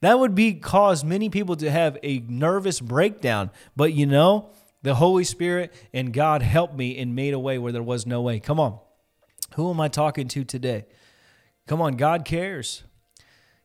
That 0.00 0.18
would 0.18 0.34
be 0.34 0.54
cause 0.54 1.04
many 1.04 1.28
people 1.28 1.54
to 1.56 1.70
have 1.70 1.96
a 2.02 2.20
nervous 2.20 2.80
breakdown. 2.80 3.50
But 3.76 3.92
you 3.92 4.06
know, 4.06 4.50
the 4.82 4.96
Holy 4.96 5.22
Spirit 5.22 5.72
and 5.92 6.12
God 6.12 6.42
helped 6.42 6.74
me 6.74 6.98
and 6.98 7.14
made 7.14 7.34
a 7.34 7.38
way 7.38 7.58
where 7.58 7.72
there 7.72 7.82
was 7.82 8.04
no 8.06 8.20
way. 8.20 8.40
Come 8.40 8.58
on. 8.58 8.80
Who 9.54 9.70
am 9.70 9.80
I 9.80 9.88
talking 9.88 10.26
to 10.28 10.44
today? 10.44 10.86
Come 11.68 11.80
on, 11.80 11.96
God 11.96 12.24
cares. 12.24 12.82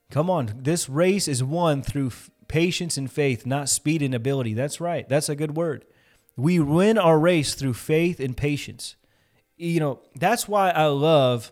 Come 0.09 0.29
on, 0.29 0.53
this 0.61 0.87
race 0.87 1.27
is 1.27 1.43
won 1.43 1.81
through 1.81 2.11
patience 2.47 2.97
and 2.97 3.11
faith, 3.11 3.45
not 3.45 3.69
speed 3.69 4.01
and 4.01 4.13
ability. 4.13 4.53
That's 4.53 4.79
right. 4.79 5.07
That's 5.07 5.29
a 5.29 5.35
good 5.35 5.55
word. 5.55 5.85
We 6.35 6.59
win 6.59 6.97
our 6.97 7.19
race 7.19 7.55
through 7.55 7.73
faith 7.73 8.19
and 8.19 8.37
patience. 8.37 8.95
You 9.57 9.79
know, 9.79 10.01
that's 10.15 10.47
why 10.47 10.69
I 10.69 10.85
love 10.85 11.51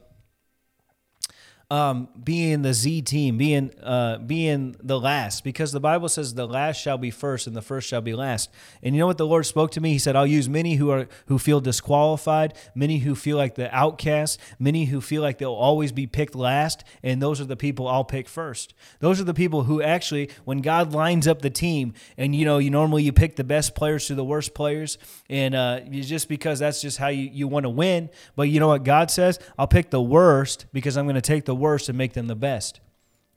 um, 1.72 2.10
being 2.24 2.62
the 2.62 2.74
Z 2.74 3.02
team, 3.04 3.38
being 3.38 3.72
uh, 3.82 4.20
being 4.20 4.76
the 4.84 5.00
last, 5.00 5.44
because 5.44 5.72
the 5.72 5.80
Bible 5.80 6.10
says 6.10 6.36
the 6.36 6.48
last 6.48 6.80
shall 6.80 7.00
be 7.00 7.10
first 7.10 7.48
and 7.48 7.56
the 7.56 7.62
first 7.62 7.88
shall 7.88 8.02
be 8.02 8.14
last. 8.14 8.52
And 8.84 8.94
you 8.94 9.00
know 9.00 9.08
what 9.08 9.18
the 9.18 9.26
Lord 9.26 9.48
spoke 9.48 9.72
to 9.72 9.82
me? 9.82 9.92
He 9.92 9.98
said, 9.98 10.16
"I'll 10.16 10.28
use 10.28 10.48
many 10.48 10.76
who 10.76 10.92
are 10.92 11.08
who 11.26 11.40
feel 11.40 11.60
disqualified, 11.60 12.54
many 12.76 13.00
who 13.00 13.16
feel 13.16 13.38
like 13.38 13.56
the 13.56 13.74
outcast, 13.76 14.40
many 14.60 14.86
who 14.86 15.02
feel 15.02 15.24
like 15.24 15.40
they'll 15.40 15.54
always 15.54 15.92
be 15.92 16.06
picked 16.06 16.36
last, 16.36 16.84
and 17.02 17.20
those 17.20 17.42
are 17.42 17.46
the 17.46 17.58
people 17.58 17.88
I'll 17.88 18.04
pick 18.04 18.30
first. 18.30 18.76
Those 19.00 19.20
are 19.20 19.26
the 19.26 19.34
people 19.34 19.64
who 19.64 19.82
actually, 19.82 20.30
when 20.44 20.60
God 20.60 20.94
lines 20.94 21.28
up 21.28 21.42
the 21.42 21.50
team, 21.50 21.94
and 22.16 22.36
you 22.36 22.46
know, 22.46 22.60
you 22.60 22.70
normally 22.70 23.02
you 23.02 23.12
pick 23.12 23.38
the 23.38 23.44
best 23.44 23.74
players 23.74 24.06
to 24.08 24.16
the 24.16 24.24
worst 24.26 24.54
players, 24.54 25.00
and 25.32 25.56
uh, 25.56 25.80
just 25.80 26.30
because 26.30 26.60
that's 26.60 26.80
just 26.80 27.00
how 27.00 27.08
you 27.08 27.28
you 27.34 27.48
want 27.48 27.64
to 27.64 27.70
win. 27.70 28.12
But 28.36 28.50
you 28.50 28.60
know 28.60 28.68
what 28.68 28.84
God 28.84 29.10
says? 29.10 29.40
I'll 29.58 29.68
pick 29.68 29.90
the 29.90 30.02
worst 30.02 30.68
because 30.72 30.96
I'm 30.96 31.06
going 31.06 31.16
to 31.16 31.22
take 31.22 31.46
the 31.46 31.55
worst 31.56 31.90
and 31.90 31.98
make 31.98 32.14
them 32.14 32.28
the 32.28 32.36
best. 32.36 32.80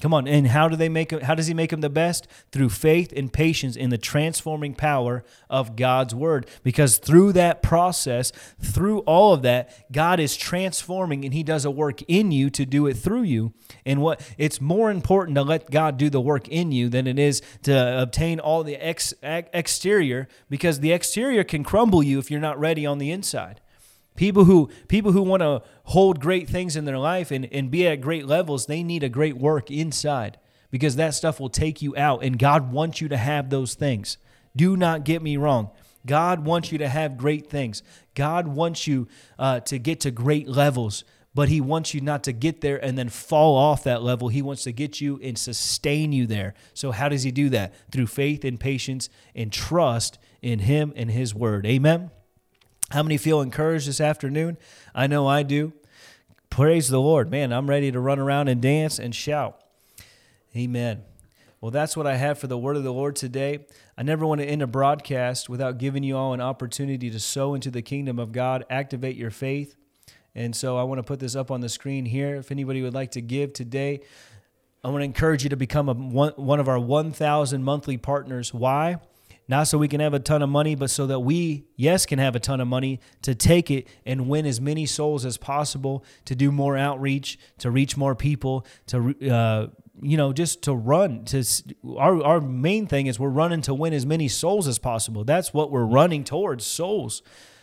Come 0.01 0.15
on, 0.15 0.29
and 0.29 0.47
how 0.47 0.69
do 0.69 0.77
they 0.77 0.89
make 0.89 1.11
how 1.23 1.35
does 1.35 1.49
he 1.49 1.55
make 1.55 1.71
them 1.71 1.81
the 1.81 1.91
best? 1.91 2.29
Through 2.53 2.69
faith 2.69 3.13
and 3.17 3.33
patience 3.33 3.75
in 3.75 3.91
the 3.91 3.99
transforming 3.99 4.75
power 4.75 5.25
of 5.51 5.75
God's 5.75 6.15
word. 6.15 6.47
Because 6.63 6.99
through 6.99 7.33
that 7.33 7.65
process, 7.65 8.31
through 8.63 9.01
all 9.01 9.35
of 9.35 9.43
that, 9.43 9.91
God 9.91 10.21
is 10.21 10.37
transforming 10.37 11.25
and 11.25 11.35
he 11.35 11.43
does 11.43 11.65
a 11.65 11.71
work 11.71 12.01
in 12.03 12.31
you 12.31 12.49
to 12.51 12.65
do 12.65 12.87
it 12.87 12.95
through 12.95 13.23
you. 13.23 13.53
And 13.85 14.01
what 14.01 14.21
it's 14.39 14.61
more 14.61 14.93
important 14.93 15.35
to 15.35 15.43
let 15.43 15.69
God 15.69 15.97
do 15.97 16.09
the 16.09 16.21
work 16.21 16.47
in 16.47 16.71
you 16.71 16.89
than 16.89 17.09
it 17.09 17.19
is 17.19 17.43
to 17.65 18.01
obtain 18.01 18.39
all 18.39 18.63
the 18.63 18.77
ex, 18.77 19.13
exterior 19.21 20.29
because 20.49 20.79
the 20.79 20.93
exterior 20.93 21.43
can 21.43 21.65
crumble 21.65 22.05
you 22.05 22.21
if 22.21 22.31
you're 22.31 22.39
not 22.39 22.61
ready 22.61 22.87
on 22.87 22.99
the 22.99 23.11
inside. 23.11 23.61
People 24.19 24.47
who 24.47 24.69
people 24.89 25.13
who 25.13 25.23
want 25.23 25.43
to 25.43 25.63
hold 25.85 26.19
great 26.19 26.49
things 26.49 26.75
in 26.75 26.87
their 26.87 26.99
life 26.99 27.31
and, 27.31 27.49
and 27.53 27.71
be 27.71 27.87
at 27.87 28.01
great 28.01 28.27
levels, 28.27 28.67
they 28.67 28.83
need 28.83 29.05
a 29.05 29.09
great 29.09 29.37
work 29.37 29.71
inside 29.71 30.41
because 30.73 30.97
that 30.97 31.15
stuff 31.15 31.39
will 31.39 31.49
take 31.49 31.81
you 31.83 31.97
out. 31.97 32.25
And 32.25 32.37
God 32.37 32.73
wants 32.73 33.01
you 33.01 33.07
to 33.11 33.17
have 33.17 33.49
those 33.49 33.75
things. 33.75 34.19
Do 34.57 34.77
not 34.77 35.05
get 35.05 35.23
me 35.23 35.37
wrong. 35.37 35.71
God 36.05 36.45
wants 36.45 36.73
you 36.73 36.79
to 36.79 36.89
have 36.89 37.17
great 37.17 37.49
things. 37.49 37.85
God 38.17 38.49
wants 38.49 38.89
you 38.89 39.07
uh, 39.39 39.61
to 39.61 39.79
get 39.79 40.01
to 40.01 40.11
great 40.11 40.49
levels, 40.49 41.05
but 41.33 41.49
He 41.49 41.61
wants 41.61 41.95
you 41.95 42.01
not 42.01 42.25
to 42.25 42.33
get 42.33 42.61
there 42.61 42.85
and 42.85 42.99
then 42.99 43.11
fall 43.11 43.55
off 43.55 43.85
that 43.85 44.03
level. 44.03 44.31
He 44.31 44.43
wants 44.43 44.65
to 44.65 44.73
get 44.73 45.01
you 45.01 45.21
and 45.23 45.39
sustain 45.39 46.11
you 46.11 46.27
there. 46.27 46.55
So, 46.75 46.91
how 46.91 47.09
does 47.09 47.23
He 47.23 47.31
do 47.31 47.51
that? 47.51 47.73
Through 47.93 48.09
faith 48.09 48.45
and 48.45 48.59
patience 48.59 49.09
and 49.33 49.53
trust 49.53 50.19
in 50.43 50.59
Him 50.59 50.93
and 50.97 51.09
His 51.09 51.37
Word. 51.37 51.67
Amen. 51.67 52.11
How 52.91 53.03
many 53.03 53.19
feel 53.19 53.43
encouraged 53.43 53.87
this 53.87 54.01
afternoon? 54.01 54.57
I 54.95 55.07
know 55.07 55.27
I 55.27 55.43
do. 55.43 55.73
Praise 56.49 56.89
the 56.89 57.01
Lord. 57.01 57.31
Man, 57.31 57.53
I'm 57.53 57.69
ready 57.69 57.93
to 57.93 58.01
run 58.01 58.19
around 58.19 58.49
and 58.49 58.63
dance 58.63 58.99
and 58.99 59.15
shout. 59.15 59.61
Amen. 60.57 61.03
Well, 61.61 61.71
that's 61.71 61.97
what 61.97 62.07
I 62.07 62.17
have 62.17 62.39
for 62.39 62.47
the 62.47 62.57
word 62.57 62.77
of 62.77 62.85
the 62.85 62.93
Lord 62.93 63.17
today. 63.17 63.67
I 63.97 64.03
never 64.03 64.25
want 64.27 64.41
to 64.41 64.47
end 64.47 64.63
a 64.63 64.67
broadcast 64.67 65.49
without 65.49 65.77
giving 65.77 66.03
you 66.03 66.17
all 66.17 66.33
an 66.33 66.41
opportunity 66.41 67.11
to 67.11 67.21
sow 67.21 67.55
into 67.55 67.71
the 67.71 67.83
kingdom 67.83 68.19
of 68.19 68.33
God, 68.33 68.65
activate 68.71 69.17
your 69.17 69.31
faith. 69.31 69.75
And 70.35 70.55
so 70.55 70.79
I 70.79 70.85
want 70.85 71.01
to 71.01 71.03
put 71.03 71.19
this 71.19 71.35
up 71.35 71.51
on 71.51 71.61
the 71.61 71.69
screen 71.69 72.07
here. 72.07 72.37
If 72.37 72.51
anybody 72.51 72.81
would 72.81 72.95
like 72.95 73.11
to 73.13 73.21
give 73.21 73.53
today, 73.53 74.01
I 74.83 74.89
want 74.89 75.01
to 75.01 75.05
encourage 75.05 75.43
you 75.43 75.51
to 75.51 75.57
become 75.57 75.89
a, 75.89 75.95
one, 75.95 76.33
one 76.37 76.61
of 76.61 76.69
our 76.69 76.79
1,000 76.79 77.63
monthly 77.63 77.97
partners. 77.97 78.55
Why? 78.55 78.99
Not 79.49 79.67
so 79.67 79.79
we 79.79 79.89
can 79.89 80.01
have 80.01 80.13
a 80.13 80.19
ton 80.19 80.43
of 80.43 80.51
money, 80.51 80.75
but 80.75 80.91
so 80.91 81.07
that 81.07 81.21
we, 81.21 81.65
yes, 81.75 82.05
can 82.05 82.19
have 82.19 82.37
a 82.37 82.41
ton 82.41 82.61
of 82.61 82.69
money 82.69 83.01
to 83.23 83.35
take 83.35 83.71
it 83.71 83.89
and 84.05 84.29
win 84.29 84.45
as 84.45 84.61
many 84.61 84.85
souls 84.85 85.25
as 85.25 85.39
possible, 85.39 86.05
to 86.27 86.35
do 86.35 86.53
more 86.53 86.77
outreach, 86.77 87.39
to 87.59 87.71
reach 87.71 87.97
more 87.97 88.15
people, 88.15 88.67
to, 88.89 89.15
uh, 89.31 89.69
you 90.03 90.19
know, 90.19 90.35
just 90.35 90.63
to 90.63 90.75
run. 90.75 91.25
To 91.27 91.43
our 91.97 92.23
our 92.23 92.41
main 92.43 92.87
thing 92.87 93.07
is 93.07 93.19
we're 93.19 93.31
running 93.31 93.63
to 93.63 93.75
win 93.75 93.95
as 93.95 94.05
many 94.05 94.29
souls 94.29 94.69
as 94.69 94.79
possible. 94.79 95.25
That's 95.25 95.55
what 95.55 95.71
we're 95.71 95.85
running 95.85 96.25
towards, 96.25 96.67
souls. 96.67 97.23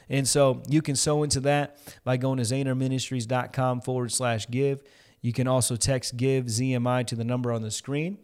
And 0.10 0.28
so 0.28 0.64
you 0.68 0.82
can 0.82 0.96
sow 0.96 1.24
into 1.24 1.40
that 1.42 1.78
by 2.04 2.18
going 2.18 2.38
to 2.38 2.44
zehnerministries.com 2.44 3.82
forward 3.82 4.12
slash 4.12 4.48
give. 4.50 4.84
You 5.22 5.34
can 5.34 5.48
also 5.48 5.76
text 5.76 6.18
give 6.18 6.46
ZMI 6.46 7.08
to 7.08 7.16
the 7.16 7.24
number 7.24 7.52
on 7.52 7.62
the 7.62 7.72
screen. 7.72 8.20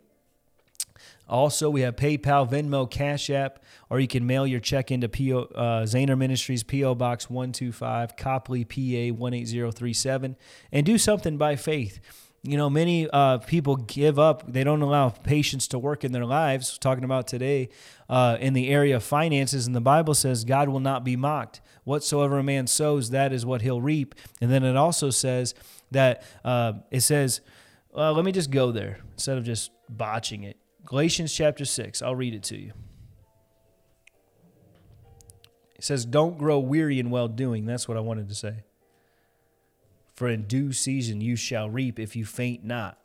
Also, 1.31 1.69
we 1.69 1.79
have 1.81 1.95
PayPal, 1.95 2.47
Venmo, 2.47 2.89
Cash 2.91 3.29
App, 3.29 3.63
or 3.89 4.01
you 4.01 4.07
can 4.07 4.27
mail 4.27 4.45
your 4.45 4.59
check 4.59 4.91
into 4.91 5.07
PO, 5.07 5.43
uh, 5.55 5.83
Zehner 5.83 6.17
Ministries, 6.17 6.61
P.O. 6.61 6.93
Box 6.95 7.29
125, 7.29 8.17
Coplay, 8.17 8.65
PA 8.65 9.15
18037, 9.17 10.35
and 10.73 10.85
do 10.85 10.97
something 10.97 11.37
by 11.37 11.55
faith. 11.55 12.01
You 12.43 12.57
know, 12.57 12.69
many 12.69 13.07
uh, 13.09 13.37
people 13.37 13.77
give 13.77 14.19
up. 14.19 14.51
They 14.51 14.65
don't 14.65 14.81
allow 14.81 15.07
patience 15.09 15.67
to 15.69 15.79
work 15.79 16.03
in 16.03 16.11
their 16.11 16.25
lives. 16.25 16.77
Talking 16.77 17.05
about 17.05 17.27
today 17.27 17.69
uh, 18.09 18.37
in 18.41 18.53
the 18.53 18.67
area 18.67 18.97
of 18.97 19.03
finances, 19.03 19.67
and 19.67 19.75
the 19.75 19.79
Bible 19.79 20.13
says 20.13 20.43
God 20.43 20.67
will 20.67 20.79
not 20.81 21.05
be 21.05 21.15
mocked. 21.15 21.61
Whatsoever 21.85 22.39
a 22.39 22.43
man 22.43 22.67
sows, 22.67 23.11
that 23.11 23.31
is 23.31 23.45
what 23.45 23.61
he'll 23.61 23.81
reap. 23.81 24.15
And 24.41 24.51
then 24.51 24.65
it 24.65 24.75
also 24.75 25.11
says 25.11 25.55
that 25.91 26.23
uh, 26.43 26.73
it 26.89 27.01
says, 27.01 27.39
let 27.93 28.25
me 28.25 28.33
just 28.33 28.51
go 28.51 28.71
there 28.71 28.99
instead 29.13 29.37
of 29.37 29.45
just 29.45 29.71
botching 29.87 30.43
it. 30.43 30.60
Galatians 30.91 31.33
chapter 31.33 31.63
6. 31.63 32.01
I'll 32.01 32.17
read 32.17 32.33
it 32.33 32.43
to 32.43 32.57
you. 32.57 32.73
It 35.73 35.85
says, 35.85 36.03
Don't 36.03 36.37
grow 36.37 36.59
weary 36.59 36.99
in 36.99 37.09
well 37.09 37.29
doing. 37.29 37.65
That's 37.65 37.87
what 37.87 37.95
I 37.95 38.01
wanted 38.01 38.27
to 38.27 38.35
say. 38.35 38.65
For 40.17 40.27
in 40.27 40.47
due 40.47 40.73
season 40.73 41.21
you 41.21 41.37
shall 41.37 41.69
reap 41.69 41.97
if 41.97 42.17
you 42.17 42.25
faint 42.25 42.65
not. 42.65 42.99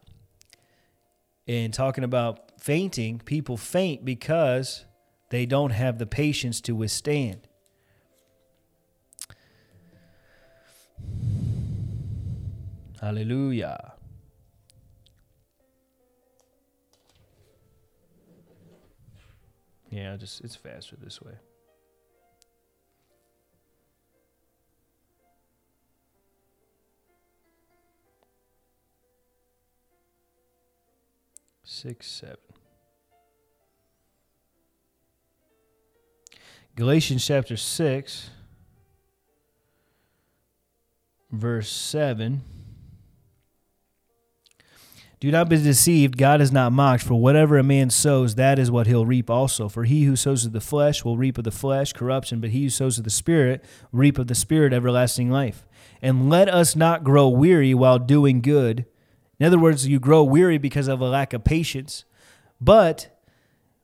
And 1.46 1.72
talking 1.72 2.02
about 2.02 2.60
fainting, 2.60 3.20
people 3.20 3.56
faint 3.56 4.04
because 4.04 4.84
they 5.30 5.46
don't 5.46 5.70
have 5.70 5.98
the 6.00 6.06
patience 6.06 6.60
to 6.62 6.74
withstand. 6.74 7.46
Hallelujah. 13.00 13.92
Yeah, 19.96 20.14
just 20.18 20.42
it's 20.42 20.54
faster 20.54 20.94
this 21.02 21.22
way. 21.22 21.32
Six, 31.64 32.06
seven. 32.06 32.36
Galatians 36.74 37.26
chapter 37.26 37.56
6, 37.56 38.28
verse 41.32 41.70
7. 41.70 42.42
Do 45.18 45.30
not 45.30 45.48
be 45.48 45.56
deceived. 45.56 46.18
God 46.18 46.42
is 46.42 46.52
not 46.52 46.72
mocked. 46.72 47.02
For 47.02 47.14
whatever 47.14 47.56
a 47.56 47.62
man 47.62 47.88
sows, 47.88 48.34
that 48.34 48.58
is 48.58 48.70
what 48.70 48.86
he'll 48.86 49.06
reap 49.06 49.30
also. 49.30 49.68
For 49.68 49.84
he 49.84 50.04
who 50.04 50.14
sows 50.14 50.44
of 50.44 50.52
the 50.52 50.60
flesh 50.60 51.04
will 51.04 51.16
reap 51.16 51.38
of 51.38 51.44
the 51.44 51.50
flesh 51.50 51.94
corruption, 51.94 52.40
but 52.40 52.50
he 52.50 52.64
who 52.64 52.70
sows 52.70 52.98
of 52.98 53.04
the 53.04 53.10
Spirit 53.10 53.64
reap 53.92 54.18
of 54.18 54.26
the 54.26 54.34
Spirit 54.34 54.74
everlasting 54.74 55.30
life. 55.30 55.66
And 56.02 56.28
let 56.28 56.48
us 56.48 56.76
not 56.76 57.02
grow 57.02 57.28
weary 57.28 57.72
while 57.72 57.98
doing 57.98 58.42
good. 58.42 58.84
In 59.40 59.46
other 59.46 59.58
words, 59.58 59.86
you 59.86 59.98
grow 59.98 60.22
weary 60.22 60.58
because 60.58 60.88
of 60.88 61.00
a 61.00 61.08
lack 61.08 61.32
of 61.32 61.44
patience. 61.44 62.04
But 62.60 63.08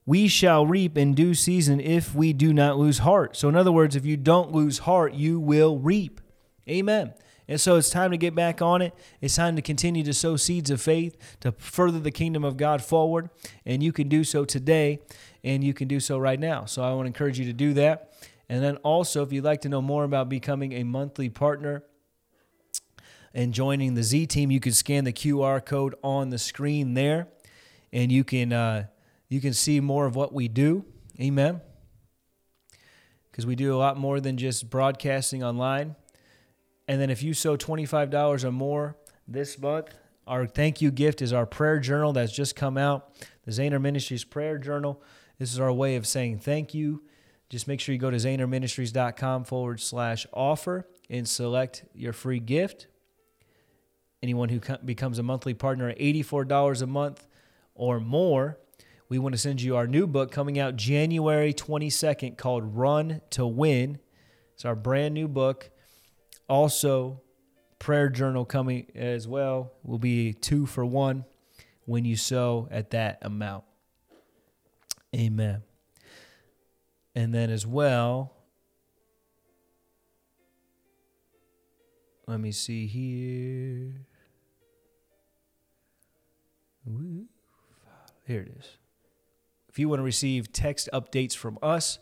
we 0.05 0.29
shall 0.29 0.67
reap 0.67 0.99
in 0.99 1.15
due 1.15 1.35
season 1.35 1.81
if 1.81 2.15
we 2.15 2.35
do 2.35 2.53
not 2.53 2.79
lose 2.79 2.99
heart. 2.99 3.37
So, 3.37 3.49
in 3.49 3.57
other 3.57 3.73
words, 3.73 3.97
if 3.97 4.05
you 4.05 4.17
don't 4.19 4.53
lose 4.53 4.81
heart, 4.81 5.15
you 5.15 5.41
will 5.41 5.79
reap. 5.79 6.21
Amen. 6.69 7.15
And 7.49 7.61
so 7.61 7.77
it's 7.77 7.91
time 7.91 8.13
to 8.13 8.17
get 8.17 8.35
back 8.35 8.63
on 8.63 8.83
it. 8.83 8.95
It's 9.21 9.37
time 9.37 9.57
to 9.57 9.63
continue 9.63 10.05
to 10.05 10.15
sow 10.15 10.37
seeds 10.37 10.71
of 10.71 10.81
faith 10.81 11.17
to 11.41 11.53
further 11.53 11.99
the 11.99 12.11
kingdom 12.11 12.45
of 12.45 12.57
God 12.57 12.83
forward. 12.83 13.31
And 13.67 13.83
you 13.83 13.93
can 13.93 14.09
do 14.09 14.25
so 14.25 14.45
today 14.45 15.01
and 15.43 15.65
you 15.65 15.75
can 15.75 15.89
do 15.89 16.01
so 16.01 16.19
right 16.19 16.39
now. 16.39 16.65
So 16.67 16.83
I 16.83 16.91
want 16.91 17.03
to 17.03 17.09
encourage 17.09 17.39
you 17.39 17.45
to 17.47 17.53
do 17.53 17.73
that. 17.75 18.13
And 18.49 18.63
then 18.63 18.77
also, 18.79 19.23
if 19.23 19.33
you'd 19.33 19.45
like 19.45 19.63
to 19.63 19.69
know 19.69 19.83
more 19.83 20.05
about 20.05 20.29
becoming 20.29 20.73
a 20.73 20.85
monthly 20.85 21.29
partner 21.29 21.83
and 23.35 23.53
joining 23.53 23.95
the 23.95 24.03
Z 24.03 24.27
team, 24.27 24.51
you 24.51 24.61
can 24.61 24.73
scan 24.73 25.05
the 25.05 25.13
QR 25.13 25.65
code 25.65 25.95
on 26.03 26.31
the 26.31 26.39
screen 26.39 26.95
there 26.95 27.29
and 27.93 28.13
you 28.13 28.25
can, 28.25 28.53
uh, 28.53 28.87
you 29.29 29.41
can 29.41 29.53
see 29.53 29.81
more 29.81 30.07
of 30.07 30.15
what 30.15 30.33
we 30.33 30.49
do. 30.49 30.85
Amen. 31.21 31.61
Because 33.31 33.47
we 33.47 33.57
do 33.57 33.75
a 33.75 33.79
lot 33.79 33.97
more 33.97 34.21
than 34.21 34.37
just 34.37 34.69
broadcasting 34.69 35.43
online. 35.43 35.97
And 36.93 37.01
then 37.01 37.09
if 37.09 37.23
you 37.23 37.33
sow 37.33 37.57
$25 37.57 38.45
or 38.45 38.53
more 38.53 38.99
this 39.27 39.59
month, 39.59 39.95
our 40.27 40.47
thank 40.47 40.83
you 40.83 40.91
gift 40.91 41.23
is 41.23 41.33
our 41.33 41.47
prayer 41.47 41.79
journal 41.79 42.13
that's 42.13 42.35
just 42.35 42.55
come 42.55 42.77
out, 42.77 43.15
the 43.47 43.51
Zehner 43.51 43.81
Ministries 43.81 44.25
prayer 44.25 44.59
journal. 44.59 45.03
This 45.39 45.55
is 45.55 45.59
our 45.59 45.73
way 45.73 45.97
of 45.97 46.07
saying 46.07 46.41
thank 46.41 46.75
you. 46.75 47.03
Just 47.49 47.67
make 47.67 47.81
sure 47.81 47.95
you 47.95 47.99
go 47.99 48.11
to 48.11 48.19
zehnerministries.com 48.19 49.45
forward 49.45 49.81
slash 49.81 50.27
offer 50.35 50.87
and 51.09 51.27
select 51.27 51.87
your 51.95 52.13
free 52.13 52.41
gift. 52.41 52.89
Anyone 54.23 54.51
who 54.51 54.61
becomes 54.85 55.19
a 55.19 55.23
monthly 55.23 55.55
partner 55.55 55.89
at 55.89 55.99
$84 55.99 56.83
a 56.83 56.87
month 56.87 57.27
or 57.75 58.01
more, 58.01 58.59
we 59.09 59.19
want 59.19 59.33
to 59.35 59.39
send 59.39 59.63
you 59.63 59.77
our 59.77 59.87
new 59.87 60.07
book 60.07 60.31
coming 60.31 60.59
out 60.59 60.77
January 60.77 61.55
22nd 61.55 62.37
called 62.37 62.77
Run 62.77 63.23
to 63.31 63.47
Win. 63.47 63.99
It's 64.53 64.67
our 64.67 64.77
brand 64.77 65.15
new 65.15 65.27
book 65.27 65.71
also, 66.53 67.23
prayer 67.79 68.11
journal 68.11 68.45
coming 68.45 68.87
as 68.95 69.27
well 69.27 69.73
will 69.83 69.99
be 69.99 70.35
two 70.35 70.67
for 70.67 70.85
one 70.85 71.25
when 71.87 72.05
you 72.05 72.15
sow 72.15 72.69
at 72.71 72.91
that 72.91 73.17
amount. 73.23 73.65
Amen. 75.17 75.63
And 77.15 77.35
then 77.35 77.49
as 77.49 77.67
well, 77.67 78.35
let 82.27 82.39
me 82.39 82.53
see 82.53 82.87
here. 82.87 84.05
Here 88.27 88.43
it 88.43 88.53
is. 88.59 88.77
If 89.71 89.79
you 89.79 89.89
want 89.89 90.01
to 90.01 90.05
receive 90.05 90.53
text 90.53 90.91
updates 90.93 91.35
from 91.35 91.59
us, 91.63 91.99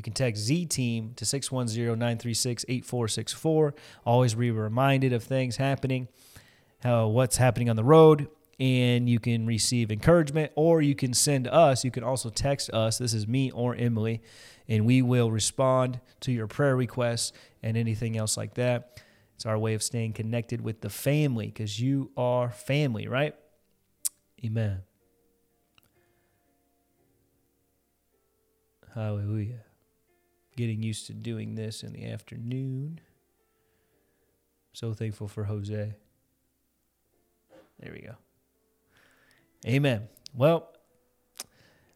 you 0.00 0.02
can 0.02 0.14
text 0.14 0.40
Z 0.40 0.64
Team 0.64 1.12
to 1.16 1.26
610 1.26 1.98
936 1.98 2.64
8464. 2.66 3.74
Always 4.06 4.34
be 4.34 4.50
reminded 4.50 5.12
of 5.12 5.22
things 5.22 5.58
happening, 5.58 6.08
how, 6.82 7.08
what's 7.08 7.36
happening 7.36 7.68
on 7.68 7.76
the 7.76 7.84
road, 7.84 8.26
and 8.58 9.10
you 9.10 9.20
can 9.20 9.44
receive 9.44 9.92
encouragement 9.92 10.52
or 10.56 10.80
you 10.80 10.94
can 10.94 11.12
send 11.12 11.46
us. 11.48 11.84
You 11.84 11.90
can 11.90 12.02
also 12.02 12.30
text 12.30 12.70
us. 12.70 12.96
This 12.96 13.12
is 13.12 13.28
me 13.28 13.50
or 13.50 13.74
Emily, 13.74 14.22
and 14.66 14.86
we 14.86 15.02
will 15.02 15.30
respond 15.30 16.00
to 16.20 16.32
your 16.32 16.46
prayer 16.46 16.76
requests 16.76 17.34
and 17.62 17.76
anything 17.76 18.16
else 18.16 18.38
like 18.38 18.54
that. 18.54 19.02
It's 19.34 19.44
our 19.44 19.58
way 19.58 19.74
of 19.74 19.82
staying 19.82 20.14
connected 20.14 20.62
with 20.62 20.80
the 20.80 20.88
family 20.88 21.48
because 21.48 21.78
you 21.78 22.10
are 22.16 22.50
family, 22.50 23.06
right? 23.06 23.34
Amen. 24.42 24.80
Hallelujah 28.94 29.64
getting 30.60 30.82
used 30.82 31.06
to 31.06 31.14
doing 31.14 31.54
this 31.54 31.82
in 31.82 31.92
the 31.92 32.06
afternoon. 32.06 33.00
So 34.72 34.92
thankful 34.92 35.26
for 35.26 35.44
Jose. 35.44 35.94
There 37.80 37.92
we 37.92 38.00
go. 38.00 38.14
Amen. 39.66 40.08
Well, 40.34 40.68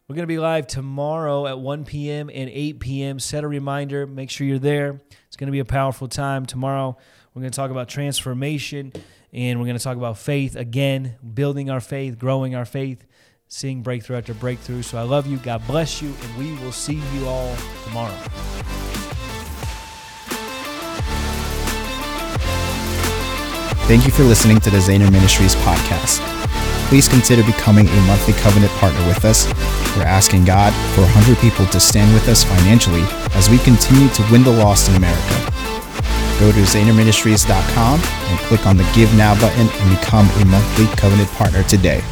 we're 0.09 0.17
going 0.17 0.25
to 0.25 0.27
be 0.27 0.39
live 0.39 0.67
tomorrow 0.67 1.47
at 1.47 1.59
1 1.59 1.85
p.m. 1.85 2.31
and 2.33 2.49
8 2.51 2.81
p.m. 2.81 3.19
Set 3.19 3.45
a 3.45 3.49
reminder. 3.49 4.07
Make 4.07 4.31
sure 4.31 4.47
you're 4.47 4.59
there. 4.59 5.01
It's 5.27 5.37
going 5.37 5.49
to 5.49 5.53
be 5.53 5.61
a 5.61 5.65
powerful 5.65 6.09
time. 6.09 6.47
Tomorrow, 6.47 6.97
we're 7.35 7.41
going 7.41 7.53
to 7.53 7.57
talk 7.57 7.71
about 7.71 7.89
transformation 7.89 8.93
and 9.33 9.59
we're 9.59 9.67
going 9.67 9.79
to 9.79 9.83
talk 9.83 9.97
about 9.97 10.17
faith 10.17 10.57
again, 10.57 11.17
building 11.35 11.69
our 11.69 11.81
faith, 11.81 12.19
growing 12.19 12.55
our 12.55 12.65
faith 12.65 13.05
seeing 13.55 13.83
breakthrough 13.83 14.17
after 14.17 14.35
breakthrough. 14.35 14.83
So 14.83 14.99
I 14.99 15.03
love 15.03 15.29
you. 15.29 15.37
God 15.39 15.65
bless 15.67 16.03
you. 16.03 16.13
And 16.23 16.37
we 16.37 16.53
will 16.65 16.73
see 16.73 17.01
you 17.15 17.27
all 17.29 17.55
tomorrow. 17.85 18.17
Thank 23.87 24.07
you 24.07 24.13
for 24.13 24.25
listening 24.25 24.59
to 24.61 24.71
the 24.71 24.79
Zehner 24.79 25.11
Ministries 25.13 25.55
podcast. 25.57 26.19
Please 26.89 27.09
consider 27.09 27.45
becoming 27.45 27.87
a 27.87 28.01
monthly 28.03 28.35
covenant 28.35 28.73
partner 28.73 29.07
with 29.07 29.25
us. 29.25 29.47
We're 29.97 30.03
asking 30.03 30.47
God 30.47 30.73
for 30.95 31.03
100 31.03 31.39
people 31.39 31.67
to 31.67 31.79
stand 31.79 32.13
with 32.13 32.29
us 32.29 32.43
financially 32.43 33.05
as 33.39 33.49
we 33.49 33.59
continue 33.59 34.09
to 34.09 34.23
win 34.33 34.43
the 34.43 34.51
lost 34.51 34.89
in 34.89 34.97
America. 34.97 35.37
Go 36.41 36.51
to 36.51 36.63
zehnerministries.com 36.67 38.01
and 38.03 38.39
click 38.51 38.67
on 38.67 38.77
the 38.77 38.91
Give 38.95 39.15
Now 39.15 39.39
button 39.41 39.69
and 39.69 40.01
become 40.01 40.29
a 40.43 40.45
monthly 40.47 40.87
covenant 40.97 41.31
partner 41.31 41.63
today. 41.65 42.03